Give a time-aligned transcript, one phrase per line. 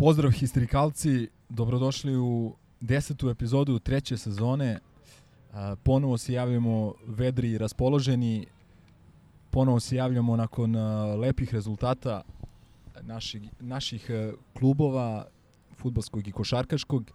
[0.00, 4.78] Pozdrav histerikalci, dobrodošli u desetu epizodu treće sezone.
[5.82, 8.46] Ponovo se javljamo vedri i raspoloženi.
[9.50, 10.76] Ponovo se javljamo nakon
[11.20, 12.22] lepih rezultata
[13.00, 15.26] naših, naših a, klubova,
[15.76, 17.10] futbalskog i košarkaškog.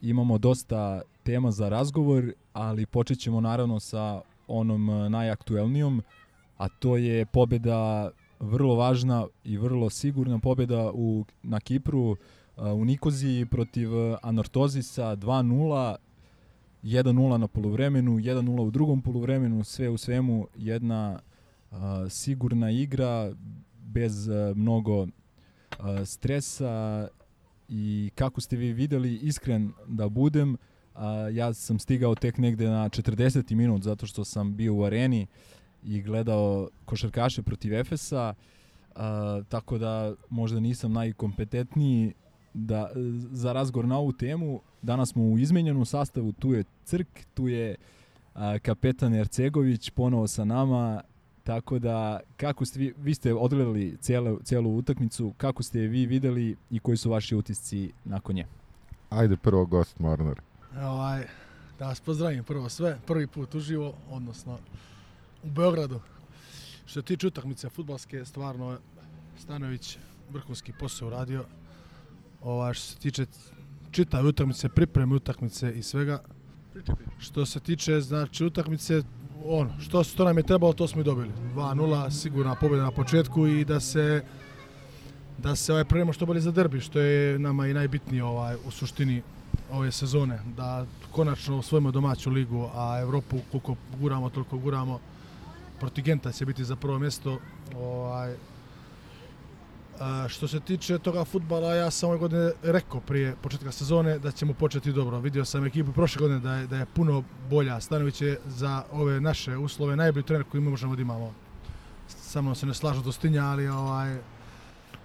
[0.00, 6.02] Imamo dosta tema za razgovor, ali počet ćemo naravno sa onom a, najaktuelnijom,
[6.56, 8.10] a to je pobeda
[8.42, 12.16] vrlo važna i vrlo sigurna pobeda u, na Kipru
[12.56, 15.96] a, u Nikoziji protiv a, Anortozisa 2-0
[16.82, 21.18] 1-0 na poluvremenu, 1-0 u drugom poluvremenu, sve u svemu jedna
[21.70, 23.32] a, sigurna igra
[23.84, 25.06] bez a, mnogo
[25.78, 27.08] a, stresa
[27.68, 30.56] i kako ste vi videli, iskren da budem,
[30.94, 33.54] a, ja sam stigao tek negde na 40.
[33.54, 35.26] minut zato što sam bio u areni
[35.84, 38.34] i gledao košarkaše protiv Efesa,
[38.94, 42.12] a, tako da možda nisam najkompetentniji
[42.54, 42.90] da,
[43.32, 44.60] za razgovor na ovu temu.
[44.82, 47.76] Danas smo u izmenjenom sastavu, tu je Crk, tu je
[48.34, 51.00] a, kapetan Ercegović ponovo sa nama,
[51.44, 56.06] tako da kako ste vi, vi ste odgledali cijelu, cijelu utakmicu, kako ste je vi
[56.06, 58.46] videli i koji su vaši utisci nakon nje?
[59.10, 60.40] Ajde prvo gost Mornar.
[60.82, 61.26] Ovaj,
[61.78, 64.58] da vas pozdravim prvo sve, prvi put uživo, odnosno
[65.42, 66.00] u Beogradu.
[66.84, 68.78] Što se tiče utakmice futbalske, stvarno
[69.38, 69.98] Stanović
[70.30, 71.44] vrhunski posao uradio.
[72.42, 73.26] Ovaj, što se tiče
[73.90, 76.22] čitave utakmice, pripreme utakmice i svega.
[77.18, 79.02] Što se tiče znači utakmice,
[79.44, 81.30] ono, što, što nam je trebalo, to smo i dobili.
[81.54, 84.22] 2-0, sigurna pobjeda na početku i da se
[85.38, 88.70] da se ovaj pripremimo što bolje za derbi, što je nama i najbitnije ovaj u
[88.70, 89.22] suštini
[89.70, 95.00] ove sezone, da konačno osvojimo domaću ligu, a Evropu koliko guramo, toliko guramo.
[95.82, 97.38] Protiv Genta će biti za prvo mjesto.
[97.76, 98.34] Ovaj,
[100.00, 104.30] a, što se tiče toga futbala, ja sam ove godine rekao prije početka sezone da
[104.30, 105.18] ćemo početi dobro.
[105.18, 107.80] Vidio sam ekipu prošle godine da je, da je puno bolja.
[107.80, 111.34] Stanović je za ove naše uslove najbolji trener koji mi možemo da imamo.
[112.08, 114.18] Sa mnom se ne slažu dostinja, ali ovaj,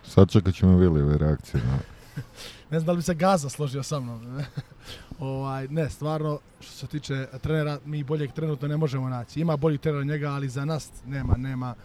[0.03, 1.63] Sad čekat ćemo Vilijeve reakcije.
[1.63, 1.96] Na...
[2.71, 4.41] ne znam da li bi se Gaza složio sa mnom.
[5.19, 9.41] ovaj, ne, stvarno, što se tiče trenera, mi boljeg trenutno ne možemo naći.
[9.41, 11.75] Ima boljih trenera njega, ali za nas nema, nema,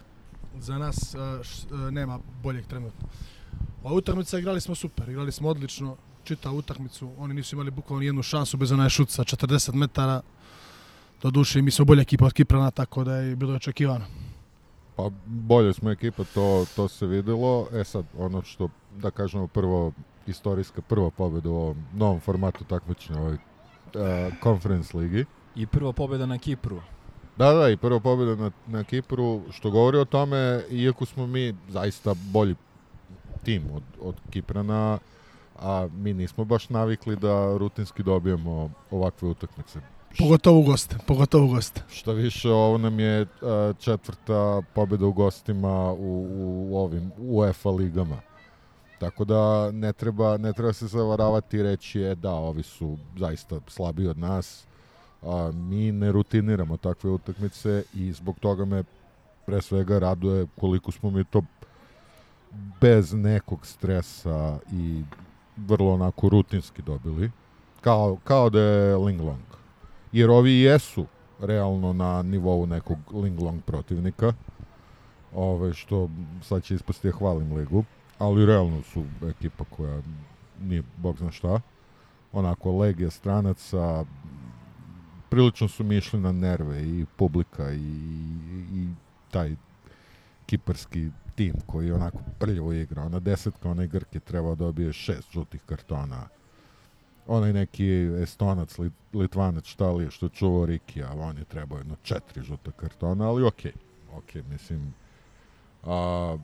[0.59, 3.07] za nas uh, nema boljeg trenutno.
[3.83, 8.23] Ova utakmica igrali smo super, igrali smo odlično, čita utakmicu, oni nisu imali bukvalno jednu
[8.23, 10.21] šansu bez onaj šut sa 40 metara.
[11.21, 14.05] Do duše, mi smo bolja ekipa od Kiprana, tako da je bilo očekivano.
[14.95, 17.67] Pa bolje smo ekipa, to, to se videlo.
[17.73, 19.91] E sad, ono što, da kažemo, prvo
[20.27, 23.39] istorijska prva pobjeda u ovom novom formatu takmičenja ovoj uh,
[24.43, 25.25] Conference ligi.
[25.55, 26.81] I prva pobjeda na Kipru.
[27.37, 31.55] Da, da, i prva pobjeda na, na Kipru, što govori o tome, iako smo mi
[31.69, 32.55] zaista bolji
[33.43, 34.99] tim od, od Kiprana,
[35.59, 39.79] a mi nismo baš navikli da rutinski dobijemo ovakve utakmice.
[40.19, 41.81] Pogotovo u goste, pogotovo u goste.
[41.89, 43.27] Šta više, ovo nam je uh,
[43.79, 46.27] četvrta pobjeda u gostima u,
[46.69, 48.17] u ovim UEFA ligama.
[49.03, 53.59] Tako da ne treba, ne treba se zavaravati i reći je da, ovi su zaista
[53.67, 54.65] slabiji od nas.
[55.21, 58.83] A, mi ne rutiniramo takve utakmice i zbog toga me
[59.45, 61.41] pre svega raduje koliko smo mi to
[62.81, 65.03] bez nekog stresa i
[65.57, 67.31] vrlo onako rutinski dobili.
[67.81, 69.45] Kao, kao da je Linglong.
[70.11, 71.05] Jer ovi jesu
[71.39, 74.33] realno na nivou nekog Linglong protivnika.
[75.35, 76.09] Ove, što
[76.41, 77.83] sad će ispasti ja hvalim ligu.
[78.23, 80.01] Ali realno su ekipa koja
[80.61, 81.59] nije bog zna šta.
[82.31, 84.05] Onako, legija stranaca,
[85.29, 87.77] prilično su mi išli na nerve i publika i,
[88.73, 88.87] i
[89.31, 89.55] taj
[90.45, 93.03] kiparski tim koji onako prljavo igra.
[93.03, 96.27] Ona desetka, onaj Grk je trebao da dobije šest žutih kartona.
[97.27, 97.87] Onaj neki
[98.21, 102.43] estonac, lit, litvanac, šta li je, što čuvao Riki, a on je trebao jedno četiri
[102.43, 103.71] žuta kartona, ali okej.
[103.71, 104.17] Okay.
[104.17, 104.93] Okej, okay, mislim,
[105.83, 106.37] a,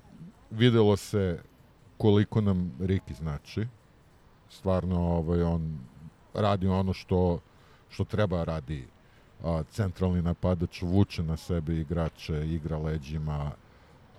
[0.51, 1.39] videlo se
[1.99, 3.67] koliko nam Riki znači.
[4.49, 5.79] Stvarno, ovaj, on
[6.33, 7.39] radi ono što,
[7.89, 8.87] što treba radi
[9.43, 13.51] a, centralni napadač, vuče na sebe igrače, igra leđima,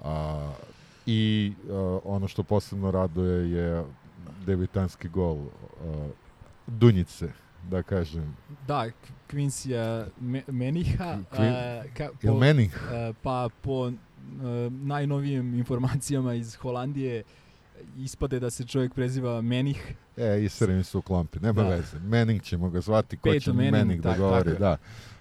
[0.05, 0.53] a,
[1.07, 3.85] I uh, ono što posebno raduje je
[4.47, 5.49] debitanski gol uh,
[6.67, 7.33] Dunjice,
[7.71, 8.37] da kažem.
[8.67, 8.87] Da,
[9.31, 11.39] Quincy me, Meniha, uh,
[11.97, 12.71] ka, po, Manning?
[12.71, 13.93] uh, pa po uh,
[14.71, 17.23] najnovijim informacijama iz Holandije
[17.97, 19.95] ispade da se čovjek preziva Menih.
[20.17, 21.69] E, isere su u klampi, nema Da.
[21.69, 21.99] veze.
[21.99, 24.77] Manning ćemo ga zvati, ko Peyton će Manning, Manning, da tak- govori, tako da.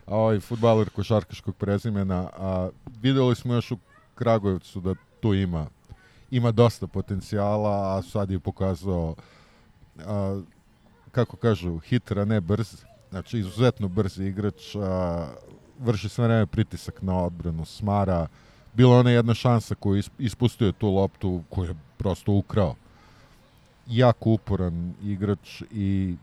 [0.06, 2.70] A ovaj futbaler košarkaškog prezimena, a
[3.02, 3.78] videli smo još u
[4.16, 5.68] Kragujevcu da tu ima
[6.32, 9.16] ima dosta potencijala, a sad je pokazao
[10.00, 10.42] a,
[11.12, 12.76] kako kažu, hiter, a ne brz.
[13.10, 15.28] Znači, izuzetno brzi igrač, a,
[15.80, 18.28] vrši sve vreme pritisak na odbranu, smara.
[18.74, 22.76] Bila ona jedna šansa koju is- ispustio je tu loptu koju je prosto ukrao.
[23.88, 26.16] Jako uporan igrač i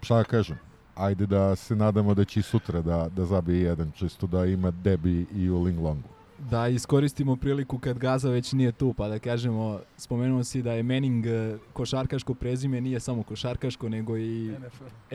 [0.00, 0.58] šta da kažem,
[0.94, 4.70] ajde da se nadamo da će i sutra da, da zabije jedan, čisto da ima
[4.70, 6.08] debi i u Linglongu.
[6.50, 10.82] Da iskoristimo priliku kad Gaza već nije tu, pa da kažemo, spomenuo si da je
[10.82, 14.54] Manning uh, košarkaško prezime, nije samo košarkaško, nego i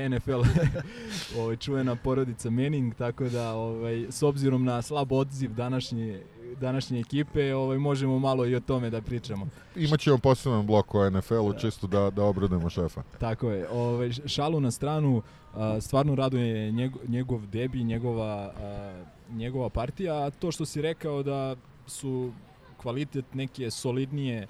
[0.09, 0.41] NFL
[1.39, 6.21] ovaj, čuvena porodica Manning, tako da ovaj, s obzirom na slab odziv današnje,
[6.59, 9.47] današnje ekipe, ovaj, možemo malo i o tome da pričamo.
[9.75, 13.03] Imaćemo poseban blok o NFL-u, čisto da, da obradujemo šefa.
[13.19, 13.69] Tako je.
[13.69, 15.21] Ovaj, šalu na stranu,
[15.81, 18.53] stvarno raduje njegov, njegov debi, njegova,
[19.29, 21.55] njegova partija, a to što si rekao da
[21.87, 22.31] su
[22.77, 24.47] kvalitet neke solidnije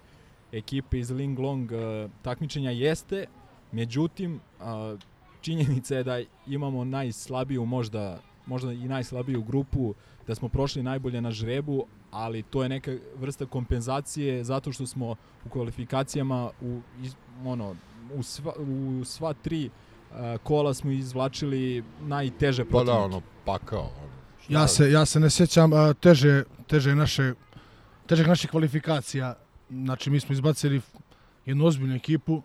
[0.51, 3.25] ekipe iz Ling Long a, takmičenja jeste,
[3.71, 4.39] međutim,
[5.42, 9.94] činjenica je da imamo najslabiju možda možda i najslabiju grupu,
[10.27, 11.86] da smo prošli najbolje na žrebu,
[12.18, 15.16] ali to je neka vrsta kompenzacije zato što smo
[15.46, 16.80] u kvalifikacijama u
[17.46, 17.75] ono
[18.14, 19.69] u sva, u sva tri
[20.12, 22.92] a, kola smo izvlačili najteže Pa protivnike.
[22.94, 23.80] da, ono, pakao.
[23.81, 24.18] Ono,
[24.50, 27.34] Ja da- se, ja se ne sjećam a, teže, teže naše,
[28.06, 29.36] težeg naših kvalifikacija.
[29.69, 30.81] Znači, mi smo izbacili
[31.46, 32.42] jednu ozbiljnu ekipu.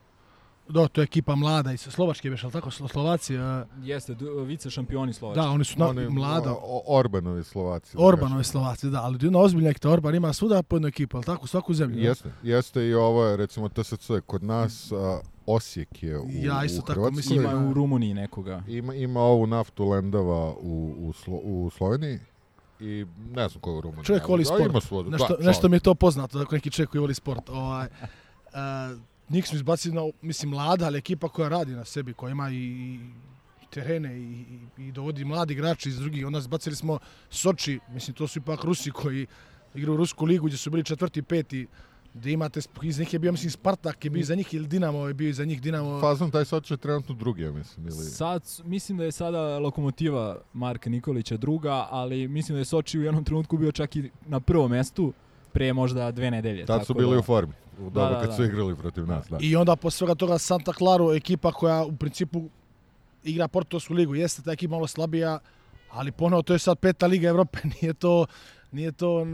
[0.73, 3.37] Da, to je ekipa mlada iz Slovačke, beš, ali tako, Slo- Slovaci.
[3.39, 4.17] A, Jeste,
[4.47, 5.41] vice šampioni Slovačke.
[5.41, 6.53] da, oni su na, Oni, mlada.
[6.53, 7.97] o- Orbanovi Slovaci.
[7.97, 9.91] da Orbanovi Slovaci, da, ali jedna ozbiljna ekipa.
[9.91, 11.95] Orban ima svuda po jednu ekipu, ali tako, svaku zemlju.
[11.97, 12.05] kažem.
[12.05, 12.09] da?
[12.09, 13.95] Jeste, jeste i ovo je, recimo, TSC
[14.27, 17.17] kod nas, a, Osijek je u, Ja isto u tako Hrvatskoj.
[17.17, 17.41] mislim.
[17.43, 18.63] Ima u Rumuniji nekoga.
[18.69, 22.19] Ima, ima ovu naftu Lendava u, u, Slo, u Sloveniji
[22.81, 24.05] i ne znam ko je u Rumuniji.
[24.05, 24.67] Čovjek voli da, sport.
[24.67, 27.49] Ima svoju, Nešto, da, nešto mi je to poznato, dakle neki čovjek koji voli sport.
[27.49, 28.99] Ovaj, uh,
[29.33, 32.55] njih smo izbacili na, mislim, mlada, ali ekipa koja radi na sebi, koja ima i,
[32.55, 34.45] i terene i,
[34.79, 36.27] i, i dovodi mladi igrači iz drugih.
[36.27, 36.99] Onda izbacili smo
[37.31, 39.27] Soči, mislim, to su ipak Rusi koji
[39.75, 41.67] igraju u Rusku ligu gdje su bili četvrti, peti,
[42.15, 45.15] gdje imate, iz njih je bio, mislim, Spartak je bio za njih ili Dinamo je
[45.15, 46.01] bio iza njih, Dinamo...
[46.01, 47.87] Fazon taj sad će trenutno drugi, ja mislim.
[47.87, 47.95] Ili...
[47.95, 53.03] Sad, mislim da je sada lokomotiva Marka Nikolića druga, ali mislim da je Soči u
[53.03, 55.13] jednom trenutku bio čak i na prvom mestu
[55.53, 56.67] pre možda dve nedelje.
[56.67, 58.37] Tad su bili da, u formi, u doba da, kad da.
[58.37, 59.29] su igrali protiv nas.
[59.29, 59.39] Da.
[59.41, 62.43] I onda posle svega toga Santa Clara, ekipa koja u principu
[63.25, 65.39] igra Portugalsku ligu, jeste ta ekipa malo slabija,
[65.91, 68.27] ali ponovo to je sad peta liga Evrope, nije to
[68.73, 69.27] nije to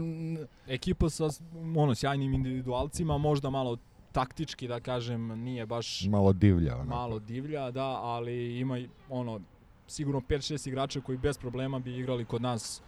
[0.67, 1.29] Ekipa sa
[1.75, 3.77] ono, sjajnim individualcima, možda malo
[4.11, 6.75] taktički da kažem, nije baš Malo divlja.
[6.75, 6.85] Ono.
[6.85, 9.39] malo divlja, da, ali ima ono,
[9.87, 12.81] sigurno 5-6 igrača koji bez problema bi igrali kod nas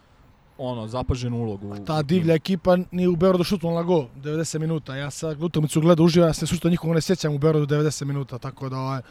[0.62, 1.68] ono, zapaženu ulogu.
[1.70, 4.96] u- ta divlja ekipa nije u Beogradu šutnula na go 90 minuta.
[4.96, 8.38] Ja sa utakmicu gledao uživo, ja se sušto nikog ne sjećam u Beogradu 90 minuta,
[8.38, 9.02] tako da ovaj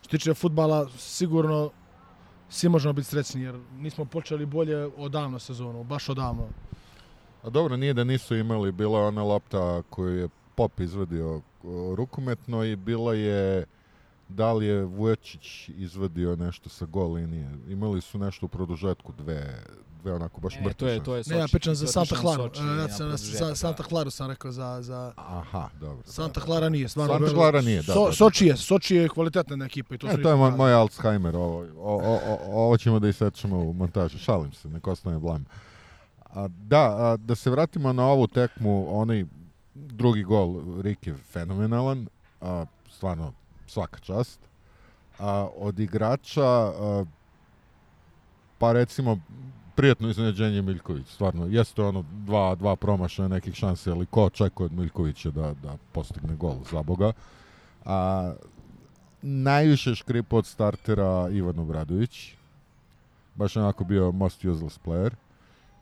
[0.00, 1.70] što tiče fudbala sigurno
[2.48, 6.46] svi možemo biti srećni jer nismo počeli bolje odavno sezonu, baš odavno.
[7.42, 11.34] A dobro, nije da nisu imali, bila je ona lopta koju je Pop izvadio
[11.64, 13.64] o, rukometno i bila je
[14.28, 17.50] da li je Vujačić izvadio nešto sa gol linije.
[17.68, 19.62] Imali su nešto u produžetku, dve,
[20.04, 22.16] dve onako baš E, mrtve to je, to je Ne, ja Soči, pričam za Santa
[22.16, 22.42] Claru.
[22.42, 23.54] Soči, Ja na sam, produžetak, za da.
[23.54, 26.02] Santa Claru sam rekao za, za Aha, dobro.
[26.06, 26.40] Santa.
[26.40, 27.18] Clara nije, stvarno.
[27.18, 28.12] Santa Clara nije, da, So.
[28.12, 31.66] Soči je, Soči je kvalitetna ekipa i to E, to je moj, moj Alzheimer, ovo,
[31.78, 35.44] o, o, o, ovo ćemo da isečemo u montaži, šalim se, nek ostane blam.
[36.24, 39.24] A, da, a, da se vratimo na ovu tekmu, onaj
[39.74, 42.06] drugi gol Rik je fenomenalan,
[42.40, 43.32] a, stvarno
[43.66, 44.40] svaka čast.
[45.18, 47.04] A, od igrača, a,
[48.58, 49.18] pa recimo,
[49.74, 54.72] prijetno iznenađenje Miljković, stvarno, jeste ono dva, dva promašaja nekih šanse, ali ko očekuje od
[54.72, 57.12] Miljkovića da, da postigne gol, za Boga.
[57.84, 58.32] A,
[59.22, 62.34] najviše škripa od startera Ivan Obradović.
[63.34, 65.10] Baš onako bio most useless player.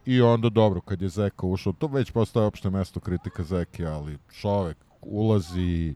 [0.06, 4.18] I onda dobro, kad je Zeka ušao, to već postaje opšte mesto kritika Zeke, ali
[4.40, 5.94] čovek ulazi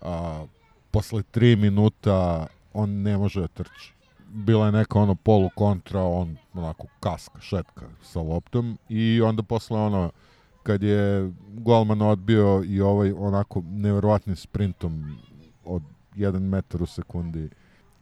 [0.00, 0.44] a,
[0.90, 3.97] posle tri minuta, on ne može da trči.
[4.28, 9.80] Bila je neka ono polu kontra, on onako kaska, šetka sa loptom i onda posle
[9.80, 10.10] ono
[10.62, 15.16] kad je golman odbio i ovaj onako nevjerovatnim sprintom
[15.64, 15.82] od
[16.16, 17.48] 1 metar u sekundi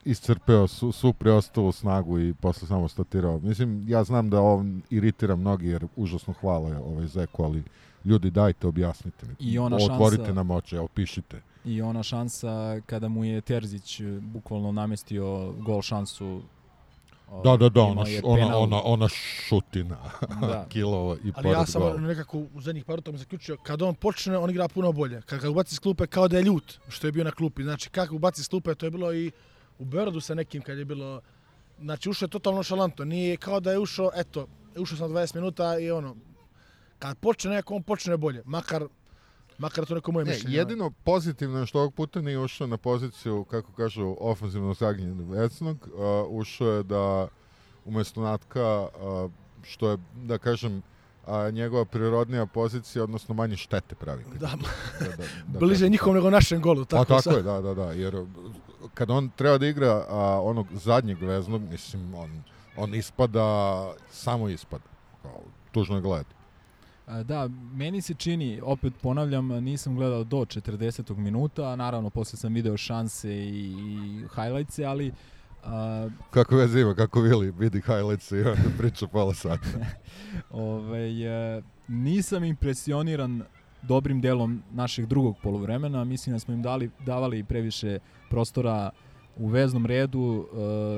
[0.05, 3.39] iscrpeo su, svu preostalu snagu i posle samo statirao.
[3.39, 7.63] Mislim, ja znam da on iritira mnogi jer užasno hvale ovaj Zeku, ali
[8.05, 9.35] ljudi dajte, objasnite mi.
[9.41, 11.41] I ona Otvorite šansa- nam oči, evo pišite.
[11.67, 16.43] I ona šansa kada mu je Terzić e, bukvalno namestio gol šansu.
[17.31, 19.97] o, Da, da, da, ona, ona, ona, ona šutina
[20.41, 20.67] Da.
[20.69, 21.97] kilova i Ali pored ja sam gola.
[21.97, 25.23] nekako u zadnjih par utakmica zaključio, kad on počne, on igra puno bolje.
[25.23, 27.63] Kad ga ubaci s klupe, kao da je ljut, što je bio na klupi.
[27.63, 29.31] Znači, kako ubaci s klupe, to je bilo i
[29.79, 31.21] u Beorodu sa nekim kad je bilo...
[31.81, 33.05] Znači, ušao je totalno šalanto.
[33.05, 34.47] Nije kao da je ušao, eto,
[34.79, 36.17] ušao sam 20 minuta i ono...
[36.99, 38.43] Kad počne neko, on počne bolje.
[38.45, 38.85] Makar,
[39.59, 40.57] makar to neko moje Ne, mišljenje.
[40.57, 45.89] jedino pozitivno je što ovog puta nije ušao na poziciju, kako kažu, ofenzivno zagnjenog vecnog.
[45.93, 46.01] Uh,
[46.41, 47.29] ušao je da
[47.85, 48.89] umesto Natka,
[49.25, 49.31] uh,
[49.63, 50.83] što je, da kažem,
[51.27, 54.25] a, njegova prirodnija pozicija, odnosno manje štete pravi.
[54.41, 54.47] Da,
[55.01, 55.91] da, da, da bliže kažem.
[55.93, 56.85] njihovom nego našem golu.
[56.85, 58.25] Pa Tako, tako je, da, da, da, jer
[58.95, 62.43] kad on treba da igra a, onog zadnjeg veznog, mislim, on,
[62.77, 63.45] on ispada,
[64.11, 64.85] samo ispada.
[65.23, 65.41] Kao,
[65.73, 66.36] tužno je gledati.
[67.25, 71.17] Da, meni se čini, opet ponavljam, nisam gledao do 40.
[71.17, 75.13] minuta, naravno posle sam video šanse i, i highlightse, ali
[75.65, 79.69] a, Kako veze ima, kako Vili vidi highlights i onda priča pola sata.
[80.51, 83.43] ovaj, e, nisam impresioniran
[83.83, 86.05] dobrim delom našeg drugog poluvremena.
[86.05, 87.99] Mislim da smo im dali, davali previše
[88.31, 88.91] prostora
[89.37, 90.49] u veznom redu.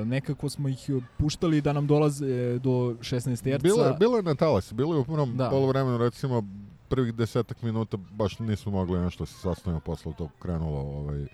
[0.01, 3.63] E, nekako smo ih puštali da nam dolaze do 16 terca.
[3.63, 5.49] Bilo je, bilo je na talasi, bilo je u prvom Da.
[5.49, 6.43] poluvremenu recimo
[6.89, 11.25] prvih desetak minuta baš nismo mogli nešto se sastavimo posle to krenulo ovaj,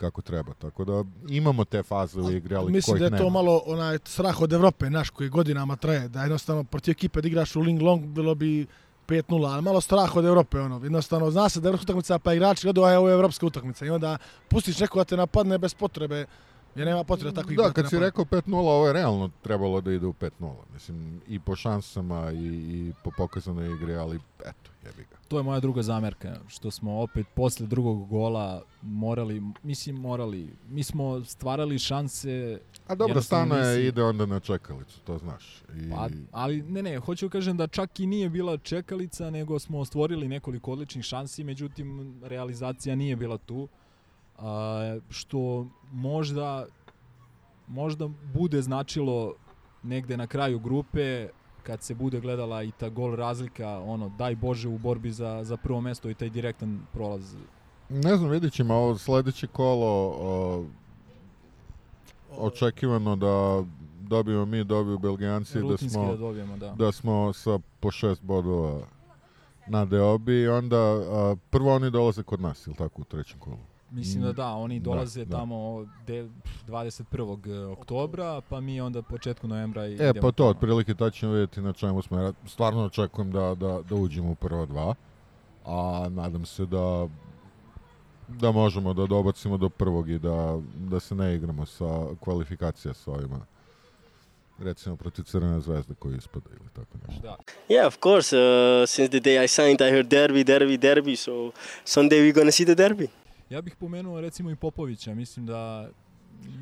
[0.00, 0.54] kako treba.
[0.54, 3.30] Tako da imamo te faze u igri, ali Mislim da je to nema.
[3.30, 7.56] malo onaj strah od Evrope, naš koji godinama traje, da jednostavno protiv ekipe da igraš
[7.56, 8.66] u Ling Long bilo bi
[9.08, 12.34] 5-0, ali malo strah od Evrope, ono, jednostavno zna se da je evropska utakmica, pa
[12.34, 14.18] igrači gledaju, a ovo je evropska utakmica i onda
[14.48, 16.26] pustiš neko da te napadne bez potrebe,
[16.76, 20.06] jer nema potrebe takvih Da, kad si rekao 5-0, ovo je realno trebalo da ide
[20.06, 20.30] u 5-0.
[20.72, 25.16] Mislim, i po šansama i, i po pokazanoj igri, ali eto, jebi ga.
[25.28, 30.82] To je moja druga zamerka, što smo opet posle drugog gola morali, mislim morali, mi
[30.82, 35.62] smo stvarali šanse, A dobro, stano je nisi- ide onda na čekalicu, to znaš.
[35.76, 39.58] I, pa, ali ne ne, hoću da kažem da čak i nije bila čekalica, nego
[39.58, 43.68] smo stvorili nekoliko odličnih šansi, međutim realizacija nije bila tu,
[44.38, 46.66] a, što možda,
[47.68, 49.34] možda bude značilo
[49.82, 51.28] negde na kraju grupe,
[51.62, 55.56] kad se bude gledala i ta gol razlika, ono, daj Bože u borbi za, za
[55.56, 57.36] prvo mesto i taj direktan prolaz
[57.88, 60.64] Ne znam, vidit ćemo, ovo sledeće kolo o,
[62.38, 63.64] očekivano da
[64.00, 66.74] dobijemo mi, dobiju Belgijanci, da rutinski da smo, dobijemo, da.
[66.78, 68.80] da smo sa po šest bodova
[69.66, 73.73] na deobi i onda a, prvo oni dolaze kod nas, ili tako, u trećem kolu?
[73.94, 75.36] Mislim da da, oni Da, dolaze da.
[75.36, 76.28] tamo de,
[76.68, 77.72] 21.
[77.72, 81.72] oktobra, pa mi onda početku novembra i E, pa to, otprilike tad ćemo vidjeti na
[81.72, 82.18] čemu smo.
[82.18, 84.94] Ja stvarno očekujem da, da, da uđemo u prva dva,
[85.64, 87.08] a nadam se da
[88.28, 93.10] da možemo da dobacimo do prvog i da, da se ne igramo sa kvalifikacija sa
[93.10, 93.40] ovima
[94.58, 97.22] recimo protiv Crvene zvezde koji ispada ili tako nešto.
[97.22, 97.36] Da.
[97.68, 98.36] Yeah, of course.
[98.36, 101.16] Uh, since the day I signed, I heard derby, derby, derby.
[101.16, 101.52] So
[101.84, 103.08] Sunday we're gonna see the derby.
[103.54, 105.88] Ja bih pomenuo recimo i Popovića, mislim da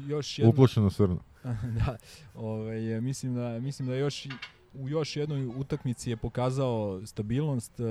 [0.08, 0.50] još jedno...
[0.50, 1.18] Uplošeno srno.
[1.78, 1.96] da,
[2.34, 4.26] ovaj, mislim da mislim da još
[4.74, 7.84] u još jednoj utakmici je pokazao stabilnost e,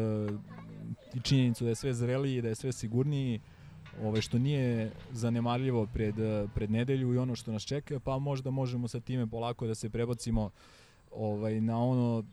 [1.13, 3.39] i činjenicu da je sve zreliji, da je sve sigurniji,
[4.01, 6.15] ovaj, što nije zanemarljivo pred,
[6.55, 9.89] pred nedelju i ono što nas čeka, pa možda možemo sa time polako da se
[9.89, 10.49] prebacimo
[11.11, 12.23] ovaj, na ono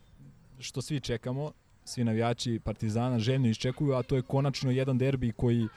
[0.58, 1.52] što svi čekamo,
[1.84, 5.68] svi navijači Partizana željno iščekuju, a to je konačno jedan derbi koji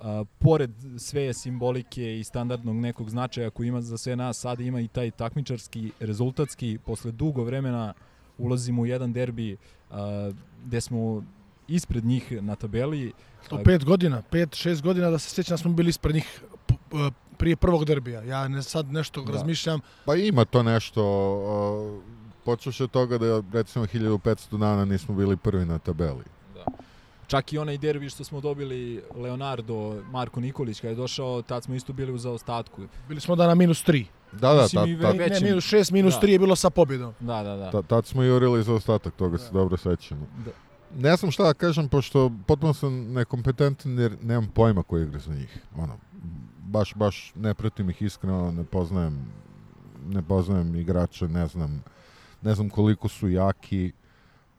[0.00, 4.80] a, pored sve simbolike i standardnog nekog značaja koji ima za sve nas, sada ima
[4.80, 7.94] i taj takmičarski, rezultatski, posle dugo vremena
[8.38, 9.56] ulazimo u jedan derbi
[9.90, 10.30] a,
[10.66, 11.22] gde smo
[11.68, 13.12] ispred njih na tabeli.
[13.48, 16.42] To pet godina, pet, šest godina da se sjećam da smo bili ispred njih
[17.36, 18.22] prije prvog derbija.
[18.22, 19.32] Ja ne, sad nešto Da.
[19.32, 21.02] razmišljam, Pa ima to nešto,
[21.96, 22.02] uh,
[22.44, 26.24] počeš od toga da recimo 1500 dana nismo bili prvi na tabeli.
[27.28, 29.74] Čak i onaj derbi što smo dobili Leonardo,
[30.10, 32.82] Marko Nikolić kada je došao, tad smo isto bili u zaostatku.
[33.08, 34.06] bili smo da na minus tri.
[34.32, 34.70] Da, da, tad,
[35.02, 36.20] tad, Ne, većim- minus šest, minus da.
[36.20, 37.14] tri je bilo sa pobjedom.
[37.20, 37.70] Da, da, da.
[37.70, 40.26] tad, tad smo jurili za ostatak, toga se dobro sećamo.
[40.44, 40.50] Da.
[41.00, 45.34] Ne znam šta da kažem, pošto potpuno sam nekompetentan jer nemam pojma ko igra za
[45.34, 45.58] njih.
[45.76, 45.96] Ono,
[46.58, 49.26] baš, baš ne pratim ih iskreno, ne poznajem,
[50.06, 51.82] ne poznajem igrače, ne znam,
[52.42, 53.92] ne znam koliko su jaki.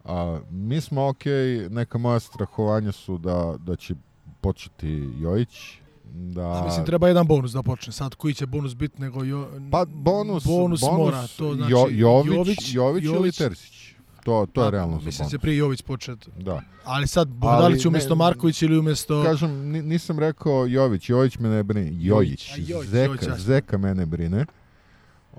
[0.03, 1.23] A, mi smo ok,
[1.69, 3.95] neka moja strahovanja su da, da će
[4.41, 4.87] početi
[5.19, 5.71] Jojić.
[6.13, 7.93] Da, A mislim, treba jedan bonus da počne.
[7.93, 9.23] Sad, koji će bonus biti nego...
[9.23, 11.27] Jo, pa bonus, bonus, mora.
[11.37, 13.93] To znači, jo, Jović, Jović, Jović, ili Terzić.
[14.23, 15.31] To, to je Pa, realno za Mislim bonus.
[15.31, 16.29] će prije Jović početi.
[16.37, 16.61] Da.
[16.83, 19.23] Ali sad, Ali da će ne- Marković ili umjesto...
[19.23, 21.91] Kažem, ni- nisam rekao Jović, Jović me ne brine.
[21.93, 23.37] Jojić, Jojić, Zeka, Jojić, jasno.
[23.37, 24.45] Zeka mene brine.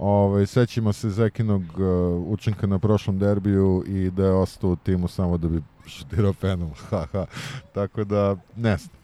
[0.03, 5.09] Ove, sećamo se Zekinog uh, učinka na prošlom derbiju i da je ostao u timu
[5.09, 6.69] samo da bi šutirao penal.
[6.91, 7.27] Ha, ha.
[7.75, 8.95] Tako da, ne znam.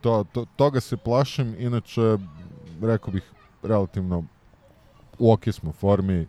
[0.00, 2.18] To, to, toga se plašim, inače,
[2.82, 3.22] rekao bih,
[3.62, 4.24] relativno
[5.18, 6.26] u ok smo formi,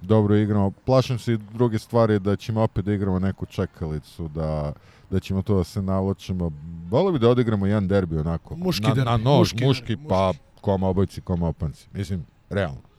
[0.00, 0.70] dobro igramo.
[0.70, 4.72] Plašim se i druge stvari da ćemo opet da igramo neku čekalicu, da,
[5.10, 6.52] da ćemo to da se navlačimo.
[6.90, 8.56] Volio bi da odigramo jedan derbi onako.
[8.56, 10.42] Muški na, derbi, na nož, muški muški, derbi, pa muški.
[10.60, 11.88] koma obojci, koma opanci.
[11.92, 12.93] Mislim, realno.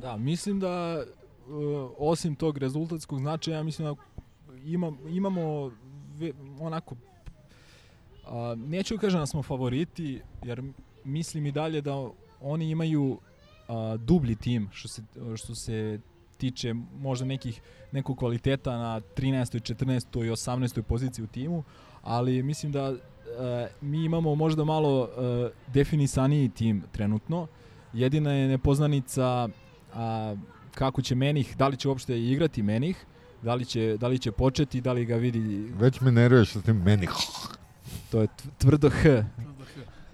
[0.00, 1.04] Da, mislim da
[1.46, 3.94] uh, osim tog rezultatskog značaja, mislim da
[4.64, 5.70] ima, imamo
[6.60, 6.94] onako
[8.26, 10.62] a, neću kažem da smo favoriti, jer
[11.04, 12.08] mislim i dalje da
[12.40, 13.18] oni imaju
[13.68, 15.02] a, dublji tim što se,
[15.36, 16.00] što se
[16.36, 17.60] tiče možda nekih
[17.92, 19.74] nekog kvaliteta na 13.
[19.74, 20.26] 14.
[20.26, 20.82] i 18.
[20.82, 21.64] poziciji u timu,
[22.02, 22.96] ali mislim da e,
[23.80, 27.46] mi imamo možda malo e, definisaniji tim trenutno.
[27.92, 29.48] Jedina je nepoznanica
[29.94, 30.36] a,
[30.72, 32.96] kako će Menih, da li će uopšte igrati Menih,
[33.42, 35.38] da li će, da li će početi, da li ga vidi,
[35.72, 37.06] Već me nerviraš sa tim meni.
[38.10, 39.24] to je tv- tvrdo H,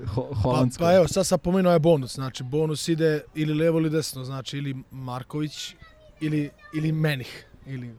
[0.06, 0.80] ho, Pa, holandsko.
[0.80, 2.14] pa evo, sad sam pomenuo je bonus.
[2.14, 4.24] Znači, bonus ide ili levo ili desno.
[4.24, 5.74] Znači, ili Marković
[6.20, 7.44] ili, ili Menih.
[7.66, 7.94] Ili,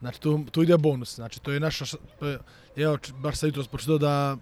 [0.00, 1.14] znači, tu, tu ide bonus.
[1.14, 1.84] Znači, to je naša...
[1.84, 2.38] š- To je,
[2.76, 4.36] evo, baš sam jutros pročitao da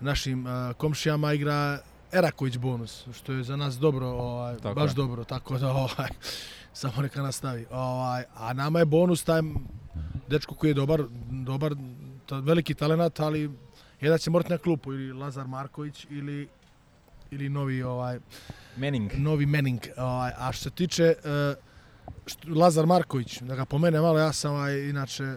[0.00, 1.78] našim uh, komšijama igra
[2.12, 4.94] Eraković bonus, što je za nas dobro, ovaj, Tako baš je.
[4.94, 6.08] dobro, tako da ovaj,
[6.72, 7.66] samo neka nastavi.
[7.70, 9.40] Ovaj, a nama je bonus taj
[10.28, 11.74] dečko koji je dobar, dobar
[12.26, 13.50] ta, veliki talenat, ali
[14.00, 16.48] jedan će morati na klupu, ili Lazar Marković, ili
[17.30, 18.18] ili novi ovaj
[18.76, 19.12] Mening.
[19.16, 19.80] novi Menning.
[19.96, 21.62] Ovaj, a što se tiče uh,
[22.26, 25.36] što, Lazar Marković, da ga pomene malo, ja sam ovaj, inače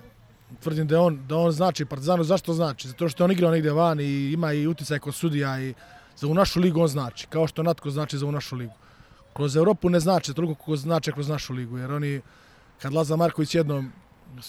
[0.59, 2.87] tvrdim da on, da on znači Partizanu, zašto znači?
[2.87, 5.73] Zato što on igrao negdje van i ima i uticaj kod sudija i
[6.19, 8.73] za u našu ligu on znači, kao što Natko znači za u našu ligu.
[9.33, 12.21] Kroz Europu ne znači toliko kako znači kroz našu ligu, jer oni,
[12.81, 13.91] kad Lazar Marković jednom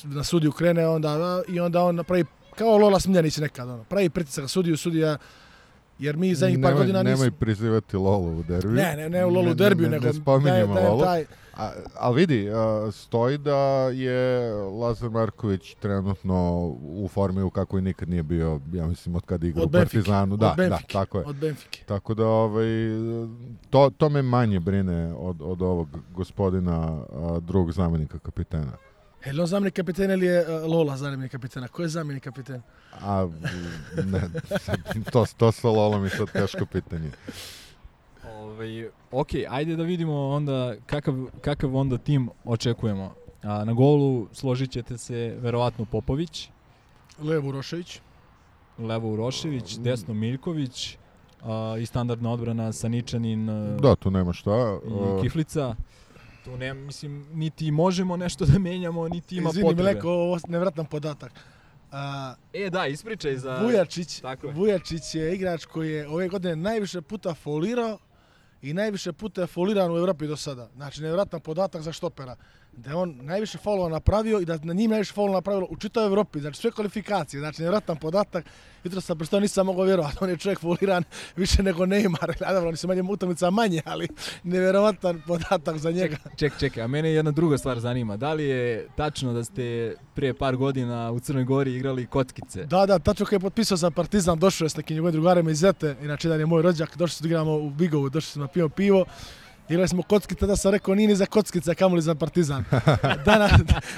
[0.04, 2.24] na sudiju krene, onda, i onda on napravi,
[2.59, 5.18] kao Lola Smiljanić nekad, ono, pravi pritisak sudiju, sudija,
[6.01, 7.17] jer mi zadnjih par Nemoj- godina nismo...
[7.17, 8.73] Nemoj prizivati Lolu u derbiju.
[8.73, 11.03] Ne, ne, ne u Lolu derbiju, ne, nego ne spominjemo dajem Lolu.
[11.03, 11.25] taj,
[11.57, 18.09] A, ali vidi, a, stoji da je Lazar Marković trenutno u formi u kakvoj nikad
[18.09, 20.35] nije bio, ja mislim, od kada igra Od u Benfike, Partizanu.
[20.35, 21.25] od Da, da, Benfike, tako je.
[21.25, 21.85] od Benfike.
[21.87, 22.67] Tako da ovaj,
[23.71, 28.73] to, to me manje brine od, od ovog gospodina a, drugog zamjenika kapitena.
[29.26, 31.68] Je li on zamjenik kapitena ili je uh, Lola zamjenik kapitena?
[31.68, 32.62] Ko je zamjenik kapitena?
[33.00, 33.28] A
[34.04, 34.20] ne,
[35.12, 37.11] to, to sa Lolom je sad teško pitanje.
[38.28, 43.14] Ovaj, ok, ajde da vidimo onda kakav, kakav onda tim očekujemo.
[43.42, 46.48] A, na golu složit ćete se verovatno Popović,
[47.22, 48.00] Levo Urošević.
[48.78, 50.96] levo Urošević, desno Miljković
[51.42, 54.50] a, i standardna odbrana Saničanin a, Da, tu nema šta.
[54.50, 55.74] i a, Kiflica.
[56.44, 59.83] Tu ne, mislim, niti možemo nešto da menjamo, niti ima Izvini, potrebe.
[59.83, 61.33] Mileko, ovo je nevratan podatak.
[61.33, 61.96] Uh,
[62.53, 63.59] E, da, ispričaj za...
[63.62, 64.53] Vujačić, tako je.
[64.53, 67.98] Vujačić je igrač koji je ove godine najviše puta folirao
[68.62, 70.68] i najviše puta je foliran u Evropi do sada.
[70.76, 72.37] Znači, nevjerojatan podatak za štopera.
[72.72, 76.06] Da je on najviše faulova napravio i da na njim najviše faulova napravilo u čitavoj
[76.06, 76.40] Evropi.
[76.40, 77.40] Znači, sve kvalifikacije.
[77.40, 78.44] Znači, nevjerojatan podatak.
[78.85, 80.16] Jutro sam prestao, nisam mogao vjerovati.
[80.20, 81.04] On je čovjek foliran
[81.37, 82.33] više nego Neymar.
[82.46, 84.09] A dobro, oni su manje utakmica manje, ali
[84.44, 86.16] nevjerojatan podatak za njega.
[86.37, 88.16] Ček, čekaj, a mene jedna druga stvar zanima.
[88.16, 92.64] Da li je tačno da ste prije par godina u Crnoj Gori igrali kockice?
[92.64, 95.59] Da, da, tačno kad je potpisao za Partizan, došao je s nekim njegovim drugarima iz
[95.59, 98.48] Zete, inače jedan je moj rođak, došli su da igramo u Bigovu, došli smo na
[98.48, 99.04] pivo pivo,
[99.70, 102.64] igrali smo kockice, tada sam rekao nije ni za kockice, a kamoli za Partizan.
[103.26, 103.52] Danas,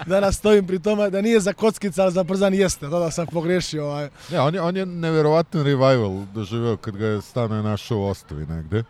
[0.07, 3.87] danas stojim pri tome da nije za kockice, ali za Partizan jeste, tada sam pogrešio.
[3.87, 4.09] Ovaj.
[4.31, 8.47] Ne, on je, on je nevjerovatan revival doživio kad ga je stano našao u Ostavi
[8.47, 8.85] negde.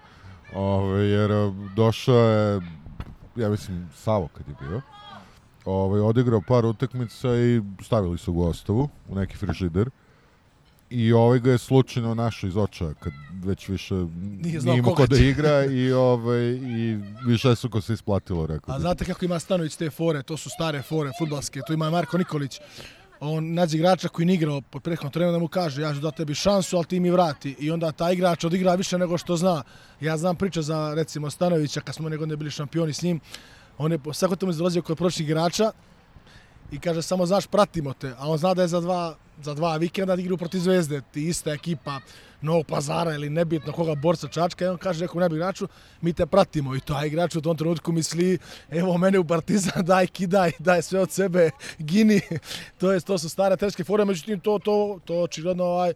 [0.55, 2.61] Ove, jer e, došao je,
[3.37, 4.81] ja mislim, Savo kad je bio.
[5.65, 9.91] Ove, odigrao par utakmica i stavili su ga u Ostavu, u neki frižider.
[10.93, 13.13] I ovaj ga je slučajno našao iz očaja, kad
[13.45, 13.95] već više
[14.41, 18.75] nije, znao imao ko da igra i, ovaj, i više su ko se isplatilo, rekao
[18.75, 22.19] A znate kako ima Stanović te fore, to su stare fore, futbalske, tu ima Marko
[22.19, 22.61] Nikolić.
[23.21, 26.11] On nađe igrača koji nije igrao pod prethodnom treneru da mu kaže ja ću da
[26.11, 27.57] tebi šansu, ali ti mi vrati.
[27.59, 29.63] I onda taj igrač odigra više nego što zna.
[30.01, 33.21] Ja znam priča za recimo Stanovića kad smo negodne bili šampioni s njim.
[33.79, 35.73] On je svako tomu izlazio kod prošlih igrača
[36.73, 39.77] i kaže samo znaš pratimo te, a on zna da je za dva, za dva
[39.77, 42.01] vikenda da igraju protiv Zvezde, ti ista ekipa
[42.43, 45.69] Novog pazara ili nebitno koga borca Čačka i on kaže nekom nebi igraču
[46.01, 46.75] mi te pratimo.
[46.75, 48.39] I a igrač u tom trenutku misli
[48.71, 52.21] evo mene u Partizan daj kidaj daj sve od sebe gini.
[52.81, 55.93] To je to su stare teške fore međutim to to to očigledno ovaj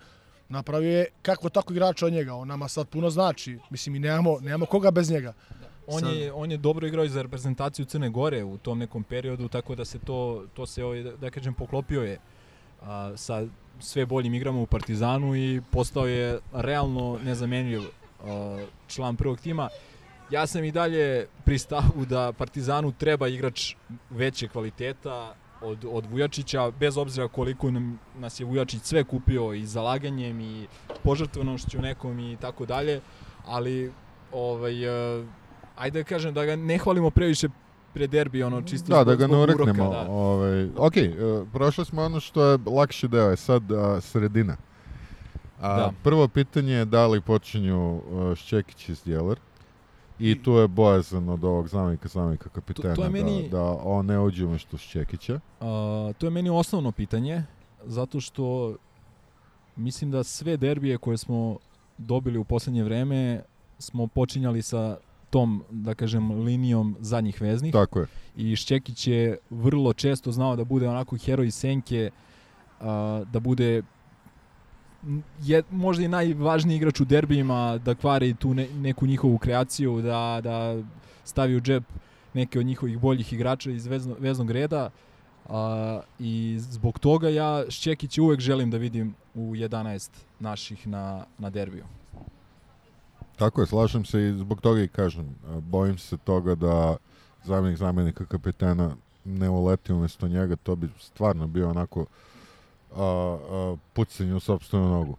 [0.49, 2.35] napravio je kako tako igrač od njega.
[2.35, 3.59] On nama sad puno znači.
[3.71, 5.33] Mislim mi nemamo nemamo koga bez njega
[5.87, 9.03] On Sad- je, on je dobro igrao i za reprezentaciju Crne Gore u tom nekom
[9.03, 12.19] periodu, tako da se to, to se, ovaj, da, da kažem, poklopio je
[12.83, 13.47] a, sa
[13.81, 17.83] sve boljim igrama u Partizanu i postao je realno nezamenljiv
[18.25, 19.69] a, član prvog tima.
[20.31, 23.75] Ja sam i dalje pri stavu da Partizanu treba igrač
[24.11, 29.67] veće kvaliteta od, od Vujačića, bez obzira koliko nam, nas je Vujačić sve kupio i
[29.67, 30.67] zalaganjem i
[31.03, 33.01] požrtvenošću nekom i tako dalje,
[33.47, 33.93] ali
[34.33, 34.75] ovaj,
[35.77, 37.49] ajde da kažem da ga ne hvalimo previše
[37.95, 39.91] pre derbi, ono čisto Da, zbog, da ga ne ureknemo.
[39.91, 40.01] da.
[40.03, 44.57] Ovaj, ok, uh, prošli smo ono što je lakši deo, je sad uh, sredina.
[45.61, 45.93] A, Da.
[46.03, 49.39] Prvo pitanje je da li počinju uh, Šćekić i Zdjeler.
[50.19, 54.07] I tu je bojazan od ovog zamjenika, zamjenika kapitena to je meni- da, da on
[54.07, 55.41] ne uđe umjesto Šćekića.
[55.61, 55.67] A,
[56.19, 57.43] to je meni osnovno pitanje,
[57.85, 58.77] zato što
[59.77, 61.59] mislim da sve derbije koje smo
[61.99, 63.43] dobili u poslednje vreme
[63.79, 64.97] smo počinjali sa
[65.31, 67.73] tom, da kažem, linijom zadnjih veznih.
[67.73, 68.07] Tako je.
[68.37, 72.11] I Šćekić je vrlo često znao da bude onako heroj senke,
[72.81, 73.83] a, da bude
[75.43, 80.41] je možda i najvažniji igrač u derbijima, da kvari tu ne, neku njihovu kreaciju, da,
[80.43, 80.83] da
[81.25, 81.85] stavi u džep
[82.35, 84.91] neke od njihovih boljih igrača iz vezno, veznog reda.
[85.49, 90.11] A, I zbog toga ja Šćekića uvek želim da vidim u 11
[90.41, 91.85] naših na, na derbiju.
[93.37, 95.35] Tako je, slažem se i zbog toga i kažem.
[95.61, 96.97] Bojim se toga da
[97.45, 102.07] zamjenik zamjenika kapitena ne uleti umjesto njega, to bi stvarno bio onako
[102.97, 103.03] a,
[103.51, 105.17] a, pucanje u sobstvenu nogu.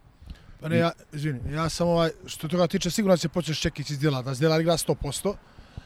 [0.62, 4.00] Pa ne, ja, izvini, ja sam ovaj, što toga tiče, sigurno će početi Šćekić iz
[4.00, 5.34] Djela, da Zdjelar igra 100%,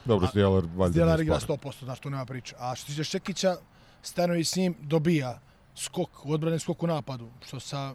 [0.06, 1.60] Dobro, Zdjelar valjda Zdjelar igra spara.
[1.64, 2.56] 100%, znaš, to nema priče.
[2.60, 3.56] A što tiče Šćekića,
[4.04, 5.40] Stanović s njim dobija
[5.76, 7.94] skok u odbrani, skok u napadu, što sa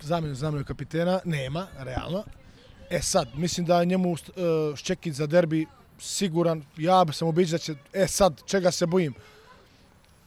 [0.00, 2.24] zamjenom zamjenom kapitena nema, realno.
[2.90, 4.18] E sad, mislim da je njemu uh,
[4.76, 5.66] Šćekić za derbi
[5.98, 9.14] siguran, ja sam ubiđen da će, e sad, čega se bojim,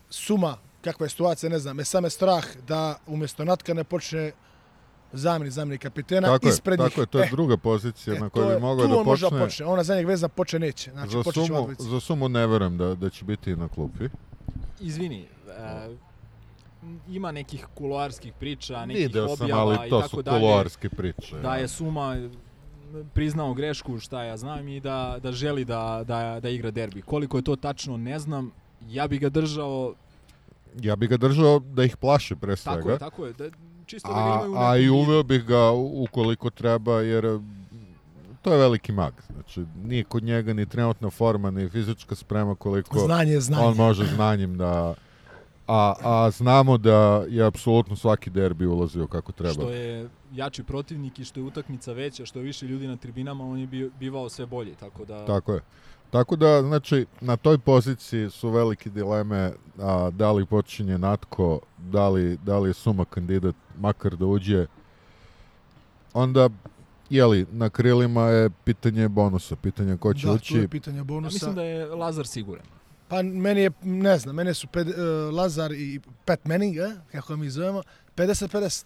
[0.10, 4.32] suma, kakva je situacija, ne znam, me same strah da umjesto Natka ne počne
[5.14, 6.90] zamjeni zamjenik kapitena Tako je, ispred njih.
[6.90, 8.98] tako je, to je E, druga pozicija E, na kojoj je- bi mogao tu da
[8.98, 9.40] on može počne.
[9.40, 9.66] počne.
[9.66, 10.92] Ona za njeg veza počne neće.
[10.92, 14.04] Znači, za, sumu, za sumu ne verujem da, da će biti na klupi.
[14.80, 15.96] Izvini, e,
[17.10, 20.40] ima nekih kuloarskih priča, nekih Video sam, objava ali i to tako su dalje.
[20.40, 21.36] kuloarske priče.
[21.38, 22.30] da je Suma
[23.14, 27.02] priznao grešku, šta ja znam, i da, da želi da, da, da igra derbi.
[27.02, 28.52] Koliko je to tačno, ne znam.
[28.90, 29.94] Ja bi ga držao,
[30.82, 32.78] Ja bi ga držao da ih plaše pre svega.
[32.78, 34.94] tako je, tako je, da, čisto da ga A, imaju u a nekom i vidu.
[34.94, 37.40] uveo bih ga ukoliko treba, jer e,
[38.42, 39.14] to je veliki mag.
[39.34, 43.64] Znači, nije kod njega ni trenutna forma, ni fizička sprema koliko Znanje je znanje.
[43.66, 44.94] on može znanjem da...
[45.68, 49.54] A, a znamo da je apsolutno svaki derbi ulazio kako treba.
[49.54, 53.44] Što je jači protivnik i što je utakmica veća, što je više ljudi na tribinama,
[53.44, 55.26] on je bivao sve bolji, tako da...
[55.26, 55.62] Tako je.
[56.10, 62.10] Tako da, znači, na toj poziciji su velike dileme a, da li počinje Natko, da
[62.10, 64.66] li, da li je Suma kandidat, makar da uđe.
[66.14, 66.50] Onda,
[67.10, 70.58] jeli, na krilima je pitanje bonusa, pitanje ko će da, ući.
[70.58, 71.34] je pitanje Ja bonusa.
[71.34, 72.66] mislim da je Lazar siguran.
[73.08, 74.96] Pa meni je, ne znam, mene su ped, uh,
[75.34, 77.84] Lazar i Pat Manning, eh, kako mi zovemo,
[78.16, 78.86] 50-50.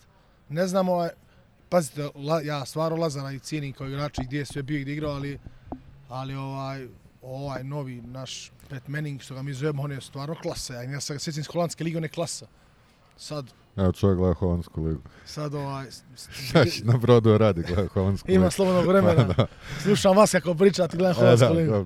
[0.50, 1.10] Ne znam, ovaj,
[1.70, 4.82] pazite, la, ja stvarno Lazara i cijenim kao igrača i gdje je sve bio i
[4.82, 5.40] gdje je igrao, ali,
[6.10, 6.88] ali ovaj,
[7.22, 10.74] ovaj novi naš Pat Manning, što ga mi zovemo, on je stvarno klasa.
[10.74, 12.46] Ja, ja sam sjećam iz holandske lige, on je klasa.
[13.18, 13.46] Sad,
[13.78, 15.02] Evo čovjek gleda Holandsku ligu.
[15.26, 15.86] sad ovaj,
[16.72, 18.52] će na brodu radi gleda Holandsku ima ligu?
[18.52, 19.28] slobodnog vremena.
[19.28, 19.48] Pa da.
[19.82, 21.72] Slušam vas kako pričate, gledam E, holandsku da, ligu.
[21.72, 21.86] da.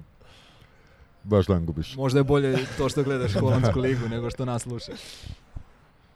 [1.26, 1.96] Baš dan gubiš.
[1.96, 5.00] Možda je bolje to što gledaš holandsku ligu nego što nas slušaš.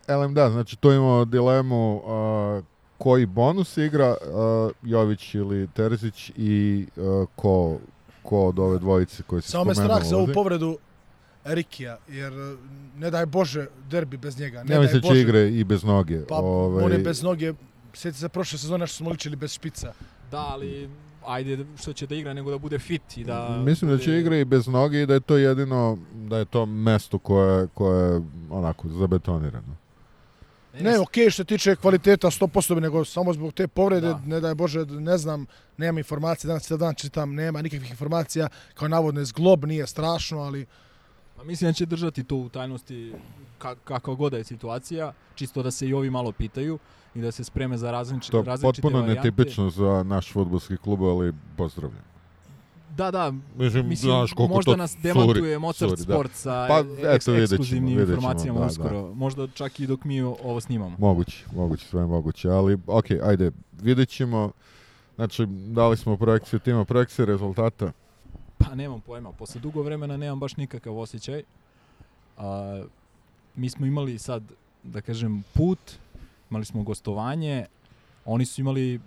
[0.07, 2.61] Elem da, znači tu imamo dilemu a,
[2.97, 7.77] koji bonus igra a, Jović ili Terzić i a, ko,
[8.23, 10.77] ko od ove dvojice koji se Samo me spomenuo strah za ovu povredu
[11.43, 12.57] Rikija, jer eh,
[12.97, 14.63] ne daj Bože derbi bez njega.
[14.63, 15.21] Ne mislim daj da će Bože.
[15.21, 16.25] igre i bez noge.
[16.25, 17.53] Pa ovaj, on je bez noge,
[17.93, 19.93] sjeti se prošle sezone što smo ličili bez špica.
[20.31, 20.89] Da, ali
[21.29, 23.61] ajde što će da igra nego da bude fit i da...
[23.65, 26.45] Mislim da će bude- igra i bez noge i da je to jedino, da je
[26.45, 29.75] to mesto koje, koje je onako zabetonirano.
[30.73, 34.21] Ne, okej što se tiče kvaliteta 100%, nego samo zbog te povrede, Da.
[34.25, 35.45] ne daj Bože, ne znam,
[35.77, 40.39] nemam informacije, danas cijel dan čitam, nema nikakvih informacija, kao navodno je zglob, nije strašno,
[40.39, 40.65] ali
[41.37, 43.13] Pa mislim da će držati to u tajnosti
[43.57, 46.79] ka, kakva god da je situacija, čisto da se i ovi malo pitaju
[47.15, 49.29] i da se spreme za različite, To je različite potpuno varijante.
[49.29, 52.03] netipično za naš futbolski klub, ali pozdravljam.
[52.97, 56.13] Da, da, Mislim, mislim, znaš koliko možda to nas demantuje Mozart curi, da.
[56.13, 59.13] Sport sa Pa, eks- eto, ćemo, ekskluzivnim vidjet ćemo, informacijama da, uskoro.
[59.13, 60.95] Možda čak i dok mi ovo snimamo.
[60.99, 64.51] Moguće, moguće, sve je moguće, ali ok, ajde, vidjet ćemo.
[65.15, 67.91] Znači, dali smo projekciju tima, projekcije rezultata.
[68.57, 71.43] Pa nemam pojma, posle dugo vremena nemam baš nikakav osjećaj.
[72.37, 72.83] A,
[73.55, 74.43] mi smo imali sad,
[74.83, 75.79] da kažem, put,
[76.49, 77.65] imali smo gostovanje,
[78.25, 78.99] oni su imali,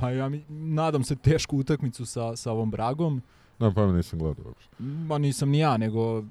[0.00, 3.22] pa ja mi, nadam se, tešku utakmicu sa, sa ovom Bragom.
[3.58, 4.74] Ne, pa nisam gledao uopšte.
[4.82, 6.24] Ma nisam ni ja, nego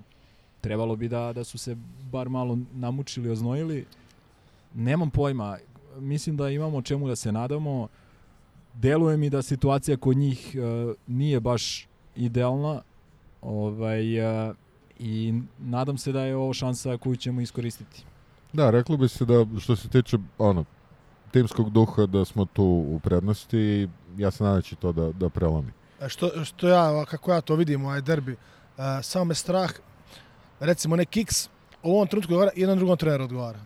[0.62, 1.76] trebalo bi da, da su se
[2.12, 3.86] bar malo namučili, oznojili.
[4.74, 5.58] Nemam pojma,
[6.00, 7.88] mislim da imamo čemu da se nadamo.
[8.74, 10.60] Deluje mi da situacija kod njih e,
[11.08, 12.82] nije baš idealna
[13.42, 14.54] ovaj, e,
[15.00, 18.04] i nadam se da je ovo šansa koju ćemo iskoristiti.
[18.54, 20.66] Da, rekli bi se da što se tiče ono,
[21.32, 25.12] timskog duha da smo tu u prednosti i ja se nadam da će to da,
[25.12, 25.72] da prelomi.
[26.02, 28.38] E, Što, što ja, kako ja to vidim, ovaj derbi, e,
[29.04, 29.72] samo me strah,
[30.60, 31.50] recimo ne Kiks,
[31.84, 33.60] u ovom trenutku odgovara, jedan drugom trener odgovara.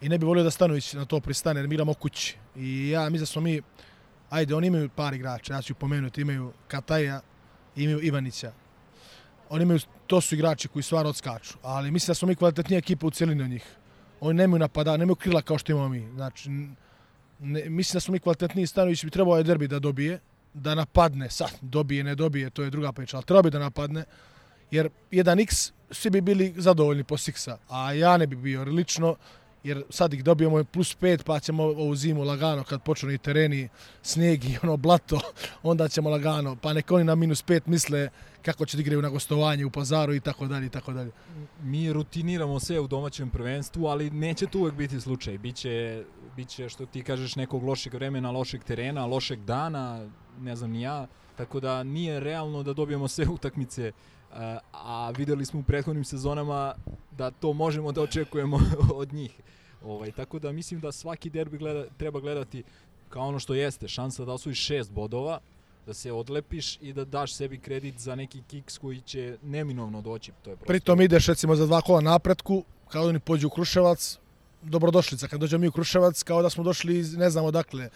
[0.00, 2.36] I ne bi volio da Stanović na to pristane, jer mi igramo kući.
[2.56, 3.62] I ja mislim da smo mi,
[4.30, 7.20] ajde, oni imaju par igrača, ja ću pomenuti, imaju Kataja,
[7.76, 8.52] imaju Ivanića.
[9.50, 13.06] Oni imaju, to su igrači koji stvarno odskaču, ali mislim da smo mi kvalitetnija ekipa
[13.06, 13.66] u cijelini od njih.
[14.26, 16.08] Oni nemaju napada, nemaju krila kao što imamo mi.
[16.14, 16.50] Znači,
[17.40, 20.18] ne, mislim da smo mi kvalitetniji, Stanović bi trebao ovaj derbi da dobije,
[20.54, 24.04] da napadne, sad dobije, ne dobije, to je druga priča, ali treba bi da napadne,
[24.70, 29.16] jer 1x svi bi bili zadovoljni po Siksa, a ja ne bi bio lično,
[29.66, 33.68] jer sad ih dobijemo plus 5, pa ćemo ovu zimu lagano kad počnu i tereni,
[34.02, 35.20] snijeg i ono blato,
[35.62, 38.08] onda ćemo lagano, pa neka oni na minus 5 misle
[38.42, 41.10] kako će da igraju na gostovanje u pazaru i tako dalje i tako dalje.
[41.62, 45.38] Mi rutiniramo sve u domaćem prvenstvu, ali neće to uvek biti slučaj.
[45.38, 46.04] Biće,
[46.36, 50.08] biće što ti kažeš nekog lošeg vremena, lošeg terena, lošeg dana,
[50.40, 51.06] ne znam ni ja.
[51.36, 54.15] Tako da nije realno da dobijemo sve utakmice, a,
[54.72, 56.74] a videli smo u prethodnim sezonama
[57.10, 58.60] da to možemo da očekujemo
[58.94, 59.40] od njih.
[59.84, 62.62] Ovaj, tako da mislim da svaki derbi gleda, treba gledati
[63.08, 65.38] kao ono što jeste, šansa da osvojiš šest bodova,
[65.86, 70.32] da se odlepiš i da daš sebi kredit za neki kiks koji će neminovno doći.
[70.42, 73.50] To je prosto- Pritom ideš recimo za dva kola napretku, kao da oni pođu u
[73.50, 74.18] Kruševac,
[74.62, 77.88] dobrodošlica, kad dođemo mi u Kruševac, kao da smo došli iz ne znam odakle,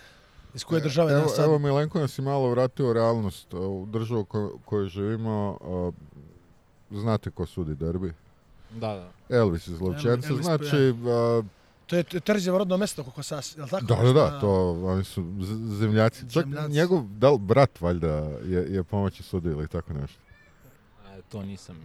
[0.55, 1.45] iz koje države E, evo, da sad...
[1.45, 3.55] evo Milenko nas je malo vratio u realnost.
[3.55, 5.91] U državu ko, koju živimo, a,
[6.93, 8.13] znate ko sudi derbi?
[8.71, 9.37] Da, da.
[9.37, 10.77] Elvis iz Lovčenca, Elvis, znači...
[11.07, 11.43] a,
[11.87, 13.85] To je, Trđevo rodno mesto, kako sas, je li tako?
[13.85, 14.51] Da, da, da, to
[14.85, 15.25] oni su
[15.71, 16.21] zemljaci.
[16.23, 16.75] Čak Zemljaci.
[16.75, 18.09] njegov da li brat valjda
[18.45, 20.21] je, je pomoći sudio ili tako nešto.
[21.09, 21.77] E, to nisam,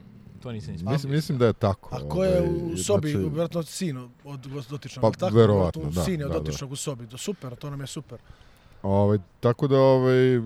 [0.41, 0.93] to nisam Pa, ispratio.
[0.93, 1.95] Mislim, mislim da je tako.
[1.95, 4.39] A ko je ovaj, u sobi, znači, vjerojatno sin od-
[4.69, 5.35] dotičnog, Pa, tako?
[5.35, 6.39] verovatno, da, Sin je od da, da.
[6.39, 8.19] dotičnog u sobi, to super, to nam je super.
[8.83, 10.39] Ovaj, tako da, ovaj,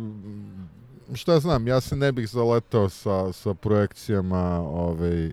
[1.14, 5.32] šta znam, ja se ne bih zaletao sa, sa projekcijama ovaj,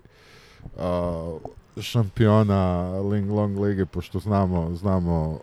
[0.77, 1.37] a,
[1.81, 5.39] šampiona Ling Long lige, pošto znamo, znamo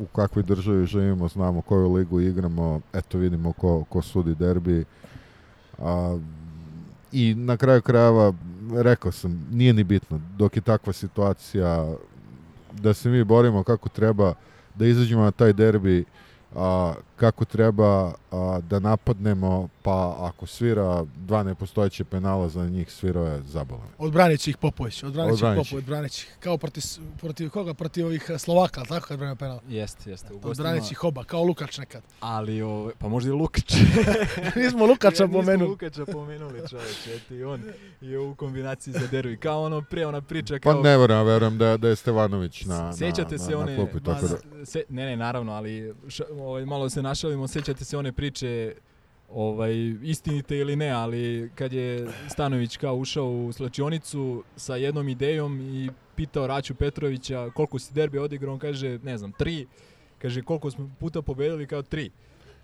[0.00, 4.84] u kakvoj državi živimo, znamo koju ligu igramo, eto vidimo ko, ko sudi derbi.
[5.78, 6.18] A,
[7.12, 8.32] I na kraju krajeva,
[8.72, 11.94] rekao sam, nije ni bitno, dok je takva situacija,
[12.72, 14.34] da se mi borimo kako treba,
[14.74, 16.04] da izađemo na taj derbi
[16.54, 23.26] a, kako treba a, da napadnemo, pa ako svira dva nepostojeće penala za njih, svirao
[23.26, 23.88] je zabalan.
[23.98, 26.36] Odbranit će ih Popović, odbranit će ih Popović, odbranit će ih.
[26.40, 26.82] Kao protiv,
[27.18, 27.74] protiv koga?
[27.74, 29.58] Protiv ovih eh, Slovaka, ali tako kad brane penal.
[29.68, 30.34] Jeste, jeste.
[30.34, 32.02] U gostima, Odbranit će ih oba, kao Lukač nekad.
[32.20, 33.74] ali, ove, pa možda i Lukač.
[34.56, 35.70] Nismo Lukača Nismo pomenuli.
[35.70, 37.14] Lukača pomenuli, čoveče.
[37.14, 37.62] Eto i on
[38.00, 39.36] je u kombinaciji za derbi.
[39.36, 40.82] Kao ono pre, ona priča Pa kao...
[40.82, 43.72] ne verujem, verujem da, da je Stevanović na, Sećate na, se na, one...
[43.72, 44.66] na klupi, tako da.
[44.66, 47.48] Se, ne, ne, naravno, ali ša, ovaj, malo se našalimo.
[47.48, 48.74] Sećate se one priče
[49.30, 55.60] ovaj, istinite ili ne, ali kad je Stanović kao ušao u slačionicu sa jednom idejom
[55.60, 59.66] i pitao Raću Petrovića koliko si derbi odigrao, on kaže, ne znam, tri.
[60.18, 62.10] Kaže, koliko smo puta pobedili, kao tri.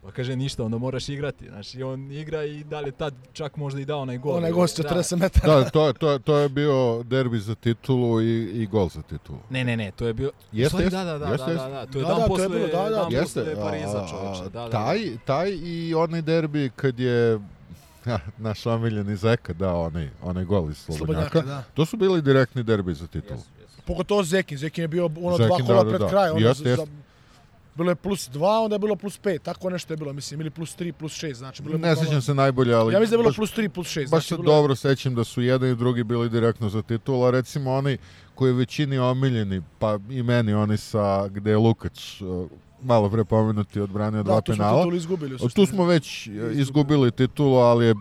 [0.02, 1.48] Pa kaže, ništa, onda moraš igrati.
[1.48, 4.36] Znači, on igra i da li tad čak možda i dao onaj gol.
[4.36, 4.88] Onaj gost Da.
[4.88, 5.54] 40 metara.
[5.54, 9.38] Da, to, to, to je bio derbi za titulu i, i gol za titulu.
[9.50, 10.30] Ne, ne, ne, to je bio...
[10.52, 12.26] Jeste, stvari, jeste, da, da, da, jeste, da, da, da, to je Da, dan da,
[12.26, 12.90] to je posle, bilo, da, da.
[12.90, 14.42] dan Jeste, posle Pariza, čoveče.
[14.42, 14.70] Da, da, da.
[14.70, 17.38] taj, taj i onaj derbi kad je
[18.38, 21.30] naš omiljeni Zeka dao onaj, onaj gol iz Slobodnjaka.
[21.30, 21.62] Slobodnjaka, da.
[21.74, 23.38] To su bili direktni derbi za titulu.
[23.38, 23.82] Jesu, jesu.
[23.86, 24.58] Pogotovo Zekin.
[24.58, 26.08] Zekin je bio ono Zekin, dva kola da, da, pred da.
[26.08, 26.30] kraj.
[26.30, 26.86] Ono, Jeste, za- jeste.
[27.80, 30.50] Bilo je plus 2, onda je bilo plus 5, tako nešto je bilo, mislim, ili
[30.50, 32.94] plus 3, plus 6, znači bilo je Ne sjećam se najbolje, ali...
[32.94, 34.00] Ja mislim da je bilo baš- plus 3, plus 6.
[34.00, 37.26] Baš znači, se bilo dobro sećam da su jedan i drugi bili direktno za titul,
[37.26, 37.98] a recimo oni
[38.34, 42.22] koji je većini omiljeni, pa i meni oni sa gde je Lukač
[42.82, 44.82] malo pre pomenuti odbranio dva Da, tu smo penala.
[44.82, 45.38] titul izgubili.
[45.54, 47.94] Tu smo već uh, izgubili titulu, ali je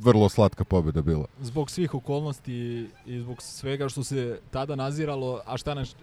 [0.00, 1.26] vrlo slatka pobjeda bila.
[1.40, 5.96] Zbog svih okolnosti i zbog svega što se tada naziralo, a šta nas,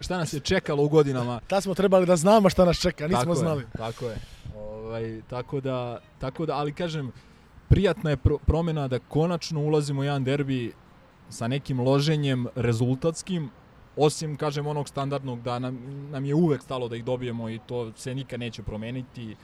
[0.00, 1.40] šta nas je čekalo u godinama.
[1.46, 3.62] Tad smo trebali da znamo šta nas čeka, nismo tako znali.
[3.62, 4.16] Je, tako je.
[4.56, 7.12] Ovaj, tako, da, tako da, ali kažem,
[7.68, 10.72] prijatna je pro, promjena da konačno ulazimo u jedan derbi
[11.28, 13.50] sa nekim loženjem rezultatskim,
[13.96, 15.78] osim, kažem, onog standardnog da nam,
[16.10, 19.36] nam je uvek stalo da ih dobijemo i to se nikad neće promeniti,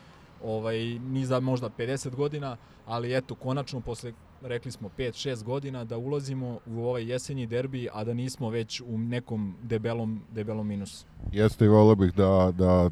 [0.44, 5.98] ovaj, ni za možda 50 godina, ali eto, konačno posle rekli smo 5-6 godina da
[5.98, 11.06] ulazimo u ovaj jesenji derbi, a da nismo već u nekom debelom, debelom minusu.
[11.32, 12.90] Jeste i volio bih da, da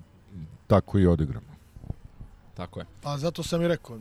[0.66, 1.47] tako i odigramo.
[2.55, 2.87] Tako je.
[3.03, 3.99] Pa zato sam i rekao,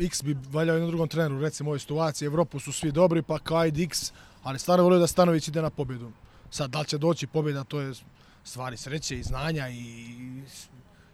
[0.00, 3.38] X bi valjao jednom drugom treneru, recimo u ovoj situaciji, Evropu su svi dobri, pa
[3.38, 6.10] kao ajde X, ali stvarno volio da Stanović ide na pobjedu.
[6.50, 7.92] Sad, da li će doći pobjeda, to je
[8.44, 10.06] stvari sreće i znanja i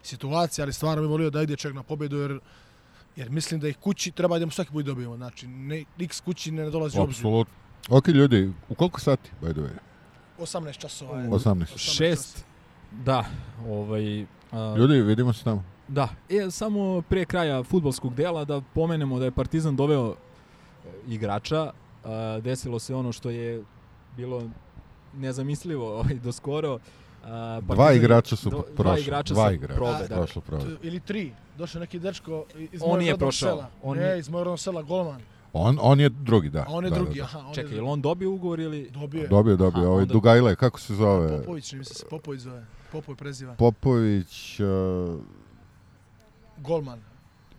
[0.03, 2.39] situacije, ali stvarno bi volio da ide čak na pobjedu, jer
[3.15, 5.17] jer mislim da ih kući treba da mu svaki put dobijemo.
[5.17, 7.19] Znači, ne, X kući ne dolazi u obzir.
[7.19, 7.53] Apsolutno.
[7.89, 9.77] Ok, ljudi, u koliko sati, by the way?
[10.39, 11.29] 18 časova je.
[11.29, 11.77] 18.
[11.77, 12.45] Šest,
[12.91, 13.25] da,
[13.67, 14.25] ovaj...
[14.51, 15.63] a, Ljudi, vidimo se tamo.
[15.87, 21.71] Da, e, samo pre kraja futbolskog dela da pomenemo da je Partizan doveo e, igrača,
[22.03, 23.63] a, desilo se ono što je
[24.17, 24.43] bilo
[25.15, 26.79] nezamislivo ovaj, do skoro.
[27.23, 28.75] A, Dva Partizan- igrača su do- prošli.
[28.75, 30.15] Dva igrača dva igrača probe, da.
[30.15, 30.63] prošlo probe.
[30.81, 31.33] Ili tri.
[31.57, 33.49] Došao neki dečko iz On nije rodnog prošao.
[33.49, 33.69] Sela.
[33.83, 35.21] On ne, iz mojeg rodnog sela, golman.
[35.53, 36.59] On, on je drugi, da.
[36.59, 37.25] A on je da, drugi, Da, da.
[37.29, 37.47] aha.
[37.47, 38.89] On Čekaj, je je li on dobio ugovor ili...
[38.91, 39.27] Dobio je.
[39.27, 39.79] Dobio, dobio.
[39.79, 41.37] Aha, ovaj onda- Dugajle, kako se zove?
[41.37, 42.65] Popović, mi se se Popović zove.
[42.91, 43.53] Popoj preziva.
[43.55, 45.19] Popović, uh,
[46.57, 46.99] Golman.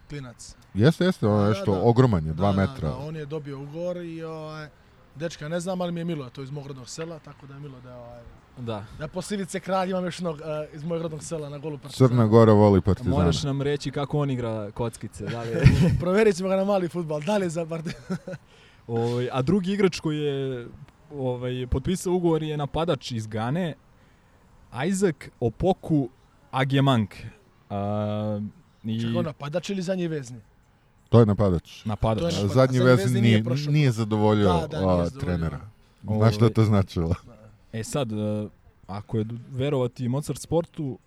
[0.09, 0.55] Klinac.
[0.75, 1.81] jeste, jeste, ono Da, nešto, da.
[1.81, 2.89] ogroman je, dva Da, da, metra.
[2.89, 4.69] Da, on je dobio ugovor i ovaj,
[5.17, 7.55] dečka ne znam, ali mi je Milo, to je iz mog rodnog sela, tako da
[7.55, 8.23] je Milo da je ovaj,
[8.59, 8.85] Da.
[8.99, 12.09] da posle Ivice Kralj imam još jednog eh, iz mojeg rodnog sela na golu Partizana.
[12.09, 13.17] Crna Gora voli Partizana.
[13.17, 15.25] Moraš nam reći kako on igra kockice.
[15.27, 15.63] Da li je...
[16.01, 17.21] Proverit ćemo ga na mali futbal.
[17.21, 18.17] Da li je za Partizan?
[18.87, 20.67] Ovaj, a drugi igrač koji je
[21.15, 23.75] ovaj, potpisao ugovor je napadač iz Gane,
[24.87, 26.09] Isaac Opoku
[26.51, 27.15] Agemank.
[27.71, 28.41] A,
[28.85, 30.41] i Čekaj, napadač ili zadnji vezni?
[31.09, 31.85] To je napadač.
[31.85, 32.21] napadač.
[32.21, 32.55] To je napadač.
[32.55, 33.73] Zadnji vezni nije, nije prošao.
[33.73, 35.21] nije zadovoljio Da, da, nije a, zadovoljio.
[35.21, 35.61] trenera.
[36.05, 37.15] Znaš šta to značilo?
[37.73, 38.49] E sad, e,
[38.87, 40.99] ako je verovati Mozart sportu,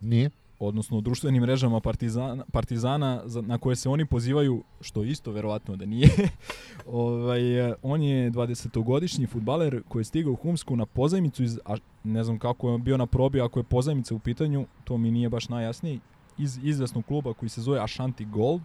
[0.00, 0.30] Nije?
[0.60, 5.86] odnosno društvenim mrežama Partizana, Partizana za, na koje se oni pozivaju, što isto verovatno da
[5.86, 6.08] nije,
[6.86, 11.74] ovaj, e, on je 20-godišnji futbaler koji je stigao u Humsku na pozajmicu iz, a
[12.04, 15.28] ne znam kako je bio na probi, ako je pozajmica u pitanju, to mi nije
[15.28, 15.98] baš najjasnije,
[16.38, 18.62] iz izvesnog kluba koji se zove Ashanti Gold,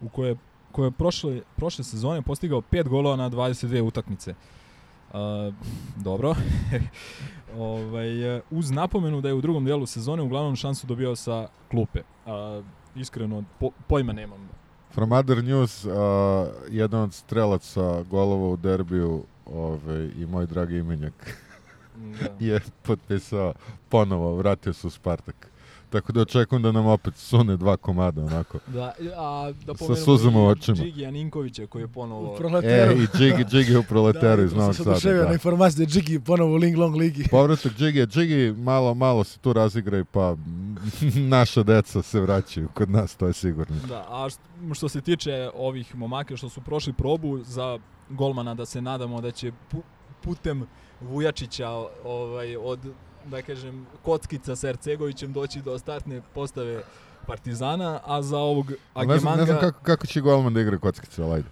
[0.00, 0.36] u koje,
[0.72, 4.34] koje je prošle, prošle sezone postigao 5 golova na 22 utakmice.
[5.12, 5.54] Uh,
[5.96, 6.34] dobro.
[7.58, 12.00] ovaj, uz napomenu da je u drugom dijelu sezone uglavnom šansu dobio sa klupe.
[12.26, 14.48] Uh, iskreno, po, pojma nemam.
[14.92, 21.36] From Other News, a, jedan od strelaca golova u derbiju ovaj, i moj dragi imenjak
[22.00, 22.36] Da.
[22.46, 23.54] je potpisao
[23.88, 25.49] ponovo, vratio se u Spartak.
[25.90, 28.58] Tako da očekujem da nam opet sune dva komada onako.
[28.68, 30.76] Da, a da Sa pomenemo suzama u očima.
[30.76, 32.30] Džigija Ninkovića koji je ponovo...
[32.30, 32.92] U E, proleteru.
[32.92, 34.90] i Džigi, Džigi u proleteru iz da, Novog sam se Sada.
[34.90, 35.32] oduševio na Da.
[35.32, 37.24] informaciju da je Džiki ponovo u Ling Long ligi.
[37.30, 40.36] Povratak Džigi, Džigi malo, malo se tu razigra i pa
[41.36, 43.76] naša deca se vraćaju kod nas, to je sigurno.
[43.88, 44.38] Da, a št-
[44.74, 47.78] što se tiče ovih momaka što su prošli probu za
[48.10, 49.82] golmana da se nadamo da će pu-
[50.22, 50.66] putem
[51.02, 51.68] Vujačića
[52.04, 52.78] ovaj, od
[53.24, 56.82] da kažem kockica sa Ercegovićem doći do startne postave
[57.26, 60.60] Partizana, a za ovog Ali Ne znam, Agemanga ne znam kako, kako će golman da
[60.60, 61.48] igra kockice, ali ajde.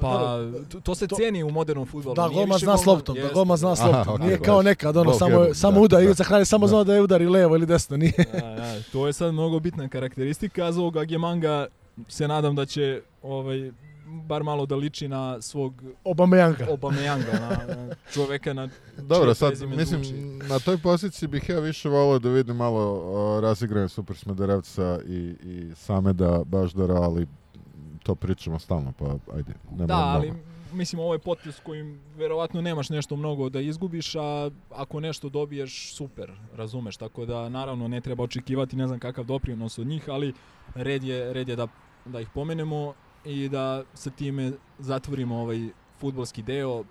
[0.00, 0.38] pa
[0.68, 2.14] to, to se to- ceni u modernom fudbalu.
[2.14, 4.14] Da, nije golman zna s loptom, da golman zna s loptom.
[4.14, 6.04] okej, Nije kao nekad, ono, Bog samo, jedan, samo da, udar, da.
[6.04, 6.68] Ivica Hralj samo Da.
[6.68, 8.12] znao da je udari levo ili desno, nije.
[8.32, 11.66] Da, da, to je sad mnogo bitna karakteristika, a za ovog Agemanga
[12.08, 13.72] se nadam da će ovaj,
[14.22, 16.66] bar malo da liči na svog Obameyanga.
[16.70, 20.14] Obameyanga, na, na čoveka na Dobro, sad, mislim, zvuči.
[20.48, 25.34] na toj poziciji bih ja više volio da vidim malo o, razigrane Super Smederevca i,
[25.42, 27.26] i Sameda Baždara, ali
[28.02, 29.04] to pričamo stalno, pa
[29.36, 30.44] ajde, ne Da, ali mnogo.
[30.72, 35.94] mislim ovo je potez kojim verovatno nemaš nešto mnogo da izgubiš, a ako nešto dobiješ,
[35.94, 36.96] super, razumeš.
[36.96, 40.32] Tako da naravno ne treba očekivati ne znam kakav doprinos od njih, ali
[40.74, 41.66] red je, red je da,
[42.04, 42.94] da ih pomenemo
[43.24, 45.68] i da sa time zatvorimo ovaj
[45.98, 46.84] futbolski deo.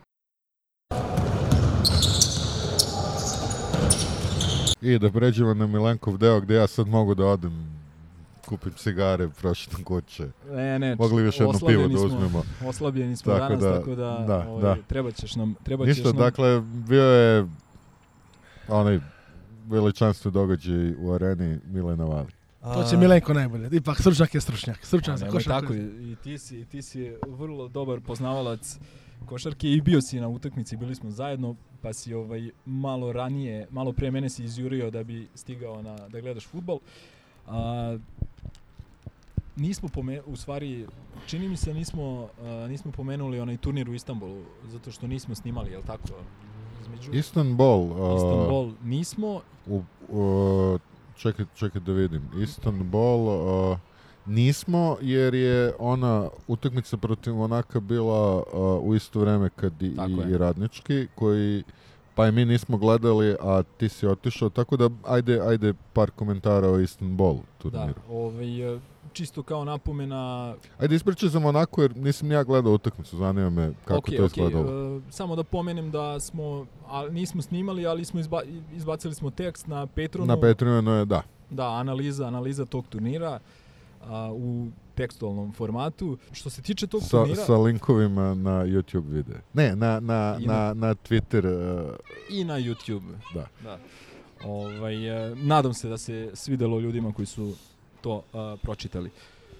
[4.81, 7.73] I da pređemo na Milenkov deo gde ja sad mogu da odem
[8.45, 10.27] kupim cigare, prošetam kuće.
[10.51, 12.05] Ne, ne, Mogli bi još jedno pivo da smo.
[12.07, 12.43] uzmemo.
[12.65, 14.77] Oslabljeni smo Tako danas, da- tako da, da, ovaj, da.
[14.87, 17.47] treba ćeš nam, treba Ništa, ćeš nam, dakle, bio je
[18.67, 18.99] onaj
[19.67, 22.31] veličanstven događaj u areni Milena Vali.
[22.63, 23.69] To će Milenko najbolje.
[23.71, 24.85] Ipak stručnjak je stručnjak.
[24.85, 25.61] Stručnjak za košarku.
[25.61, 28.79] tako, i ti si, i ti si vrlo dobar poznavalac
[29.25, 33.93] košarke i bio si na utakmici, bili smo zajedno, pa si ovaj malo ranije, malo
[33.93, 36.79] pre mene si izjurio da bi stigao na da gledaš fudbal.
[37.47, 37.97] A,
[39.55, 40.87] nismo pome, u stvari
[41.27, 45.71] čini mi se nismo a, nismo pomenuli onaj turnir u Istanbulu zato što nismo snimali,
[45.71, 46.07] je l' tako?
[46.81, 50.79] Između Istanbul, uh, Istanbul nismo, u, u,
[51.23, 52.21] čekaj, čekaj da vidim.
[52.41, 53.77] Istanbul uh,
[54.25, 58.43] nismo jer je ona utakmica protiv Monaka bila uh,
[58.83, 61.63] u isto vreme kad i, i, i radnički koji
[62.15, 66.69] pa i mi nismo gledali, a ti si otišao, tako da ajde, ajde par komentara
[66.69, 67.99] o Istanbul da, turniru.
[68.09, 68.79] ovaj, e,
[69.13, 73.71] čisto kao napomena Ajde ispričaj za Monako jer nisam ni ja gledao utakmicu, zanima me
[73.85, 74.97] kako Okej, to okej, izgledalo.
[74.97, 78.41] e, samo da pomenem da smo, a, nismo snimali, ali smo izba,
[78.75, 80.27] izbacili smo tekst na Patronu.
[80.27, 81.21] Na Patreonu je da.
[81.49, 83.39] Da, analiza, analiza tog turnira
[84.03, 86.17] a, u tekstualnom formatu.
[86.31, 89.41] Što se tiče tog Sa, turnira sa linkovima na YouTube videe.
[89.53, 91.45] Ne, na, na, na, na- na Twitter
[91.85, 91.91] uh,
[92.29, 93.01] i na YouTube.
[93.33, 93.47] Da.
[93.63, 93.77] da.
[94.45, 97.53] Ovaj, e, nadam se da se svidelo ljudima koji su
[98.03, 99.09] to a, pročitali.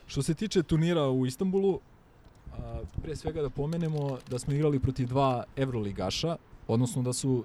[0.08, 5.08] Što se tiče turnira u Istanbulu, a, pre svega da pomenemo da smo igrali protiv
[5.08, 6.36] dva evroligaša,
[6.68, 7.44] odnosno da su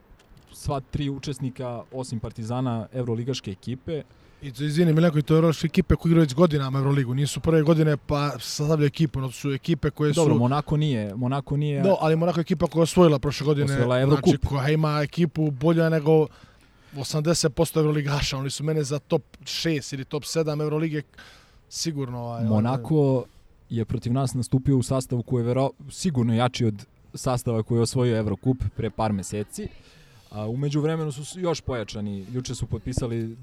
[0.53, 4.03] sva tri učesnika, osim Partizana, evroligaške ekipe.
[4.42, 7.14] I to, izvini, Milenko, i to je još ekipe koji igraju već godinama Euroligu.
[7.14, 10.20] Nisu prve godine pa sastavljaju ekipu, no su ekipe koje su...
[10.20, 13.72] Dobro, Monako nije, Monako nije, No, ali Monako je ekipa koja je osvojila prošle godine.
[13.72, 14.24] Osvojila Evrokup.
[14.24, 16.26] Znači, koja ima ekipu bolja nego
[16.99, 18.38] 80% Euroligaša.
[18.38, 21.03] Oni su mene za top 6 ili top 7 Eurolige
[21.68, 22.18] sigurno...
[22.18, 23.24] Ovaj, Monako
[23.70, 27.82] je protiv nas nastupio u sastavu koji je vero, sigurno jači od sastava koji je
[27.82, 29.68] osvojio Evrokup pre par meseci.
[30.30, 32.26] A umeđu vremenu su još pojačani.
[32.32, 33.36] Juče su potpisali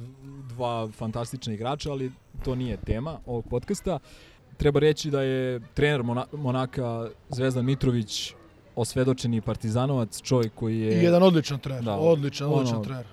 [0.50, 2.12] dva fantastična igrača, ali
[2.44, 4.00] to nije tema ovog podcasta.
[4.58, 8.34] Treba reći da je trener Mona, Monaka Zvezdan Mitrović
[8.76, 11.84] osvedočeni partizanovac, čovjek koji je I jedan odličan trener.
[11.84, 13.06] Da, odličan, ono, odličan trener.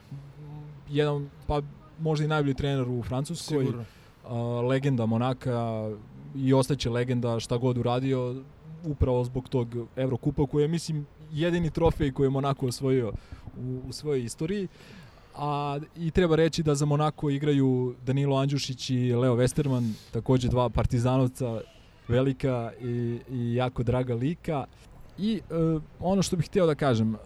[0.92, 1.60] Jedan pa
[2.00, 3.64] možda i najbolji trener u Francuskoj.
[3.64, 3.84] Sigurno.
[4.24, 5.90] a, legenda Monaka
[6.36, 8.42] i ostaće legenda šta god uradio
[8.84, 13.12] upravo zbog tog Evrokupa koji je mislim jedini trofej koji je Monako osvojio
[13.58, 14.68] u, u svojoj istoriji.
[15.36, 20.68] A i treba reći da za Monako igraju Danilo Andjušić i Leo Westerman, takođe dva
[20.68, 21.60] partizanovca
[22.08, 24.64] velika i, i jako draga lika.
[25.18, 27.18] I e, ono što bih htio da kažem, e,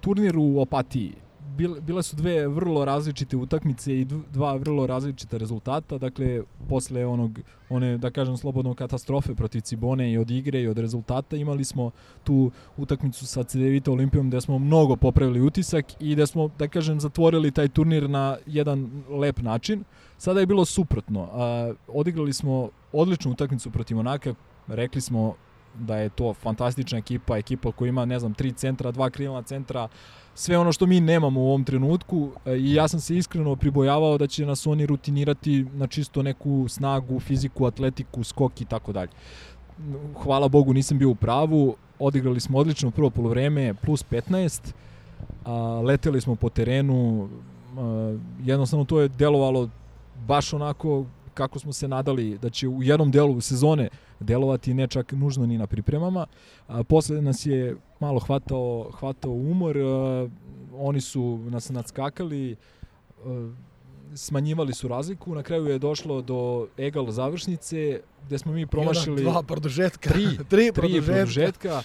[0.00, 1.14] turnir u Opatiji,
[1.56, 5.98] bil, bile su dve vrlo različite utakmice i dv- dva vrlo različita rezultata.
[5.98, 7.38] Dakle, posle onog,
[7.68, 11.90] one, da kažem, slobodno katastrofe protiv Cibone i od igre i od rezultata, imali smo
[12.24, 17.00] tu utakmicu sa CDVita Olimpijom gde smo mnogo popravili utisak i da smo, da kažem,
[17.00, 19.84] zatvorili taj turnir na jedan lep način.
[20.18, 21.28] Sada je bilo suprotno.
[21.32, 24.34] A, odigrali smo odličnu utakmicu protiv Monaka,
[24.66, 25.34] rekli smo
[25.74, 29.88] da je to fantastična ekipa, ekipa koja ima, ne znam, tri centra, dva krilna centra,
[30.34, 34.18] sve ono što mi nemamo u ovom trenutku e, i ja sam se iskreno pribojavao
[34.18, 39.10] da će nas oni rutinirati na čisto neku snagu, fiziku, atletiku, skok i tako dalje.
[40.22, 44.72] Hvala Bogu nisam bio u pravu, odigrali smo odlično prvo polovreme, plus 15,
[45.44, 45.52] a,
[45.84, 47.28] leteli smo po terenu,
[47.78, 49.68] a, jednostavno to je delovalo
[50.26, 51.04] baš onako
[51.34, 53.88] kako smo se nadali da će u jednom delu sezone
[54.20, 56.26] delovati ne čak nužno ni na pripremama.
[56.68, 60.28] A, posle nas je malo hvatao, hvatao umor, a,
[60.74, 62.56] oni su nas nadskakali,
[63.24, 63.52] a,
[64.14, 69.32] smanjivali su razliku, na kraju je došlo do egal završnice gde smo mi promašili Jedan,
[69.32, 70.10] dva produžetka.
[70.10, 71.82] tri, tri tri produžetka.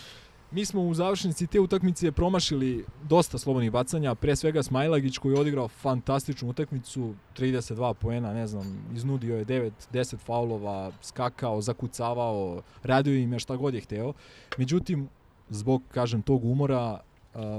[0.56, 5.40] Mi smo u završnici te utakmice promašili dosta slobodnih bacanja, pre svega Smajlagić koji je
[5.40, 13.16] odigrao fantastičnu utakmicu, 32 poena, ne znam, iznudio je 9, 10 faulova, skakao, zakucavao, radio
[13.16, 14.14] im je šta god je hteo.
[14.58, 15.10] Međutim,
[15.50, 17.00] zbog, kažem, tog umora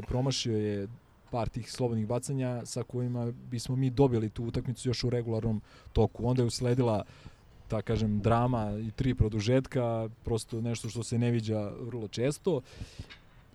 [0.09, 0.88] promašio je
[1.30, 5.61] par tih slobodnih bacanja sa kojima bismo mi dobili tu utakmicu još u regularnom
[5.92, 6.28] toku.
[6.28, 7.05] Onda je usledila
[7.69, 12.61] ta kažem drama i tri produžetka, prosto nešto što se ne viđa vrlo često.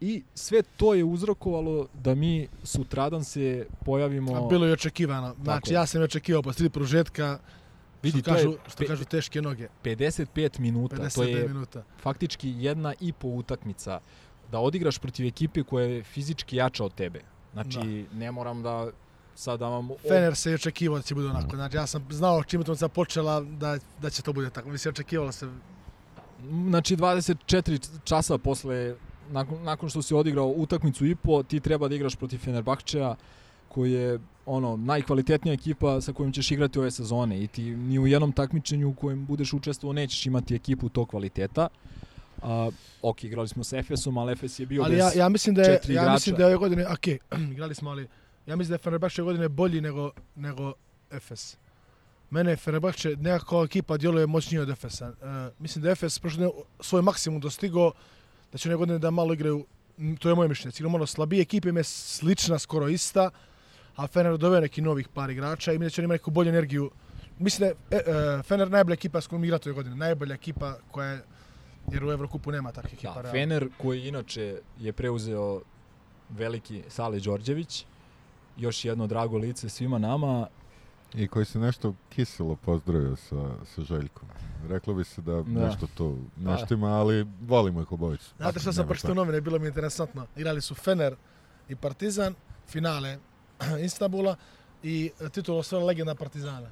[0.02, 4.46] I sve to je uzrokovalo da mi sutradan se pojavimo...
[4.46, 5.36] A bilo je očekivano.
[5.44, 5.76] Znači, je.
[5.76, 7.40] ja sam i očekivao posle tri produžetka,
[8.04, 9.68] vidi, što, to kažu, je što pe- kažu teške noge.
[9.84, 11.84] 55 minuta, 55 to je minuta.
[12.02, 14.00] faktički jedna i po utakmica
[14.52, 17.22] da odigraš protiv ekipe koja je fizički jača od tebe.
[17.54, 18.90] Znači, ne moram da
[19.36, 19.90] sad da vam...
[20.08, 21.56] Fener se je očekivao da će bude onako.
[21.56, 24.70] Znači, ja sam znao čim utakmica počela da, da će to bude tako.
[24.70, 25.48] Mislim, očekivalo se
[26.70, 28.96] Znači 24 časa posle
[29.32, 33.16] nakon, nakon što si odigrao utakmicu i po, ti treba da igraš protiv Fenerbahčeja
[33.68, 38.08] koji je ono najkvalitetnija ekipa sa kojom ćeš igrati ove sezone i ti ni u
[38.08, 41.68] jednom takmičenju u kojem budeš učestvovao nećeš imati ekipu tog kvaliteta.
[42.42, 42.70] A,
[43.02, 45.62] ok, igrali smo sa Efesom, ali Efes je bio ali bez ja, ja mislim da
[45.62, 47.08] je ja mislim da je ove godine ok,
[47.54, 48.08] igrali smo ali
[48.46, 50.74] ja mislim da je Fenerbahče godine bolji nego nego
[51.12, 51.58] Efes.
[52.30, 55.10] Mene Fenerbahče nekako ekipa djeluje moćnije od Efesa.
[55.10, 57.92] Uh, mislim da Efes prošle svoj maksimum dostigao
[58.52, 59.66] da će ove godine da malo igraju
[60.20, 60.72] to je moje mišljenje.
[60.72, 63.30] Sigurno malo slabije ekipe im je slična, skoro ista,
[63.96, 66.50] a Fener doveo neki novih par igrača i mislim da će oni imati neku bolju
[66.50, 66.92] energiju.
[67.40, 69.96] Mislim da je e, e, Fener najbolja ekipa s kojom igrate ove godine.
[69.96, 71.22] Najbolja ekipa koja je,
[71.92, 73.22] jer u Evrokupu nema takvih ekipa.
[73.22, 73.32] Da.
[73.32, 75.62] Fener koji inače je preuzeo
[76.30, 77.86] veliki Sale Đorđević,
[78.58, 80.48] još jedno drago lice svima nama,
[81.16, 84.28] I koji se nešto kiselo pozdravio sa, sa Željkom.
[84.70, 85.66] Reklo bi se da, Da.
[85.68, 88.34] nešto to neštima, ali volimo ih obojicu.
[88.38, 90.28] Znate što sam pročitao novine, bilo mi interesantno.
[90.36, 91.16] Igrali su Fener
[91.70, 92.36] i Partizan,
[92.68, 93.18] finale
[93.86, 94.36] Istanbula
[94.84, 96.70] i titul osvojila legenda Partizana.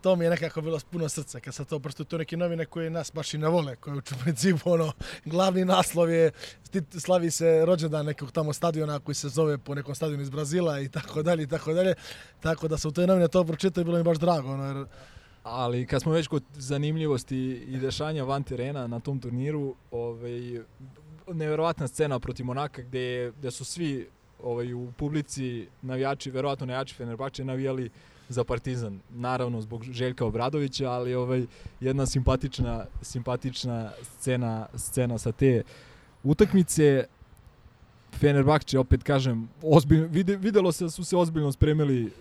[0.00, 2.04] To mi je nekako bilo puno srca kad sam to pročitao.
[2.04, 4.92] To neke novine koje nas baš i ne vole, koje u principu ono,
[5.24, 6.30] glavni naslov je
[6.98, 10.88] slavi se rođendan nekog tamo stadiona koji se zove po nekom stadionu iz Brazila i
[10.88, 11.94] tako dalje i tako dalje.
[12.40, 14.52] Tako da sam u toj novine to pročitao i bilo mi baš drago.
[14.52, 14.86] Ono, jer
[15.42, 17.36] Ali kad smo već kod zanimljivosti
[17.68, 20.60] i dešanja van terena na tom turniru, ovaj,
[21.28, 24.08] neverovatna scena protiv Monaka gde, gde su svi
[24.42, 27.90] ovaj, u publici navijači, verovatno navijači Fenerbahče navijali
[28.32, 29.00] za Partizan.
[29.10, 31.46] Naravno zbog Željka Obradovića, ali ovaj
[31.80, 35.62] jedna simpatična simpatična scena scena sa te
[36.22, 37.04] utakmice.
[38.12, 42.12] Fenerbahče opet kažem, ozbiljno vide, videlo se da su se ozbiljno spremili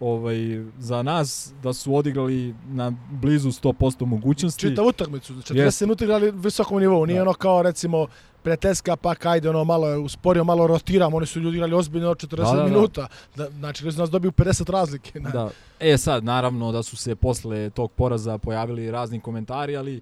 [0.00, 0.36] ovaj
[0.78, 4.60] za nas da su odigrali na blizu 100% mogućnosti.
[4.60, 5.86] čitav utakmicu, 40 Jeste.
[5.86, 7.22] minuta igrali visokom nivou, nije Da.
[7.22, 8.06] ono kao recimo
[8.42, 12.36] prijateljska pa ajde ono malo je usporio, malo rotiramo, oni su ljudi igrali ozbiljno 40
[12.36, 12.64] Da, da, da.
[12.64, 13.06] minuta.
[13.36, 15.20] Da, znači da su nas dobiju 50 razlike.
[15.20, 15.30] Ne.
[15.30, 15.50] Da.
[15.80, 20.00] E sad, naravno da su se posle tog poraza pojavili razni komentari, ali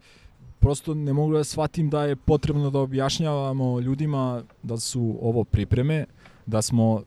[0.60, 6.06] prosto ne mogu da shvatim da je potrebno da objašnjavamo ljudima da su ovo pripreme,
[6.46, 7.02] da smo,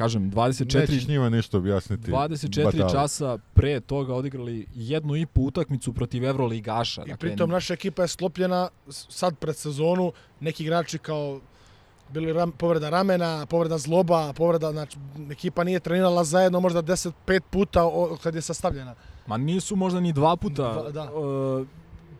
[0.00, 2.10] kažem, 24 Nećeš njima ništa objasniti.
[2.10, 2.92] 24 Batali.
[2.92, 7.04] časa pre toga odigrali jednu i po utakmicu protiv Evroligaša.
[7.06, 11.40] I pritom naša ekipa je sklopljena sad pred sezonu, neki igrači kao
[12.08, 14.98] bili ram, povreda ramena, povreda zloba, povreda, znači
[15.30, 18.94] ekipa nije trenirala zajedno možda 10-5 puta o, kad je sastavljena.
[19.26, 20.72] Ma nisu možda ni dva puta.
[20.72, 21.12] Dva, da.
[21.12, 21.66] Uh,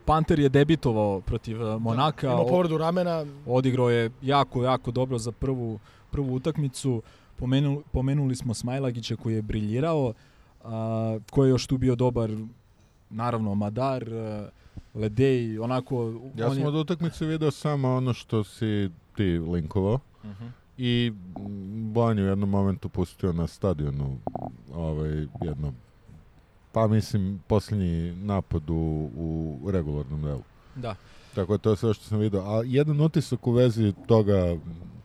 [0.05, 2.27] Panter je debitovao protiv uh, Monaka.
[2.27, 5.79] Ima o- povredu ramena, odigrao je jako, jako dobro za prvu,
[6.11, 7.01] prvu utakmicu.
[7.41, 10.13] Pomenuli, pomenuli smo Smajlagića koji je briljirao,
[10.63, 12.31] a, ko je još tu bio dobar,
[13.09, 14.49] naravno Madar, a,
[14.93, 16.13] Ledej, onako...
[16.37, 20.45] Ja on sam je, od utakmice video samo ono što si ti linkovao Mhm.
[20.77, 24.17] i mm, Bojan je u jednom momentu pustio na stadionu
[24.73, 25.73] ovaj, jedno
[26.71, 29.09] pa mislim posljednji napad u,
[29.63, 30.43] u regularnom delu.
[30.75, 30.95] Da.
[31.35, 32.41] Tako da to je sve što sam video.
[32.41, 34.57] A jedan utisak u vezi toga,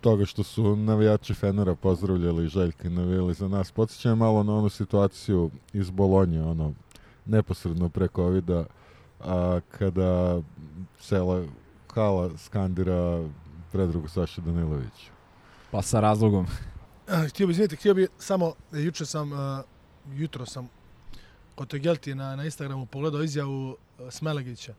[0.06, 3.72] toga što su navijači Fenera pozdravljali Željka i navijali za nas.
[3.72, 6.72] Podsjeća malo na onu situaciju iz Bolonje, ono,
[7.24, 8.64] neposredno pre covida,
[9.20, 10.40] a, kada
[11.00, 11.44] cela
[11.94, 13.28] hala skandira
[13.72, 15.10] Predragu Saša Danilović.
[15.70, 16.46] Pa sa razlogom.
[17.28, 19.38] Htio bi, izvinite, htio bi samo, juče sam, uh,
[20.14, 20.68] jutro sam
[21.54, 23.76] kod Tegelti na, na Instagramu pogledao izjavu uh,
[24.10, 24.74] Smelegića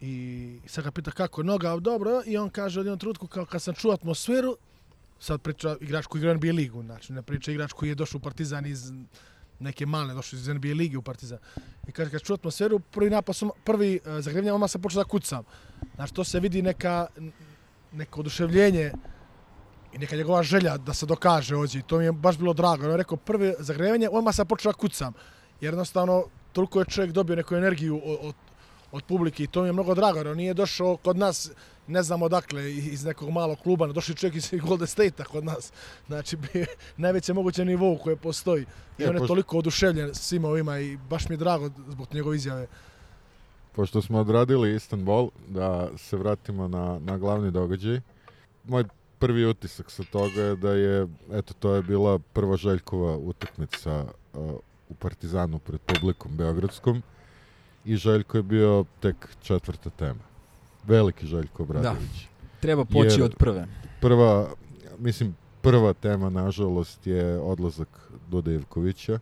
[0.00, 3.62] i sad ga pita kako noga, dobro, i on kaže u jednom trenutku kao kad
[3.62, 4.56] sam čuo atmosferu,
[5.18, 8.20] sad priča igrač koji igra NBA ligu, znači ne priča igrač koji je došao u
[8.20, 8.92] Partizan iz
[9.58, 11.38] neke male, došao iz NBA lige u Partizan.
[11.88, 15.08] I kaže kad čuo atmosferu, prvi napad, sam, prvi uh, zagrevnja, odmah sam počeo da
[15.08, 15.44] kucam.
[15.94, 17.06] Znači to se vidi neka,
[17.92, 18.92] neko oduševljenje
[19.92, 22.84] i neka njegova želja da se dokaže ovdje i to mi je baš bilo drago.
[22.84, 25.12] On je rekao prve zagrevanje, odmah sam počeo da kucam.
[25.60, 28.34] Jer jednostavno toliko je čovjek dobio neku energiju od, od,
[28.92, 30.18] od publike i to mi je mnogo drago.
[30.18, 31.50] Jer on nije došao kod nas,
[31.86, 35.72] ne znam odakle, iz nekog malog kluba, ne došli čovjek iz Golden State-a kod nas.
[36.06, 36.36] Znači,
[36.96, 38.62] najveće moguće nivou koje postoji.
[38.98, 42.14] I Je, on je pošto- toliko oduševljen svima ovima i baš mi je drago zbog
[42.14, 42.66] njegove izjave.
[43.72, 48.00] Pošto smo odradili Istanbul, da se vratimo na, na glavni događaj.
[48.64, 48.84] Moj
[49.18, 54.50] prvi utisak sa toga je da je, eto, to je bila prva Željkova utakmica uh,
[54.88, 57.02] u Partizanu pred publikom Beogradskom
[57.84, 60.20] i Željko je bio tek četvrta tema.
[60.86, 62.26] Veliki Željko Obradović.
[62.60, 63.66] Treba poći Jer- od prve.
[64.00, 64.48] Prva,
[64.98, 67.88] mislim, prva tema, nažalost, je odlazak
[68.30, 69.18] Duda Ivkovića.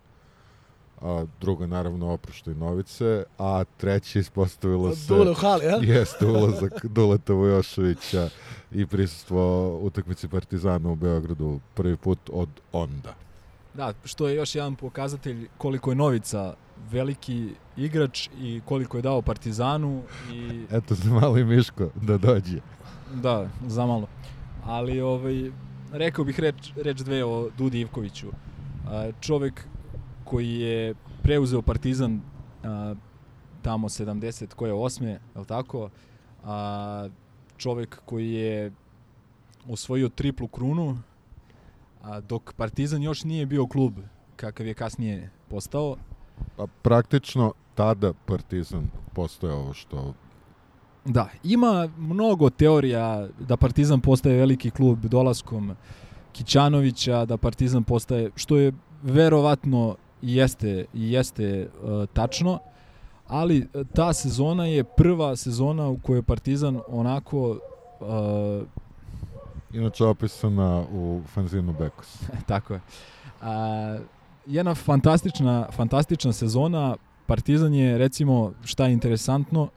[1.00, 3.24] A druga, naravno, oproštaj Novice.
[3.38, 5.14] A treće ispostavilo se...
[5.14, 5.84] Dule u hali, jel?
[5.84, 8.28] Jeste ulazak Duleta Vojoševića
[8.72, 13.14] i prisustvo utakmici Partizana u Beogradu prvi put od onda.
[13.78, 16.54] Da, što je još jedan pokazatelj koliko je Novica
[16.90, 20.02] veliki igrač i koliko je dao Partizanu
[20.32, 22.60] i Eto za mali Miško da dođe.
[23.14, 24.06] da, zamalo.
[24.64, 25.50] Ali ovaj
[25.92, 28.26] rekao bih reč, reč dve o Dudi Ivkoviću.
[28.88, 29.66] A, čovek
[30.24, 32.20] koji je preuzeo Partizan
[32.64, 32.94] a,
[33.62, 35.90] tamo 70 koje osme, je li tako?
[36.44, 37.08] A,
[37.56, 38.72] čovek koji je
[39.68, 40.98] osvojio triplu krunu,
[42.08, 43.92] a, dok Partizan još nije bio klub
[44.36, 45.96] kakav je kasnije postao.
[46.56, 50.14] Pa praktično tada Partizan postoje ovo što
[51.04, 55.74] Da, ima mnogo teorija da Partizan postaje veliki klub dolaskom
[56.32, 62.58] Kićanovića, da Partizan postaje, što je verovatno jeste, jeste uh, tačno,
[63.26, 67.58] ali e, ta sezona je prva sezona u kojoj Partizan onako uh,
[69.72, 72.22] inače opisana u fanzinu Bekos.
[72.46, 72.80] tako je.
[73.40, 73.98] A,
[74.46, 76.96] jedna fantastična, fantastična sezona.
[77.26, 79.68] Partizan je, recimo, šta je interesantno,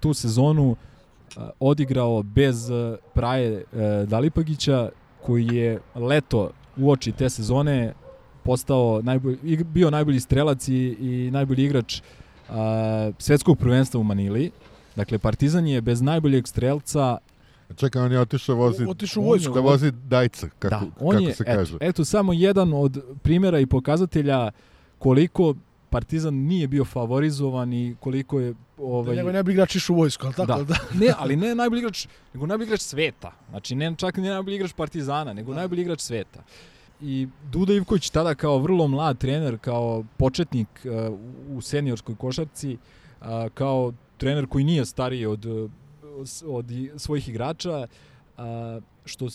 [0.00, 0.76] tu sezonu
[1.36, 4.88] a, odigrao bez a, Praje a, Dalipagića,
[5.26, 7.92] koji je leto uoči te sezone
[8.42, 12.00] postao najbolji, bio najbolji strelac i, i najbolji igrač
[12.50, 14.50] a, svetskog prvenstva u Manili.
[14.96, 17.18] Dakle, Partizan je bez najboljeg strelca
[17.76, 19.54] Čekaj, on je otišao vozi, Otišao vojsku.
[19.54, 21.76] da vozi dajca, kako, da, on kako je, se eto, kaže.
[21.80, 24.50] Eto, samo jedan od primjera i pokazatelja
[24.98, 25.54] koliko
[25.90, 29.98] Partizan nije bio favorizovan i koliko je Da ovaj njegov ne bi igrač išao u
[29.98, 30.64] vojsku, ali tako?
[30.64, 30.64] Da.
[30.64, 30.74] Da.
[30.94, 33.32] ne, ali ne najbolji igrač, nego najbolji igrač sveta.
[33.50, 36.42] Znači ne čak ne najbolji igrač Partizana, nego najbolji igrač sveta.
[37.00, 41.18] I Duda Ivković tada kao vrlo mlad trener, kao početnik uh,
[41.56, 42.76] u seniorskoj košarci,
[43.20, 45.70] uh, kao trener koji nije stariji od, uh,
[46.46, 46.66] od
[46.96, 47.86] svojih igrača,
[48.38, 48.44] uh,
[49.04, 49.28] što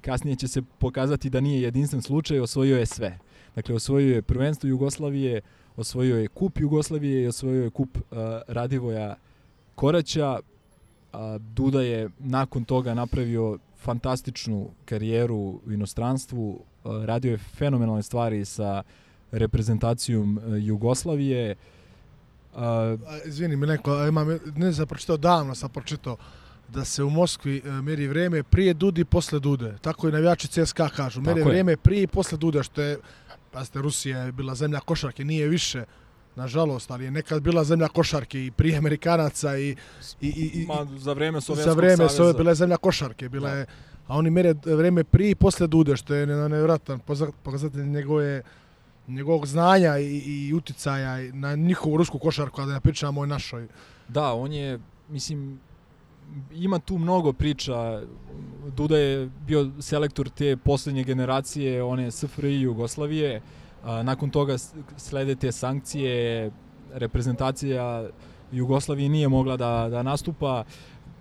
[0.00, 3.18] kasnije će se pokazati da nije jedinstven slučaj, osvojio je sve.
[3.54, 5.40] Dakle, osvojio je prvenstvo Jugoslavije,
[5.76, 9.16] osvojio je kup Jugoslavije i osvojio je kup uh, Radivoja
[9.74, 10.40] Koraća.
[11.12, 18.44] A, Duda je nakon toga napravio fantastičnu karijeru u inostranstvu, a, radio je fenomenalne stvari
[18.44, 18.82] sa
[19.32, 21.54] reprezentacijom e, Jugoslavije.
[22.56, 26.16] A, Izvini mi neko, imam, ne sam pročitao davno, sam pročitao
[26.68, 29.74] da se u Moskvi e, meri vreme prije Dudi i posle Dude.
[29.80, 31.20] Tako i navijači CSKA kažu.
[31.20, 32.98] Meri vreme prije i posle Dude, što je,
[33.52, 35.84] pazite, Rusija je bila zemlja košarke, nije više,
[36.36, 39.76] nažalost, ali je nekad bila zemlja košarke i prije Amerikanaca i,
[40.20, 42.16] i, i, i ma, za vreme za Sovjetskog vreme saveza.
[42.16, 43.56] Sove bila je zemlja košarke, bila Da.
[43.56, 43.66] je,
[44.06, 47.00] a oni mere vreme prije i posle Dude, što je ne- nevjerojatan
[47.42, 48.42] pokazatelj njegove
[49.10, 53.68] njegovog znanja i, i uticaja na njihovu rusku košarku, a da ne pričamo o našoj.
[54.08, 55.60] Da, on je, mislim,
[56.54, 58.02] ima tu mnogo priča.
[58.76, 63.40] Duda je bio selektor te poslednje generacije, one SFRI Jugoslavije.
[63.84, 64.58] A, nakon toga
[64.96, 66.50] slede te sankcije,
[66.92, 68.08] reprezentacija
[68.52, 70.64] Jugoslavije nije mogla da, da nastupa.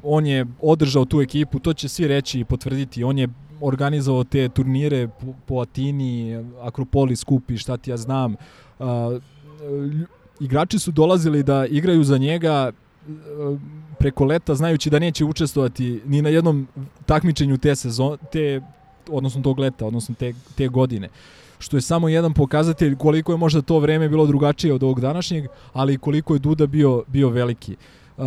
[0.04, 3.04] On je održao tu ekipu, to će svi reći i potvrditi.
[3.04, 3.28] On je
[3.62, 8.36] organizovao te turnire po, po Atini, Akropolis kupi, šta ti ja znam.
[8.80, 10.08] Lju-
[10.40, 13.12] igrači su dolazili da igraju za njega e,
[14.00, 16.68] preko leta znajući da neće učestvovati ni na jednom
[17.06, 18.62] takmičenju te sezon te
[19.10, 21.10] odnosno tog leta, odnosno te, te godine
[21.60, 25.46] što je samo jedan pokazatelj koliko je možda to vreme bilo drugačije od ovog današnjeg,
[25.74, 27.76] ali koliko je Duda bio, bio veliki.
[28.18, 28.26] Uh,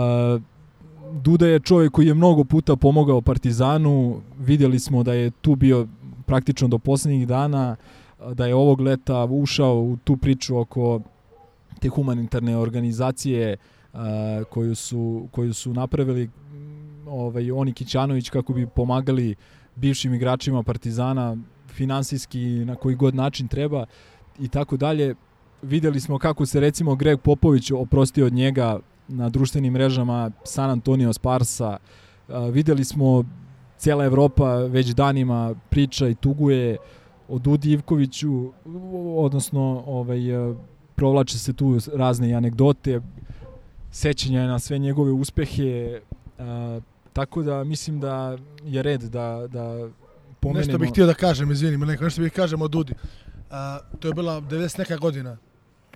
[1.13, 5.87] Duda je čovjek koji je mnogo puta pomogao Partizanu, vidjeli smo da je tu bio
[6.27, 7.77] praktično do posljednjih dana,
[8.35, 11.01] da je ovog leta ušao u tu priču oko
[11.81, 13.57] te humanitarne organizacije
[14.51, 16.31] koju, su, koju su napravili
[17.07, 19.35] ovaj, oni Kićanović kako bi pomagali
[19.77, 21.37] bivšim igračima Partizana
[21.69, 23.87] finansijski na koji god način treba
[24.41, 25.15] i tako dalje.
[25.63, 28.79] Videli smo kako se recimo Greg Popović oprostio od njega
[29.09, 31.77] na društvenim mrežama San Antonio Sparsa.
[32.29, 33.25] Uh, videli smo
[33.79, 36.77] cijela Evropa već danima priča i tuguje
[37.29, 38.53] o Dudi Ivkoviću,
[39.17, 40.21] odnosno ovaj,
[40.95, 43.01] provlače se tu razne anegdote,
[43.91, 46.01] sećanja na sve njegove uspehe,
[46.39, 46.83] uh,
[47.13, 49.89] tako da mislim da je red da, da
[50.41, 50.67] pomenemo...
[50.67, 52.95] Nešto bih htio da kažem, izvini, neko, nešto bih kažem o Dudi.
[53.51, 55.37] A, to je bila 90 neka godina.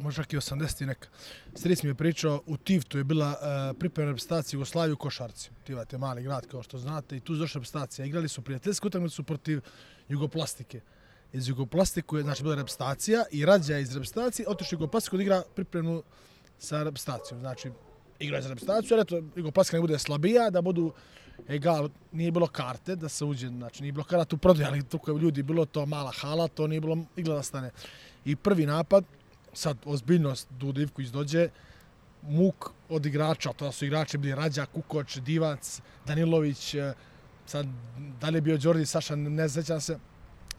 [0.00, 1.08] Možda čak i 80 i neka.
[1.54, 5.50] Stric mi je pričao, u Tivtu je bila uh, pripremna reprezentacija Jugoslavije u košarci.
[5.64, 8.06] Tivat je mali grad, kao što znate, i tu su došla reprezentacija.
[8.06, 9.60] Igrali su prijateljsku utakmicu protiv
[10.08, 10.80] Jugoplastike.
[11.32, 15.22] Iz Jugoplastiku je, znači, bila reprezentacija i Rađa je iz reprezentacije otišao u Jugoplastiku da
[15.22, 16.02] igra pripremnu
[16.58, 17.40] sa reprezentacijom.
[17.40, 17.70] Znači,
[18.18, 20.92] igra za reprezentaciju, ali eto, Jugoplastika ne bude slabija, da budu
[21.48, 25.00] egal, nije bilo karte da se uđe, znači nije bilo karata u prodaju, ali tu
[25.06, 27.70] je ljudi, bilo to mala hala, to nije bilo igla da stane.
[28.24, 29.04] I prvi napad,
[29.56, 31.48] sad ozbiljnost Duda Ivković dođe,
[32.22, 36.92] muk od igrača, to su igrači bili Rađa, Kukoč, Divac, Danilović, eh,
[37.46, 37.66] sad
[38.20, 39.98] da li je bio Đordi, Saša, ne sećam se,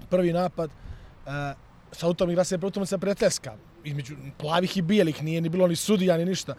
[0.10, 1.54] prvi napad, e,
[1.92, 6.18] sa utom igra se utakmica prijateljska, između plavih i bijelih, nije ni bilo ni sudija
[6.18, 6.56] ni ništa.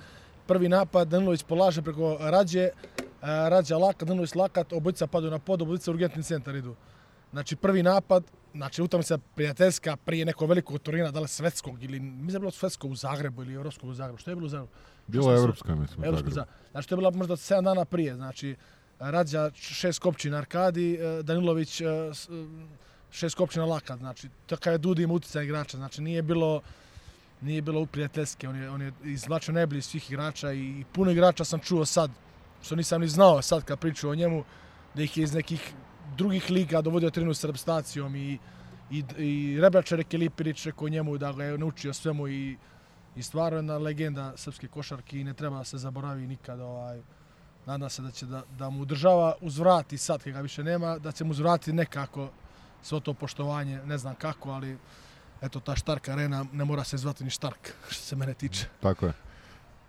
[0.47, 2.71] Prvi napad, Danilović polaže preko Rađe, e,
[3.23, 6.75] Rađa lakat, Danilović lakat, obojica padaju na pod, obojica urgentni centar idu.
[7.33, 8.25] Znači prvi napad,
[8.55, 12.51] znači utakmica prijateljska prije nekog velikog turnira, da li svetskog ili mislim da je bilo
[12.51, 14.19] svetskog u Zagrebu ili evropskog u Zagrebu.
[14.19, 14.73] Što je bilo u Zagrebu?
[15.07, 16.05] Bila je evropska, mislim.
[16.05, 16.47] Evropsko Zagreb.
[16.49, 16.71] za.
[16.71, 18.57] Znači to je bila možda 7 dana prije, znači
[18.99, 22.13] Rađa šest kopčina Arkadi, eh, Danilović eh, eh,
[23.11, 26.61] šest kopčina Lakat, znači takav je Dudi ima utjecaj igrača, znači nije bilo
[27.41, 31.45] nije bilo prijateljske, on je, on je izvlačio najbolji svih igrača i, i puno igrača
[31.45, 32.11] sam čuo sad,
[32.63, 34.45] što nisam ni znao sad kad priču o njemu,
[34.95, 35.73] da ih je iz nekih
[36.17, 38.39] drugih liga dovodio trenu s reprezentacijom i,
[38.91, 42.57] i, i Rebračar Kelipirić rekao njemu da ga je naučio svemu i,
[43.17, 47.01] i stvarno je jedna legenda srpske košarke i ne treba da se zaboravi nikad ovaj,
[47.67, 51.13] nadam se da će da, da mu država uzvrati sad kad ga više nema, da
[51.13, 52.31] će mu uzvratiti nekako
[52.83, 54.79] svo to poštovanje, ne znam kako, ali
[55.43, 58.67] eto ta Štark arena ne mora se zvati ni Štark, što se mene tiče.
[58.81, 59.28] Tako je.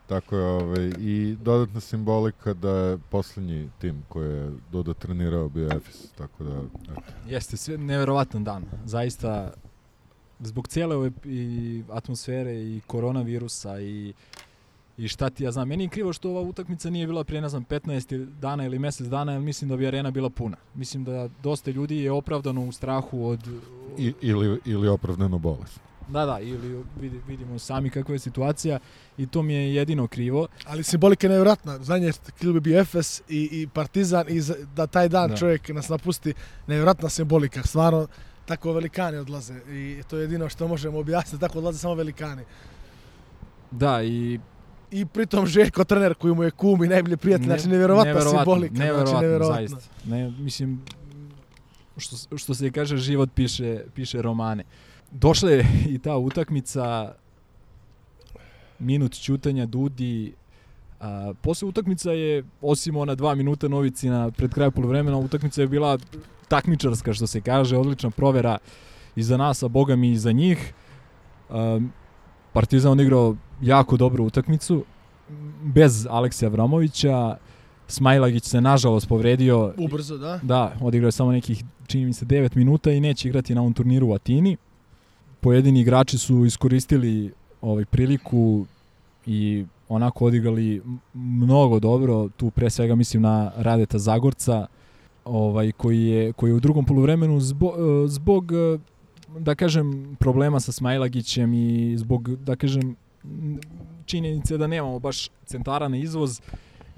[0.09, 5.67] Tako je, ovaj, i dodatna simbolika da je posljednji tim koji je Doda trenirao bio
[5.67, 7.01] Efes, tako da, eto.
[7.27, 8.65] Jeste, sve neverovatan dan.
[8.85, 9.51] Zaista,
[10.39, 14.13] zbog cijele ove i atmosfere i koronavirusa i
[14.97, 15.67] i šta ti ja znam.
[15.67, 19.07] Meni je krivo što ova utakmica nije bila prije, ne znam, 15 dana ili mjesec
[19.07, 20.57] dana, jer mislim da bi arena bila puna.
[20.75, 23.47] Mislim da dosta ljudi je opravdano u strahu od...
[23.97, 25.79] I, ili, ili opravdano bolest.
[26.09, 28.79] Da, da, ili vidi, vidimo sami kakva je situacija
[29.17, 30.47] i to mi je jedino krivo.
[30.65, 31.79] Ali simbolika je nevjerojatna.
[31.83, 34.41] Zadnje kil bi bio Efes i, i Partizan i
[34.75, 35.37] da taj dan Da.
[35.37, 36.33] čovjek nas napusti,
[36.67, 37.63] nevjerojatna simbolika.
[37.63, 38.07] Stvarno,
[38.45, 42.43] tako velikani odlaze i to je jedino što možemo objasniti, tako odlaze samo velikani.
[43.71, 44.39] Da, i
[44.91, 48.73] I pritom Željko trener koji mu je kum i najbolji prijatelj, znači nevjerovatna simbolika.
[48.73, 49.67] Neverovatno, znači, nevjerovatna.
[49.67, 49.89] zaista.
[50.05, 50.81] Ne, mislim,
[51.97, 54.63] što, što se kaže, život piše, piše romane.
[55.11, 57.13] Došla je i ta utakmica,
[58.79, 60.33] minut ćutanja Dudi,
[60.99, 65.97] a, posle utakmica je, osim ona dva minuta Novicina pred kraj polovremena, utakmica je bila
[66.47, 68.57] takmičarska, što se kaže, odlična provera
[69.15, 70.73] i za nas, a boga mi i za njih.
[71.49, 71.79] A,
[72.53, 74.85] Partizan odigrao jako dobru utakmicu,
[75.63, 77.37] bez Aleksija Vramovića,
[77.87, 79.73] Smajlagić se nažalost povredio.
[79.77, 80.39] Ubrzo, da.
[80.43, 83.73] Da, odigrao je samo nekih, čini mi se, 9 minuta i neće igrati na ovom
[83.73, 84.57] turniru u Atini.
[85.41, 87.31] Pojedini igrači su iskoristili
[87.61, 88.65] ovaj priliku
[89.25, 90.81] i onako odigrali
[91.13, 92.29] mnogo dobro.
[92.37, 94.67] Tu pre svega mislim na Radeta Zagorca,
[95.25, 97.73] ovaj koji je koji je u drugom poluvremenu zbog,
[98.07, 98.79] zbog eh,
[99.39, 102.95] da kažem problema sa Smajlagićem i zbog da kažem
[104.05, 106.41] činjenice da nemamo baš centara na izvoz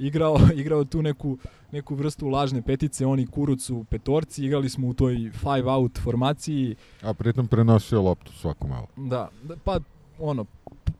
[0.07, 1.37] igrao igrao tu neku
[1.71, 6.75] neku vrstu lažne petice, oni kuruc u petorci, igrali smo u toj five out formaciji,
[7.01, 8.87] A pritom prenosio loptu svako malo.
[8.95, 9.79] da, da, pa
[10.19, 10.45] ono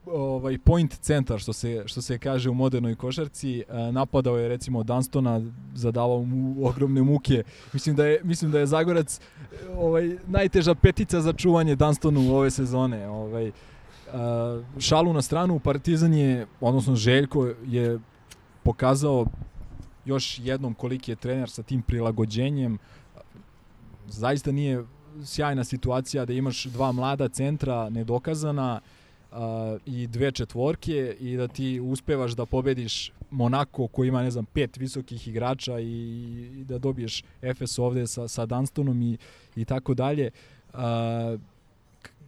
[0.06, 4.82] ovaj point centar što se što se kaže u modernoj košarci e, napadao je recimo
[4.82, 5.40] Dunstona
[5.74, 7.42] zadavao mu ogromne muke.
[7.72, 9.20] Mislim da je mislim da je Zagorac
[9.76, 13.48] ovaj najteža petica za čuvanje Dunstonu ove sezone ovaj.
[13.48, 13.52] E,
[14.78, 17.98] šalu na stranu Partizan je odnosno Željko je
[18.64, 19.26] pokazao
[20.04, 22.78] još jednom koliki je trener sa tim prilagođenjem
[24.08, 24.84] zaista nije
[25.24, 28.80] sjajna situacija da imaš dva mlada centra nedokazana
[29.86, 34.76] i dve četvorke i da ti uspevaš da pobediš Monako koji ima ne znam pet
[34.76, 39.18] visokih igrača i, da dobiješ Efes ovde sa, sa Dunstonom i,
[39.56, 40.30] i tako dalje.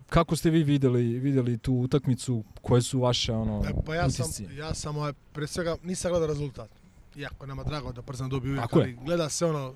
[0.07, 4.27] Kako ste vi videli videli tu utakmicu koje su vaše ono E, pa ja sam,
[4.51, 6.71] ja sam ovaj, pre svega nisam gledao rezultat.
[7.17, 8.85] Iako nama drago da Partizan dobije uvijek, Tako je.
[8.85, 9.75] ali gleda se ono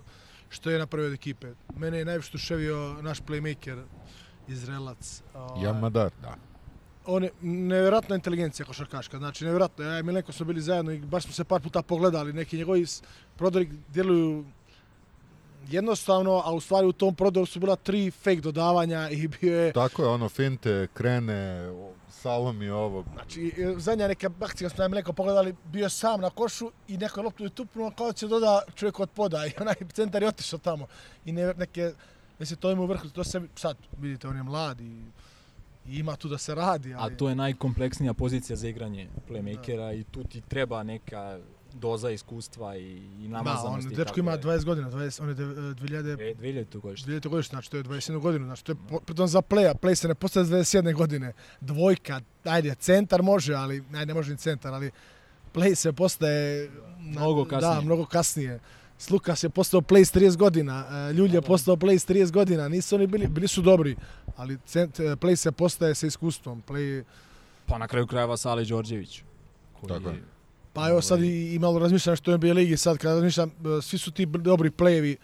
[0.49, 1.47] što je napravio od ekipe.
[1.77, 3.83] Mene je najviše tuševio naš playmaker
[4.49, 5.23] Izraelac.
[5.35, 6.37] ovaj, Ja Madar, da.
[7.07, 9.85] on je nevjerojatna inteligencija košarkaška, znači nevjerojatno.
[9.85, 12.87] Ja i Milenko smo bili zajedno i baš smo se par puta pogledali, neki njegovi
[13.37, 14.45] prodori djeluju
[15.71, 19.73] jednostavno, a u stvari u tom prodoru su bila tri fake dodavanja i bio je
[19.73, 21.69] Tako je, ono, finte, krene,
[22.11, 23.07] Salomi ovog.
[23.15, 26.97] Znači, e, zadnja neka akcija smo na Milenko pogledali, bio je sam na košu i
[26.97, 30.23] neko je loptu je tupnuo kao da će doda čovjek od poda i onaj centar
[30.23, 30.87] je otišao tamo.
[31.25, 31.93] I ne, neke,
[32.39, 35.03] mislim, to ima u vrhu, to se sad, vidite, on je mlad i,
[35.87, 37.17] i ima tu da se radi, A ali...
[37.17, 41.39] to je najkompleksnija pozicija za igranje playmakera i tu ti treba neka
[41.73, 43.95] doza iskustva i, i Da, on, namazanosti.
[43.95, 44.59] dečko ima dalje.
[44.59, 47.07] 20 godina, 20, on je de- e, 2000, E, 2000 godište.
[47.07, 49.95] 2000 godište, znači to je 21 godinu, znači to je po- pritom za playa, play
[49.95, 54.39] se ne postaje za 21 godine, dvojka, ajde, centar može, ali, ajde, ne može ni
[54.39, 54.91] centar, ali
[55.55, 56.71] play se postaje...
[56.99, 57.81] na- Mnogo Da, kasnije.
[57.81, 58.61] mnogo kasnije.
[59.11, 62.69] Lukas je postao play s 30 godina, e, Ljulj je postao play s 30 godina,
[62.69, 63.97] nisu oni bili, bili su dobri,
[64.37, 67.05] ali cent, e, play se postaje sa iskustvom, play...
[67.67, 69.23] Pa na kraju krajeva Sali Đorđević.
[69.73, 70.23] Koji Tako je.
[70.79, 73.83] Pa evo sad i, i malo razmišljam što je NBA ligi sad, kada razmišljam, e,
[73.83, 75.17] svi su ti br- dobri plejevi,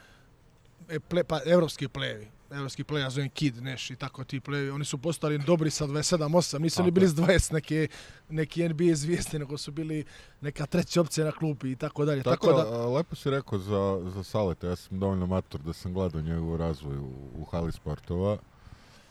[0.88, 4.70] e, ple, pa evropski plejevi, evropski play, ja zovem Kid, Neš i tako ti plejevi,
[4.70, 7.88] oni su postali dobri sa 27-8, nisu Tako bili s 20 neke,
[8.28, 10.04] neki NBA zvijezde, nego su bili
[10.40, 12.22] neka treća opcija na klupi i tako dalje.
[12.22, 15.92] Tako, Tako, da, lepo si rekao za, za Saleta, ja sam dovoljno mator da sam
[15.92, 18.36] gledao njegov razvoj u, u hali sportova.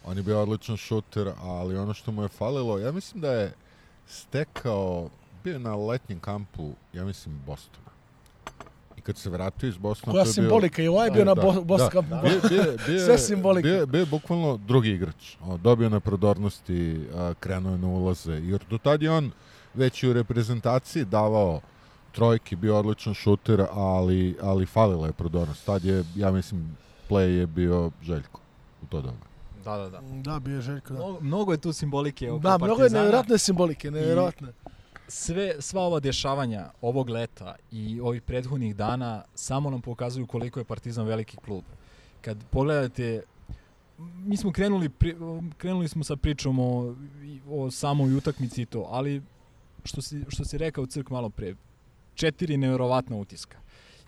[0.06, 3.54] On je bio odličan šuter, ali ono što mu je falilo, ja mislim da je
[4.08, 5.10] stekao,
[5.44, 7.89] bio na letnjem kampu, ja mislim, Bostona.
[8.98, 10.12] I kad se vratio iz Bostona...
[10.12, 12.22] koja to je simbolika, i ovaj bio na Bo, Boska, Da.
[12.22, 13.68] Bio, bio, bio, Sve simbolika.
[13.68, 15.36] Bio, bio je bukvalno drugi igrač.
[15.46, 18.34] O, dobio na prodornosti, a, krenuo je na ulaze.
[18.34, 19.32] Jer do tad je on
[19.74, 21.62] već i u reprezentaciji davao
[22.12, 25.66] trojki, bio odličan šuter, ali, ali falila je prodornost.
[25.66, 26.78] Tad je, ja mislim,
[27.10, 28.39] play je bio Željko
[28.82, 29.26] u to doba.
[29.66, 30.02] Da, da, da.
[30.24, 31.00] Da, bio je Željko, da.
[31.00, 34.48] Mnogo, mnogo je tu simbolike oko Da, mnogo je nevjerojatne simbolike, nevjerojatne.
[35.16, 40.64] Sve, sva ova dešavanja ovog leta i ovih prethodnih dana samo nam pokazuju koliko je
[40.64, 41.64] Partizan veliki klub.
[42.22, 43.22] Kad pogledate,
[43.99, 44.89] mi smo krenuli,
[45.57, 46.95] krenuli smo sa pričom o,
[47.49, 49.22] o samoj utakmici i to, ali
[49.84, 51.55] što si, što si rekao Crk malo pre,
[52.16, 53.57] četiri nevjerovatna utiska.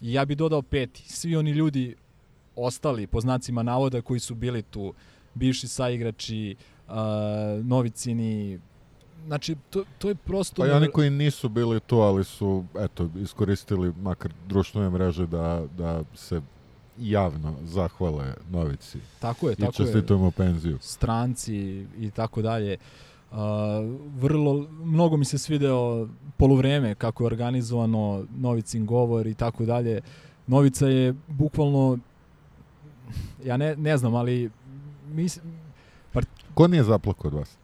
[0.02, 1.10] I ja bi dodao peti.
[1.10, 1.96] Svi oni ljudi
[2.56, 4.94] ostali, po znacima navoda, koji su bili tu,
[5.34, 6.56] bivši saigrači,
[6.88, 6.96] uh,
[7.66, 8.60] novicini,
[9.26, 10.62] znači to, to je prosto...
[10.62, 15.64] Pa i oni koji nisu bili tu, ali su eto, iskoristili makar društvene mreže da,
[15.78, 16.42] da se
[17.00, 19.86] javno zahvale Novici Tako je, i tako je.
[19.86, 20.78] čestitujemo penziju.
[20.82, 22.78] Stranci i tako dalje.
[23.32, 23.38] Uh,
[24.16, 26.08] vrlo, mnogo mi se svideo
[26.38, 30.02] poluvreme kako je organizovano Novicin govor i tako dalje.
[30.48, 31.98] Novica je bukvalno
[33.44, 34.50] ja ne, ne znam, ali
[35.14, 35.40] mis,
[36.54, 37.58] Ko nije zaplakao od vas?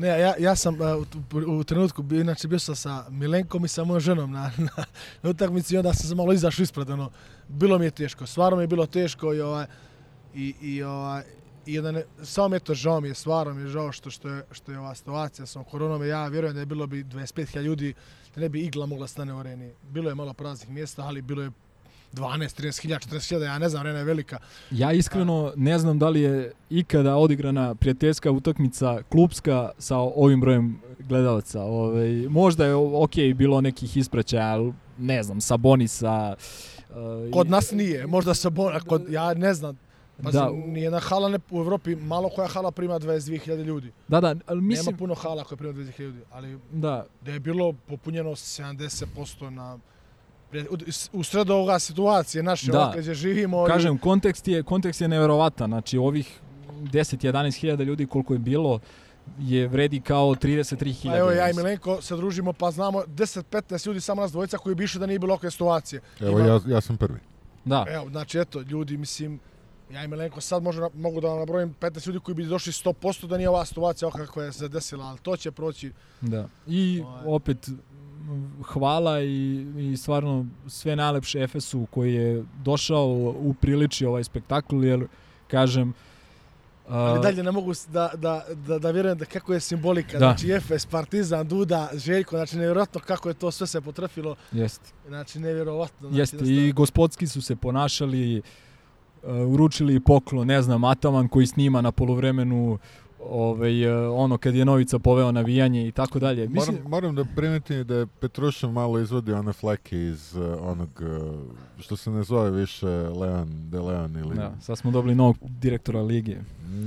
[0.00, 1.06] Ne, ja, ja sam uh,
[1.48, 4.84] u, u trenutku, inače bio sam sa Milenkom i sa mojom ženom na, na,
[5.22, 7.10] na utakmici i onda sam se malo izašao ispred, ono,
[7.48, 9.66] bilo mi je teško, stvarno mi je bilo teško i ovaj,
[10.34, 11.22] i, i ovaj,
[11.66, 14.10] i jedan, je- samo mi je to žao mi je, stvarno mi je žao što,
[14.10, 17.62] što, je, što je ova situacija sa koronom, ja vjerujem da je bilo bi 25.000
[17.62, 17.94] ljudi,
[18.34, 19.72] da ne bi igla mogla stane u areni.
[19.82, 21.50] Bilo je malo praznih mjesta, ali bilo je
[22.12, 24.38] 12, 30.000, 40.000, ja ne znam, arena je velika.
[24.70, 30.80] ja iskreno ne znam da li je ikada odigrana prijateljska utakmica klubska sa ovim brojem
[30.98, 31.62] gledalaca.
[31.62, 36.36] Ovaj, možda je ok bilo nekih ispraćaja, ne znam, Sabonisa.
[36.90, 36.96] Uh,
[37.32, 39.78] Kod nas nije, možda se bona, kod, ja ne znam,
[40.22, 40.50] Pa Da.
[40.66, 43.92] nijedna hala ne, u Evropi, malo koja hala prima 22.000 ljudi.
[44.08, 44.86] Da, da, ali Mislim...
[44.86, 49.78] Nema puno hala koje prima 22.000 ljudi, ali da, da je bilo popunjeno 70% na
[51.12, 52.78] u, sredo ovoga situacije naše, Da.
[52.78, 53.64] ovakve gdje živimo.
[53.64, 55.70] kažem, kontekst je, kontekst je neverovatan.
[55.70, 56.40] Znači, ovih
[56.82, 58.78] 10-11 hiljada ljudi koliko je bilo,
[59.38, 60.42] je vredi kao 33
[60.82, 61.16] i, hiljada.
[61.16, 64.74] pa evo ja i Milenko se družimo, pa znamo 10-15 ljudi samo nas dvojica koji
[64.74, 66.00] bi išli da nije bilo ovakve situacije.
[66.20, 67.18] Evo, Ima- ja, ja sam prvi.
[67.64, 69.40] Da, Evo, znači eto, ljudi, mislim,
[69.90, 73.26] ja i Milenko sad možda, mogu da vam nabrojim 15 ljudi koji bi došli 100%
[73.26, 75.92] da nije ova situacija ovakva koja je se desila, ali to će proći.
[76.20, 76.48] da.
[76.66, 77.22] I Ovaj.
[77.26, 77.68] opet,
[78.64, 83.06] hvala i, i stvarno sve najlepše Efesu koji je došao
[83.36, 85.06] u priliči ovaj spektakl, jer,
[85.48, 85.94] kažem,
[86.88, 90.12] Ali a, dalje ne mogu da, da, da, da vjerujem da kako je simbolika.
[90.12, 90.18] Da.
[90.18, 94.36] Znači Efes, Partizan, Duda, Željko, znači nevjerojatno kako je to sve se potrefilo.
[94.52, 94.90] Jeste.
[95.08, 96.08] Znači nevjerojatno.
[96.08, 98.42] Znači, Jeste, jednostavno- i gospodski su se ponašali,
[99.22, 102.78] uh, uručili poklon, ne znam, Ataman koji snima na poluvremenu
[103.28, 106.48] ovaj, uh, ono kad je Novica poveo navijanje i tako dalje.
[106.48, 110.88] Mislim, Moram, moram da primetim da je Petrušev malo izvadio one fleke iz uh, onog,
[111.00, 111.40] uh,
[111.78, 114.36] što se ne zove više Leon, De Leon ili...
[114.36, 116.36] da, sad smo dobili novog direktora lige.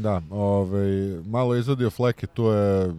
[0.01, 0.87] Da, ovaj,
[1.25, 2.93] malo je izvadio fleke, tu je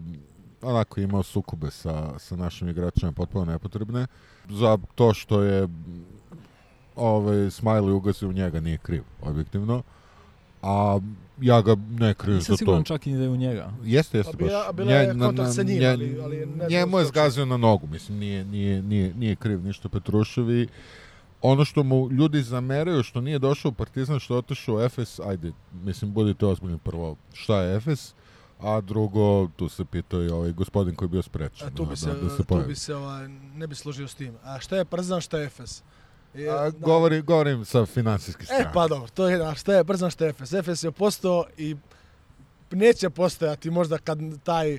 [0.63, 4.07] onako imao sukube sa, sa našim igračima potpuno nepotrebne.
[4.49, 5.69] Za to što je
[6.97, 9.83] ovaj, Smiley ugazio u njega nije kriv, objektivno.
[10.63, 10.99] a
[11.41, 12.57] ja ga ne krivim za Nisam to.
[12.57, 13.71] siguran čak i da je u njega.
[13.85, 14.77] Jeste, jeste Pa baš.
[14.77, 18.19] bila je kontakt sa njim, nje- ali- ali ne njemu je zgazio na nogu, mislim,
[18.19, 20.69] nije, nije, nije, nije kriv ništa Petrušev i
[21.43, 25.21] ono što mu ljudi zameraju što nije došao u Partizan, što je otišao u Efes,
[25.21, 28.15] ajde, mislim, budite ozbiljni prvo, šta je Efes,
[28.61, 31.69] a drugo, tu se pitao i ovaj gospodin koji je bio sprečan.
[31.69, 34.09] A tu da- bi se, da, da se tu bi se ovaj, ne bi složio
[34.09, 34.35] s tim.
[34.45, 35.79] A šta je Partizan, šta je Efes?
[35.79, 35.83] Je,
[36.35, 38.63] A, da- govori, govorim sa finansijske strane.
[38.63, 40.53] E pa dobro, to je šta je Partizan, šta je Efes?
[40.53, 41.77] Efes je postao i
[42.71, 44.79] neće postojati možda kad taj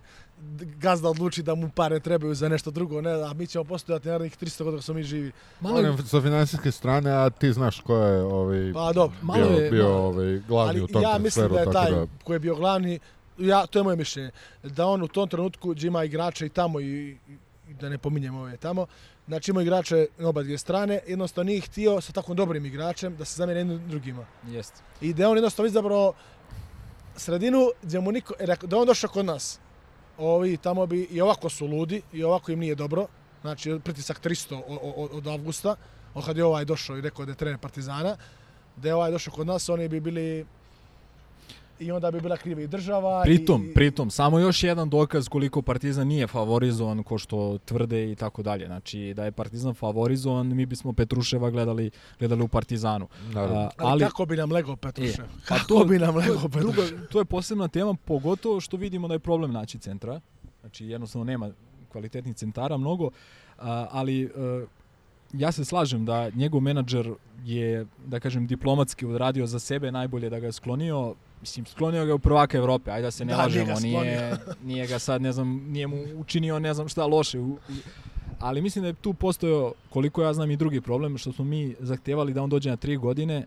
[0.60, 4.38] gazda odluči da mu pare trebaju za nešto drugo, ne, a mi ćemo postojati narednih
[4.38, 5.32] 300 godina smo mi živi.
[5.62, 9.18] Malo je, sa finansijske strane, a ti znaš ko je ovaj, Pa dobro.
[9.22, 11.92] Malo bio, je- bio malo- ovaj, glavni Ali u tom ja mislim da je taj
[11.92, 12.06] da...
[12.24, 13.00] koji je bio glavni,
[13.38, 14.32] ja, to je moje mišljenje,
[14.64, 17.18] da on u tom trenutku ima igrače i tamo i,
[17.70, 18.86] i da ne pominjem ove tamo,
[19.28, 23.26] znači ima igrače na oba dvije strane, jednostavno nije htio sa takvom dobrim igračem da
[23.26, 24.26] se zamjeri jednim drugima.
[24.46, 24.82] Jeste.
[25.02, 26.14] I da je on jednostavno izabrao
[27.16, 29.60] sredinu gdje mu niko, ako- da on došao kod nas,
[30.18, 33.08] ovi tamo bi i ovako su ludi i ovako im nije dobro,
[33.42, 35.76] znači pritisak 300 o- o- od, od avgusta,
[36.14, 38.18] od kad je ovaj došao i rekao da je trener Partizana,
[38.76, 40.46] da je ovaj došao kod nas, oni bi bili
[41.80, 43.22] i onda bi bila kriva i država.
[43.24, 48.16] Pritom, i, pritom, samo još jedan dokaz koliko Partizan nije favorizovan ko što tvrde i
[48.16, 48.66] tako dalje.
[48.66, 53.08] Znači, da je Partizan favorizovan, mi bismo Petruševa gledali, gledali u Partizanu.
[53.34, 53.60] Naravno.
[53.60, 55.26] A, Ali, kako bi nam lego Petrušev?
[55.26, 57.08] E, pa kako bi nam to je lego druga, Petrušev?
[57.12, 60.20] to je posebna tema, pogotovo što vidimo da je problem naći centra.
[60.62, 61.52] Znači, jednostavno nema
[61.92, 63.10] kvalitetnih centara mnogo,
[63.60, 64.30] a, ali e,
[65.34, 67.14] ja se slažem da njegov menadžer
[67.46, 71.16] je, da kažem, diplomatski odradio za sebe najbolje da ga je sklonio.
[71.42, 74.38] Mislim, sklonio ga je u prvaka Evrope, ajde da se ne Da, nije lažemo, nije,
[74.70, 77.40] nije ga sad, ne znam, nije mu učinio ne znam šta loše.
[77.40, 77.58] U,
[78.40, 81.76] ali mislim da je tu postojao, koliko ja znam, i drugi problem, što smo mi
[81.80, 83.46] zahtevali da on dođe na tri godine,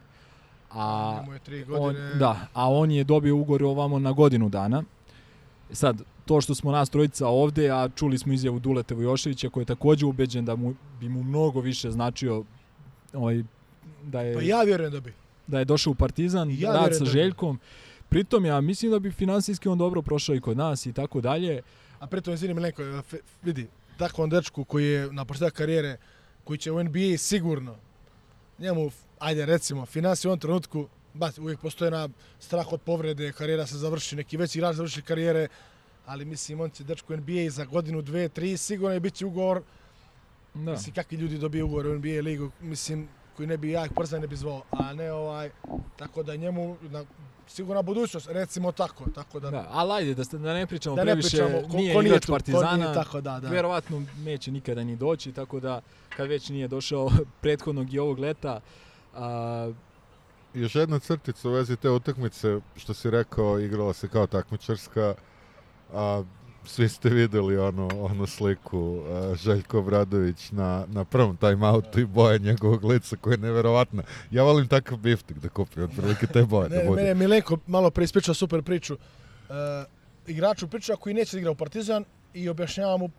[0.70, 2.14] a je tri on, godine.
[2.14, 4.82] da, a on je dobio ugovor ovamo na godinu dana.
[5.70, 9.66] Sad, to što smo nas trojica ovde, a čuli smo izjavu Duleta Vujoševića koji je
[9.66, 12.44] takođe ubeđen da mu, bi mu mnogo više značio
[13.12, 13.42] ovaj,
[14.02, 15.12] da je, Pa ja vjerujem da bi.
[15.46, 17.10] da je došao u Partizan, Ja rad sa da.
[17.10, 17.58] Željkom.
[18.08, 21.62] Pritom ja mislim da bi finansijski on dobro prošao i kod nas i tako dalje.
[21.98, 23.66] A pritom, izvini Milenko, fe- vidi,
[23.98, 25.96] takvom dečku koji je na početak karijere,
[26.44, 27.74] koji će u NBA sigurno,
[28.58, 30.88] njemu, ajde recimo, financije u ovom trenutku,
[31.18, 32.08] ba, uvijek postoje na
[32.38, 35.48] strah od povrede, karijera se završi, neki veći igrač završi karijere,
[36.06, 39.26] ali mislim, on će dečku u NBA za godinu, dve, tri, sigurno je bit će
[39.26, 39.62] ugovor,
[40.54, 40.72] Da.
[40.72, 44.18] mislim, kakvi ljudi dobiju ugovor u NBA ligu, mislim, koji ne bi ja ih brzo
[44.18, 45.50] ne bi zvao, a ne ovaj,
[45.96, 47.04] tako da njemu, na,
[47.48, 51.12] sigurna budućnost, recimo tako, tako da, Da, ali ajde, da, da ne pričamo da ne
[51.12, 53.48] previše, pričamo ko, nije ko igrač tu, Partizana, nije tako, da, da.
[53.48, 55.80] verovatno neće nikada ni doći, tako da
[56.16, 57.10] kad već nije došao
[57.42, 58.60] prethodnog i ovog leta,
[59.14, 59.72] a,
[60.54, 65.14] Još jedna crtica u vezi te utakmice, što si rekao, igrala se kao takmičarska,
[65.92, 66.22] a
[66.64, 72.38] svi ste videli ono, onu sliku a, Željko Bradović na, na prvom timeoutu i boje
[72.38, 74.02] njegovog lica koja je neverovatna.
[74.30, 76.96] Ja volim takav biftek da kupim, otprilike te boje da Ne, bude.
[76.96, 78.94] mene je Milenko malo pre ispričao super priču.
[78.94, 79.84] E,
[80.26, 83.10] igraču priča koji neće da igra u Partizan i objašnjava mu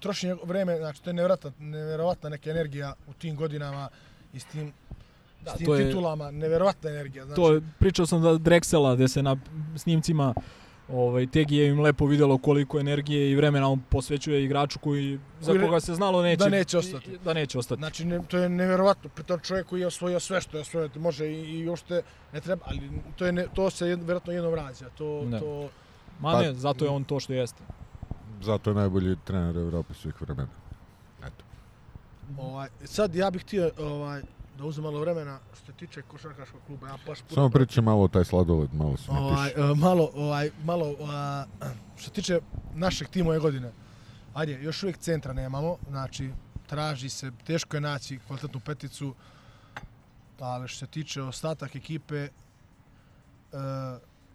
[0.00, 3.88] troši njego- vreme, znači to je nevjerovatna, nevjerovatna neka energija u tim godinama
[4.32, 4.72] i s tim,
[5.44, 7.24] Da, s tim to je- titulama, nevjerovatna energija.
[7.24, 9.36] Znači, to je, pričao sam da Drexela, gde se na
[9.76, 10.34] snimcima
[10.88, 15.46] ovaj, Tegi je im lepo videlo koliko energije i vremena on posvećuje igraču koji, za
[15.46, 17.18] Koji ne- koga se znalo neće, da neće ostati.
[17.18, 17.80] Da neće ostati.
[17.80, 19.10] Znači, ne, to je nevjerovatno.
[19.10, 22.62] Pritom čovjek koji je osvojio sve što je osvojio, može i, i uopšte ne treba,
[22.66, 22.80] ali
[23.16, 24.86] to, je ne, to se jed, vjerojatno jednom rađa.
[24.90, 25.38] To, Da.
[25.40, 25.68] to,
[26.20, 27.62] Ma Pa- ne, zato je on to što jeste.
[28.42, 30.48] Zato je najbolji trener Evrope svih vremena.
[31.20, 31.44] Eto.
[32.38, 34.22] ovaj, sad ja bih htio ovaj,
[34.58, 36.88] da uzem malo vremena što se tiče košarkaškog kluba.
[36.88, 40.50] Ja baš puno Samo pričaj malo o taj sladoled, malo se ovaj, e, malo, ovaj,
[40.64, 41.44] malo, a,
[41.96, 42.40] što se tiče
[42.74, 43.72] našeg tima ove godine,
[44.34, 46.30] ajde, još uvijek centra nemamo, znači,
[46.66, 49.14] traži se, teško je naći kvalitetnu peticu,
[50.40, 52.30] ali što se tiče ostatak ekipe, e,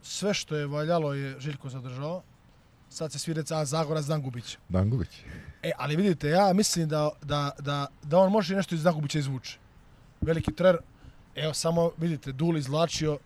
[0.01, 2.21] sve što je valjalo je Željko zadržao,
[2.89, 4.57] sad se svi reca, a Zagorac Dangubić.
[4.69, 5.09] Dangubić.
[5.63, 9.59] E, ali vidite, ja mislim da, da, da, da on može nešto iz Dangubića izvući.
[10.21, 10.77] Veliki trener,
[11.35, 13.17] evo samo vidite, Dule izvlačio,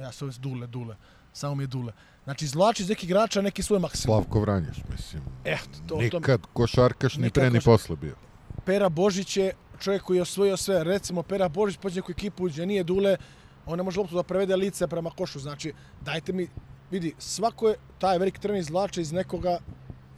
[0.00, 0.96] ja ovdje Dule, Dule,
[1.32, 1.92] samo mi je Dule.
[2.24, 4.14] Znači, izvlači iz nekih igrača neki svoj maksimum.
[4.14, 5.22] Slavko Vranješ, mislim.
[5.44, 8.14] Eto, to, Nikad košarkaš ni pre ni posle bio.
[8.64, 10.84] Pera Božić je čovjek koji je osvojio sve.
[10.84, 13.16] Recimo, Pera Božić pođe neku ekipu gdje nije Dule,
[13.66, 15.40] on ne može loptu da prevede lice prema košu.
[15.40, 16.48] Znači, dajte mi,
[16.90, 19.58] vidi, svako je taj veliki trener izvlače iz nekoga,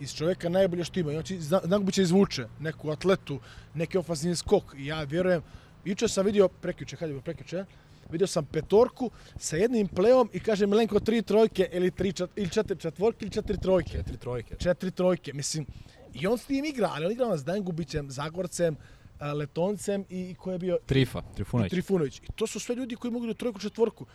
[0.01, 1.13] iz čovjeka najbolje što ima.
[1.13, 3.41] Znači, Dangubić izvuče neku atletu,
[3.75, 4.75] neki ofazni skok.
[4.77, 5.43] I ja vjerujem,
[5.85, 7.65] juče sam vidio, prekjuče, kad je bilo prekjuče,
[8.11, 12.51] vidio sam petorku sa jednim pleom i kaže Milenko tri trojke ili, tri, čet, ili
[12.51, 13.91] četiri četvorke ili četiri trojke.
[13.91, 14.57] Četiri trojke.
[14.59, 15.67] Četiri trojke, mislim.
[16.15, 18.77] I on s tim igra, ali on igra s Dangubićem, Zagorcem,
[19.21, 21.71] Letoncem i, i ko je bio Trifa, Trifunović.
[21.71, 22.19] Trifunović.
[22.19, 24.07] I to su sve ljudi koji mogu da trojku četvorku.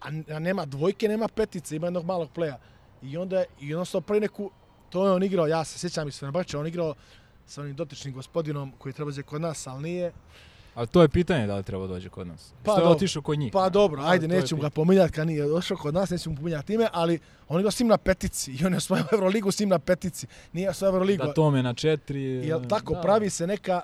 [0.00, 2.58] A, a nema dvojke, nema petice, ima jednog malog pleja.
[3.02, 4.50] I onda je jednostavno pravi neku,
[4.90, 6.94] to je on igrao, ja se sjećam iz Fenerbahče, on igrao
[7.46, 10.12] sa onim dotičnim gospodinom koji treba dođe kod nas, ali nije.
[10.78, 12.52] Ali to je pitanje da li treba dođe kod nas.
[12.64, 13.52] Pa Što je otišao kod njih?
[13.52, 16.74] Pa dobro, A, ajde, to nećemo ga pominjati kad nije došao kod nas, nećemo pominjati
[16.74, 17.18] ime, ali
[17.48, 20.26] on igrao s njim na petici i on je osvojio Euroligu s njim na petici.
[20.52, 21.24] Nije osvojio Euroligu.
[21.24, 22.22] Da tome na četiri...
[22.22, 23.00] Jel tako, da.
[23.00, 23.80] pravi se neka,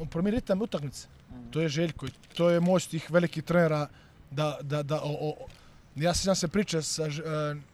[0.00, 1.08] on promijeni ritam utakmice.
[1.50, 3.88] To je Željko i to je moć tih velikih trenera
[4.30, 5.34] da, da, da o, o,
[5.96, 7.10] ja se se priče sa, e,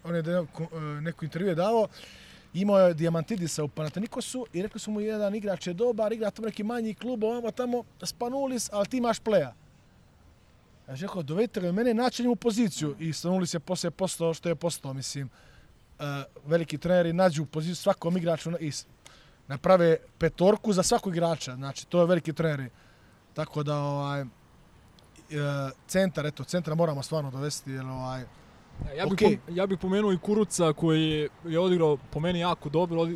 [0.05, 1.89] on je da neko, e, neku intervju je dao,
[2.55, 6.47] imao je Diamantidisa u Panathinaikosu i rekli su mu jedan igrač je dobar, igra tamo
[6.47, 9.55] neki manji klub, ovamo tamo Spanulis, ali ti imaš pleja.
[10.89, 12.97] Ja rekao, dovedite ga mene, naći njemu poziciju.
[12.99, 15.31] I Spanulis je posle postao što je postao, mislim.
[15.99, 16.05] Uh,
[16.47, 18.73] veliki treneri nađu poziciju svakom igraču i
[19.49, 21.55] naprave petorku za svakog igrača.
[21.55, 22.71] Znači, to je veliki treneri.
[23.35, 24.27] Tako da, ovaj, e,
[25.87, 28.25] centar, eto, centra moramo stvarno dovesti, jer ovaj,
[28.97, 32.69] Ja bih, pom- ja bih pomenuo i Kuruca koji je- je odigrao po meni jako
[32.69, 33.09] dobro,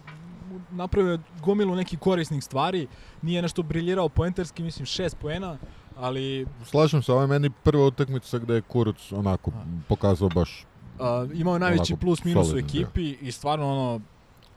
[0.71, 2.87] napravio je gomilu nekih korisnih stvari,
[3.23, 5.59] nije nešto briljirao poenterski, mislim šest poena,
[5.97, 9.65] ali Slažem se, ovo je meni prva utakmica gde je Kuruc onako A.
[9.89, 10.65] pokazao baš
[10.99, 14.01] a, imao je najveći plus minus u ekipi i stvarno ono,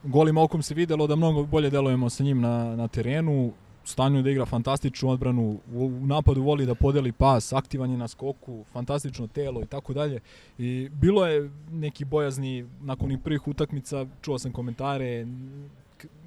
[0.04, 3.54] golim okom se videlo da mnogo bolje delujemo sa njim na, na terenu,
[3.92, 8.64] stanju da igra fantastičnu odbranu, u, napadu voli da podeli pas, aktivan je na skoku,
[8.74, 10.20] fantastično telo i tako dalje.
[10.58, 15.26] I bilo je neki bojazni nakon onih prvih utakmica, čuo sam komentare,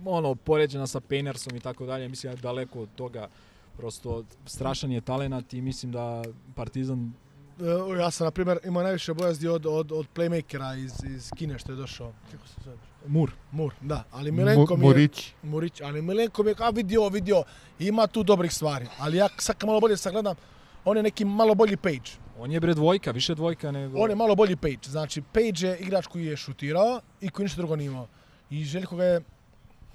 [0.04, 3.28] ono, poređena sa Paynersom i tako dalje, mislim da daleko od toga,
[3.76, 6.22] prosto strašan je talenat i mislim da
[6.54, 7.12] Partizan
[7.60, 11.58] e, ja sam, na primjer, imao najviše bojazdi od, od, od playmakera iz, iz Kine
[11.58, 12.12] što je došao.
[12.32, 12.93] Kako se zove?
[13.06, 13.30] Mur.
[13.50, 14.04] Mur, da.
[14.10, 14.88] Ali Milenko mi je...
[14.88, 15.34] Murić.
[15.42, 17.42] Murić, ali Milenko mi je kao vidio, vidio,
[17.78, 18.86] ima tu dobrih stvari.
[18.98, 20.36] Ali ja sad malo bolje sagledam,
[20.84, 22.10] on je neki malo bolji Page.
[22.38, 23.98] On je bre dvojka, više dvojka nego...
[23.98, 24.84] On je malo bolji Page.
[24.84, 28.08] Znači, Page je igrač koji je šutirao i koji ništa drugo nije imao.
[28.50, 29.20] I Željko ga je,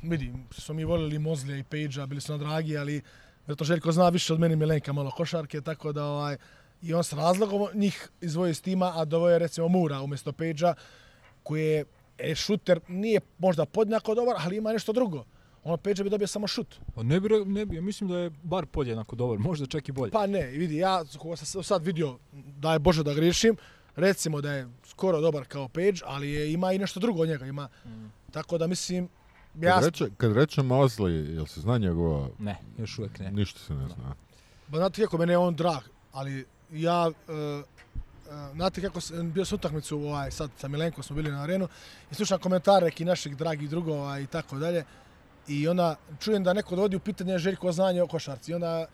[0.01, 3.01] vidi, smo mi volili Mozlija i Page-a, bili su na dragi, ali
[3.47, 6.38] zato Željko zna više od meni Milenka malo košarke, tako da ovaj,
[6.82, 10.74] i on s razlogom njih izvojio iz tima, a dovoje je recimo Mura umjesto Page-a,
[11.43, 11.86] koji je
[12.20, 15.26] e, šuter, nije možda podjednako dobar, ali ima nešto drugo.
[15.63, 16.76] On Page bi dobio samo šut.
[16.95, 19.91] Pa ne bi, ne bi, ja mislim da je bar podjednako dobar, možda čak i
[19.91, 20.11] bolje.
[20.11, 23.55] Pa ne, vidi, ja koga sam sad vidio, da je Bože da griješim,
[23.95, 27.45] recimo da je skoro dobar kao Page, ali je, ima i nešto drugo od njega.
[27.45, 27.70] Ima.
[28.32, 29.09] Tako da mislim,
[29.55, 32.30] ja, Kad reče, kad reče Mosley, jel se zna njegova...
[32.39, 33.32] Ne, još uvek ne.
[33.32, 34.15] Ništa se ne zna.
[34.67, 37.65] ba, znate kako mene je on drag, ali ja, uh,
[38.54, 41.68] znate kako sam, bio sam utakmicu ovaj, sad sa Milenkom smo bili na arenu
[42.12, 44.84] i slušam komentare neki naših dragih drugova i tako dalje.
[45.48, 48.52] I onda čujem da neko dovodi u pitanje Željko znanje o košarci.
[48.52, 48.86] I onda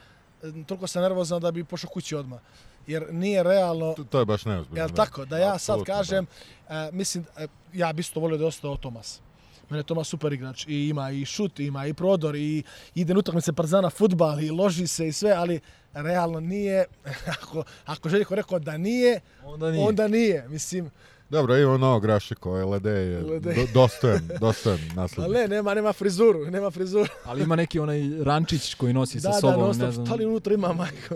[0.43, 2.39] e, toliko sam nervozan da bi pošao kući odmah.
[2.87, 4.81] Jer nije realno, To, to je baš neozbiljno.
[4.81, 4.95] Jel da.
[4.95, 5.25] tako?
[5.25, 6.27] Da ja sad Apsolutno, kažem,
[6.69, 9.21] e, mislim, e, ja bi isto volio da je ostao Tomas.
[9.69, 12.63] Mene je Tomas super igrač i ima i šut, ima i prodor i
[12.95, 15.59] ide na utakmice Partizana futbal i loži se i sve, ali
[15.95, 16.85] realno nije,
[17.33, 19.87] ako, ako Željko rekao da nije, Onda nije.
[19.87, 20.47] onda nije.
[20.49, 20.91] Mislim,
[21.29, 22.05] Dobro, ima novog
[22.41, 23.53] ovaj Lede je Lede.
[23.53, 25.33] do, dostojan, dostojan ali naslednik.
[25.33, 27.09] ne, nema, nema frizuru, nema frizuru.
[27.25, 30.05] Ali ima neki onaj rančić koji nosi sa da, sobom, da, ne znam.
[30.05, 31.15] šta li unutra ima, majko?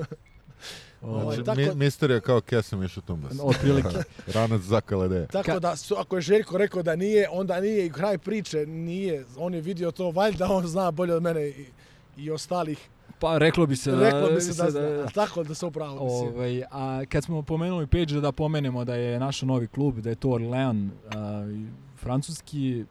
[1.02, 3.34] ovaj, Znači, tako- mi, mister je kao Kesem Išutumbas.
[3.42, 3.90] Otprilike.
[4.34, 5.28] Ranac Zaka Lede.
[5.28, 9.26] Tako da, su, ako je Željko rekao da nije, onda nije i kraj priče, nije.
[9.38, 11.66] On je vidio to, valjda on zna bolje od mene i,
[12.18, 12.80] i ostalih.
[13.20, 14.10] Pa reklo bi se da...
[14.10, 16.36] Reklo bi se da, zna, a tako da se upravo, mislim.
[16.36, 20.16] Ovaj, a kad smo pomenuli Page da pomenemo da je naš novi klub, da je
[20.16, 21.46] to Orlean, a,
[21.98, 22.86] francuski,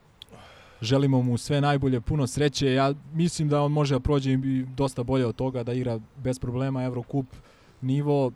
[0.80, 2.72] želimo mu sve najbolje, puno sreće.
[2.72, 6.38] Ja mislim da on može da prođe i dosta bolje od toga, da igra bez
[6.38, 7.26] problema Eurocup
[7.80, 8.32] nivo.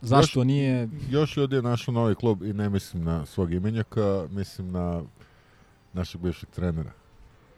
[0.00, 0.88] Zašto nije?
[1.10, 5.02] Još ljudi je našao novi klub i ne mislim na svog imenjaka, mislim na
[5.92, 6.97] našeg bivšeg trenera.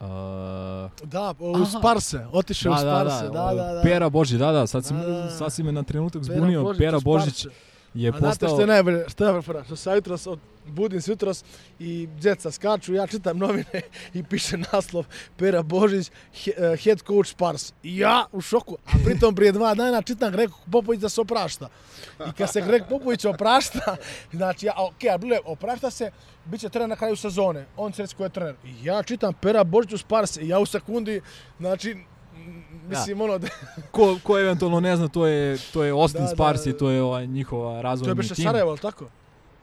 [0.00, 1.64] A, Da, u.
[1.66, 3.80] Sparse, otišao u Sparse, da, da, da.
[3.82, 5.30] Pera Božić, da, da, sad, si, Da, da, da.
[5.30, 6.62] sad si me na trenutak Pera zbunio.
[6.62, 7.46] Božić Pera Božić
[7.94, 8.48] Je A znate postao...
[8.48, 9.64] što je najbolje, što je najbolje?
[9.64, 11.44] Što se jutros, od, budim se jutros
[11.78, 13.80] i djeca skaču, ja čitam novine
[14.14, 15.06] i piše naslov
[15.36, 16.10] Pera Božić,
[16.44, 17.72] he, eh, head coach Spars.
[17.82, 21.68] I ja u šoku, a pritom prije dva dana čitam Greg Popović da se oprašta.
[22.28, 23.96] I kad se Greg Popović oprašta,
[24.32, 26.10] znači, ja, ok, a bilo je, oprašta se,
[26.44, 28.54] bit će trener na kraju sezone, on će reći je trener.
[28.64, 31.20] I ja čitam Pera Božić u Spars i ja u sekundi,
[31.58, 31.96] znači,
[32.88, 33.48] Mislim, ono, da,
[33.90, 36.78] Ko, ko eventualno ne zna, to je, to je Austin Da, da, Sparsi, da.
[36.78, 38.44] to je ovaj njihova to je razvojni beše tim.
[38.44, 39.04] Sarajevo, ali tako?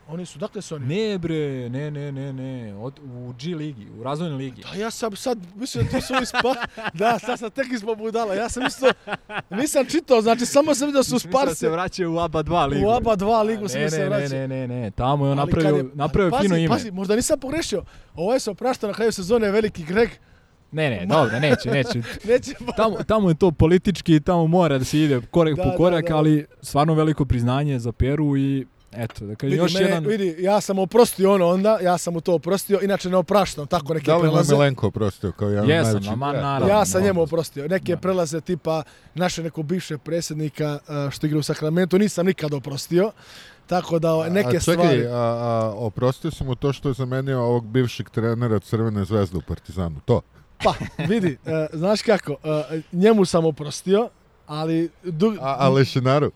[0.10, 0.86] Oni su, dakle su oni?
[0.86, 4.62] Ne bre, ne, ne, ne, ne, Od, u G ligi, u razvojnoj ligi.
[4.64, 6.54] Da, ja sam sad, mislim da to su ovi spa...
[6.94, 8.34] Da, sad sam tek ispod budala.
[8.34, 8.92] Ja sam mislio,
[9.50, 12.68] nisam čitao, znači samo sam vidio da su Mislim da se vraćaju u ABA 2
[12.68, 12.88] ligu.
[12.88, 14.36] U ABA 2 ligu A, sam ne, se ne, vraća.
[14.36, 16.68] ne, ne, ne, tamo je on napravio, je- napravio pazi, ime.
[16.68, 17.84] Pazi, možda nisam pogrešio.
[18.16, 20.10] Ovo se oprašta na kraju sezone veliki Greg.
[20.72, 22.02] Ne, ne, dobro, neće, neće.
[22.30, 25.76] Neće Tamo, tamo je to politički, tamo mora da se ide korak Da, po da,
[25.76, 26.16] korak, da.
[26.16, 30.06] ali stvarno veliko priznanje za Peru i eto, da kažem, Vidi, još mene, jedan...
[30.06, 33.94] vidi, ja sam oprostio ono onda, ja sam mu to oprostio, inače ne opraštam tako
[33.94, 34.54] neke Da li mu je prelaze.
[34.54, 36.10] Milenko oprostio kao jedan Jesam, najveći...
[36.10, 36.68] ama E, naravno.
[36.68, 37.08] Ja sam da.
[37.08, 37.68] njemu oprostio.
[37.68, 38.02] Neke Da.
[38.02, 38.84] prelaze tipa
[39.16, 40.80] naše neko bivše predsjednika
[41.12, 43.12] što igra u Sakramentu nisam nikad oprostio.
[43.68, 45.06] Tako da A neke čekaj, stvari...
[45.08, 49.42] a, a, oprostio sam mu to što je zamenio ovog bivšeg trenera Crvene zvezde u
[49.42, 50.00] Partizanu.
[50.06, 50.22] To.
[50.58, 52.38] Pa, vidi, uh, znaš kako, uh,
[52.92, 54.10] njemu sam oprostio,
[54.48, 54.90] ali...
[55.04, 56.32] Du, A, a Lešinaru?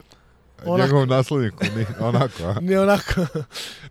[0.65, 0.81] Onako.
[0.81, 2.55] Njegovom nasledniku, ni, onako, a?
[2.61, 3.21] Ne onako,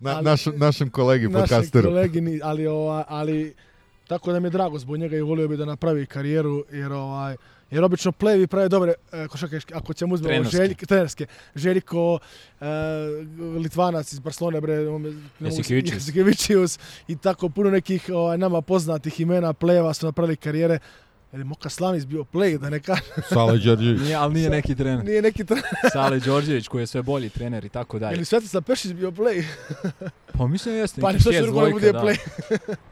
[0.01, 1.89] Na, Ali- naš, našem kolegi našem podcasteru.
[1.89, 3.55] kolegi, ni- ali, ova, ali
[4.09, 7.37] tako da mi je drago zbog njega i volio bi da napravi karijeru, jer ovaj,
[7.71, 10.57] jer obično plevi prave dobre e, košarkaške, ako ćemo uzmemo Trenerske.
[10.57, 11.27] Željk, trenerske.
[11.55, 12.19] Željko,
[12.61, 12.67] e,
[13.59, 14.77] Litvanac iz Barcelone, bre.
[15.41, 16.79] Jasikevičius
[17.09, 20.79] i tako puno nekih ovaj, nama poznatih imena pleva su napravili karijere.
[21.33, 23.05] Jer je Moka Slavić bio play, da ne kažem,
[23.35, 24.01] Sale Đorđević.
[24.01, 25.05] Nije, ali nije neki trener.
[25.05, 25.65] nije neki trener.
[25.93, 28.17] Sale Đorđević koji je sve bolji trener i tako dalje.
[28.17, 29.45] Ili Svetislav Pešić bio play.
[30.39, 32.01] Pa mislim jeste, Pa nešto drugo ne bude da.
[32.01, 32.17] play.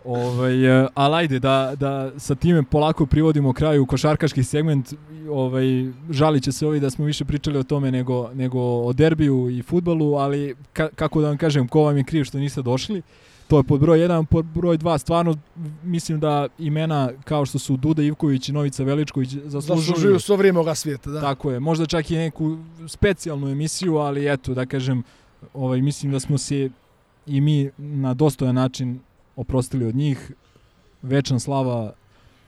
[0.05, 4.95] Ovaj, e, ali ajde da, da sa time polako privodimo kraju košarkaški segment.
[5.31, 5.65] Ovaj,
[6.11, 9.63] žalit će se ovi da smo više pričali o tome nego, nego o derbiju i
[9.63, 13.03] futbalu, ali ka, kako da vam kažem, ko vam je kriv što niste došli.
[13.49, 15.35] To je pod broj 1, pod broj 2, stvarno
[15.85, 20.59] mislim da imena kao što su Duda Ivković i Novica Veličković zaslužuju, Zaslužuju svo vrijeme
[20.59, 21.21] ovoga svijeta, da.
[21.21, 25.03] Tako je, možda čak i neku specijalnu emisiju, ali eto, da kažem,
[25.55, 26.71] ovaj, mislim da smo se
[27.27, 29.01] i mi na dostojan način
[29.37, 30.33] oprostili od njih.
[31.03, 31.93] Večna slava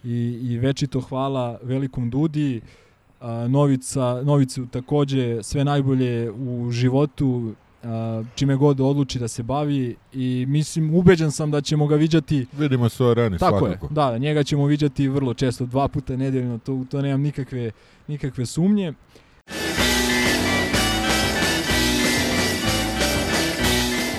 [0.05, 2.61] i, i večito hvala velikom Dudi.
[3.49, 7.55] Novica, Novicu takođe sve najbolje u životu,
[8.35, 12.89] čime god odluči da se bavi i mislim, ubeđen sam da ćemo ga viđati Vidimo
[12.89, 13.87] se u areni tako svakako.
[13.87, 17.71] je, da, njega ćemo viđati vrlo često, dva puta nedeljno, to, to nemam nikakve,
[18.09, 18.93] nikakve sumnje.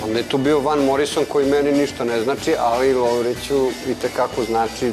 [0.04, 4.44] Onda je tu bio Van Morrison koji meni ništa ne znači, ali Lovriću i tekako
[4.44, 4.92] znači.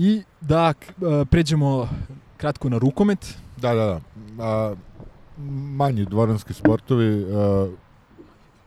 [0.00, 1.88] I da e, pređemo
[2.36, 3.38] kratko na rukomet.
[3.56, 4.00] Da, da, da.
[4.44, 4.74] A,
[5.76, 7.26] manji dvoranski sportovi.
[7.34, 7.68] A,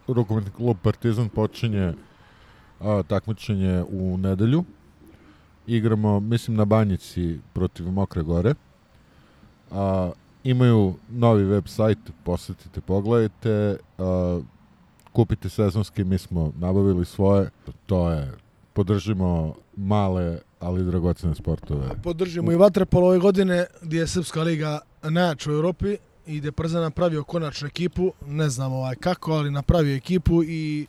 [0.07, 1.93] rukometni klub Partizan počinje
[2.79, 4.63] a, takmičenje u nedelju.
[5.67, 8.53] Igramo, mislim, na Banjici protiv Mokre Gore.
[9.71, 10.11] A,
[10.43, 13.77] imaju novi web sajt, posetite, pogledajte.
[13.97, 14.39] A,
[15.13, 17.49] kupite sezonski, mi smo nabavili svoje.
[17.85, 18.31] To je,
[18.73, 21.89] podržimo male, ali dragocene sportove.
[22.03, 25.97] Podržimo i Vatrepolo ove godine gdje je Srpska liga najjača u Europi
[26.27, 30.85] i gdje je Partizan napravio konačnu ekipu, ne znam ovaj kako, ali napravio ekipu i,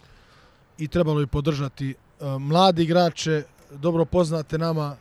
[0.79, 4.97] i trebalo bi podržati uh, mladi igrače, dobro poznate nama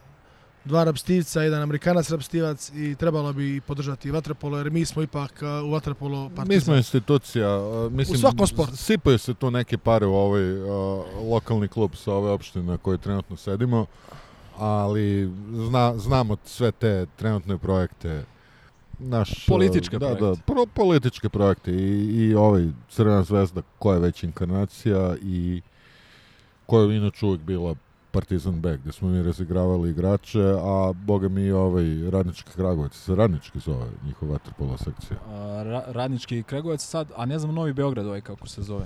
[0.65, 5.68] dva rapstivca, jedan amerikanac rapstivac i trebalo bi podržati Vatrepolo jer mi smo ipak uh,
[5.68, 6.56] u Vatrepolo Partizan.
[6.56, 8.76] Mi smo institucija, uh, mislim, U svakom sportu.
[8.76, 10.69] Sipaju se tu neke pare u ovaj uh,
[11.31, 13.85] lokalni klub sa ove opštine na kojoj trenutno sedimo,
[14.57, 18.23] ali zna, znamo sve te trenutne projekte.
[18.99, 20.26] Naš, Političke da, projekte.
[20.26, 25.61] Da, pro, političke projekte i, i ovaj Crvena zvezda koja je već inkarnacija i
[26.65, 27.76] koja je inače uvijek bila
[28.11, 33.60] Partizan B, gde smo mi razigravali igrače, a boga mi ovaj Radnički Kragovac, se Radnički
[33.60, 35.19] zove njihova vaterpolo sekcija.
[35.28, 38.86] A, ra, radnički Kregovac sad, a ne znam Novi Beograd ovaj kako se zove.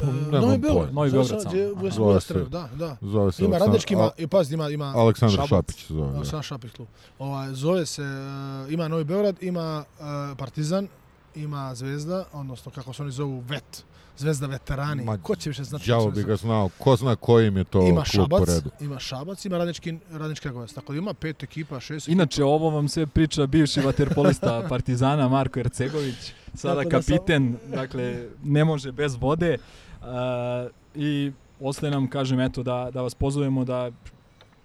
[0.00, 0.58] Uh, nemam Novi.
[0.58, 0.94] Beograd.
[0.94, 1.90] Novi Beograd samo.
[1.90, 2.96] Zove se- Da, da.
[3.02, 5.48] Zove se Ima radnički, ima, i pazi, ima, ima Aleksandar Šabac.
[5.48, 6.08] Šapić se zove.
[6.08, 6.14] da.
[6.14, 6.88] Aleksandar Šapić klub.
[7.18, 10.04] Ovaj, zove se, uh, ima Novi Beograd, ima uh,
[10.38, 10.88] Partizan,
[11.34, 13.84] ima Zvezda, odnosno kako se oni zovu, VET.
[14.18, 15.04] Zvezda veterani.
[15.04, 15.86] Ma, Ko će više znati?
[15.86, 16.70] Đavo bi ga znao.
[16.78, 18.70] Ko zna koji im je to ima klub po Šabac, redu.
[18.80, 20.72] ima Šabac, ima radnički, radnički Kragovac.
[20.72, 22.12] Tako da ima pet ekipa, šest ekipa.
[22.12, 28.64] Inače, ovo vam sve priča bivši vaterpolista Partizana Marko Ercegović, sada da kapiten, dakle, ne
[28.64, 29.58] može bez vode.
[30.00, 30.06] Uh,
[30.94, 33.90] I ostaje nam, kažem, eto, da, da vas pozovemo da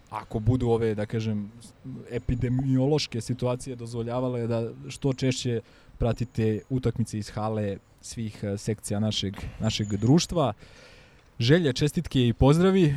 [0.09, 1.51] ako budu ove, da kažem,
[2.11, 5.61] epidemiološke situacije dozvoljavale da što češće
[5.97, 10.53] pratite utakmice iz hale svih e, sekcija našeg, našeg društva.
[11.39, 12.95] Želje, čestitke i pozdravi.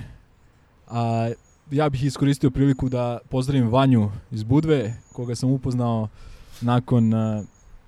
[0.89, 1.31] A,
[1.70, 6.09] ja bih iskoristio priliku da pozdravim Vanju iz Budve, koga sam upoznao
[6.60, 7.44] nakon e,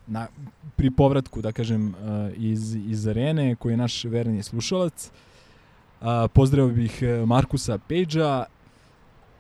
[0.07, 0.27] na,
[0.77, 1.95] pri povratku, da kažem, e,
[2.37, 5.11] iz, iz arene, koji je naš verni slušalac.
[6.01, 8.45] A, pozdravio bih e, Markusa Pejđa,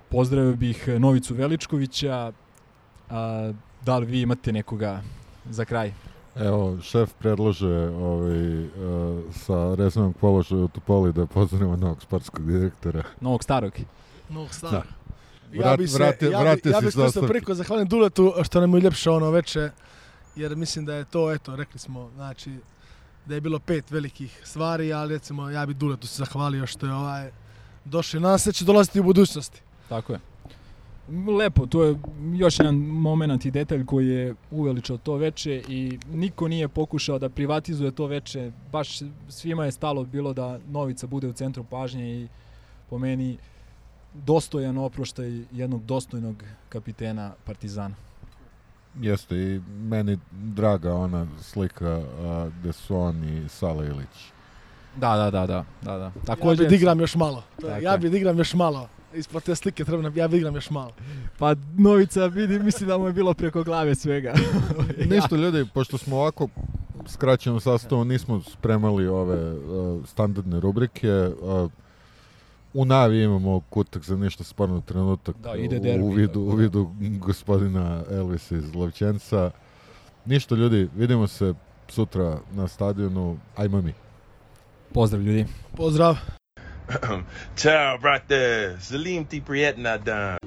[0.08, 2.32] pozdravio bih Novicu Veličkovića.
[3.10, 5.02] A, da li vi imate nekoga
[5.50, 5.92] za kraj?
[6.36, 8.68] Evo, šef predlaže ovaj, uh,
[9.32, 13.02] sa rezervnog položaja u Topoli da pozdravimo novog sportskog direktora.
[13.20, 13.72] Novog starog.
[14.30, 14.82] Novog stara.
[15.52, 17.28] Vrat- Ja bi se, vrati- ja bi, ja se bi sa iskoristio ostavke.
[17.28, 19.70] priliku zahvalim Duletu što nam je uljepšao ono veče,
[20.36, 22.58] jer mislim da je to, eto, rekli smo, znači,
[23.26, 26.92] da je bilo pet velikih stvari, ali recimo ja bi Duletu se zahvalio što je
[26.92, 27.30] ovaj
[27.84, 28.20] došao.
[28.20, 29.60] Nadam se da će dolaziti u budućnosti.
[29.88, 30.18] Tako je.
[31.38, 31.96] Lepo, to je
[32.34, 37.28] još jedan moment i detalj koji je uveličao to veče i niko nije pokušao da
[37.28, 38.52] privatizuje to veče.
[38.72, 38.98] Baš
[39.28, 42.28] svima je stalo bilo da Novica bude u centru pažnje i
[42.90, 43.38] po meni
[44.14, 47.94] dostojan oproštaj jednog dostojnog kapitena Partizana.
[48.96, 52.04] Jeste i meni draga ona slika uh,
[52.54, 54.32] gde su on i Sala Ilić.
[54.96, 56.04] Da, da, da, da, da, da.
[56.04, 57.42] Ja Takođe, bi da igram još malo.
[57.56, 57.98] Tako Ja je.
[57.98, 58.88] bi da igram još malo.
[59.14, 60.92] Ispod te slike treba, nam- ja bi igram još malo.
[61.38, 64.34] pa Novica vidi, mislim da mu je bilo preko glave svega.
[65.10, 66.48] Ništa ljudi, pošto smo ovako
[67.06, 71.10] skraćenom sastavu nismo spremali ove uh, standardne rubrike.
[71.42, 71.70] Uh,
[72.74, 76.40] u navi imamo kutak za ništa sporno trenutak Da, ide u, derbi, u, vidu, tako
[76.40, 76.62] u da.
[76.62, 79.50] vidu gospodina Elvisa iz Lovćenca.
[80.24, 81.54] Ništa ljudi, vidimo se
[81.88, 83.36] sutra na stadionu.
[83.56, 83.92] Ajmo mi.
[84.92, 85.46] Pozdrav ljudi.
[85.76, 86.16] Pozdrav.
[87.56, 88.76] Ciao, brate.
[88.80, 90.38] Salim ti prijetna dan.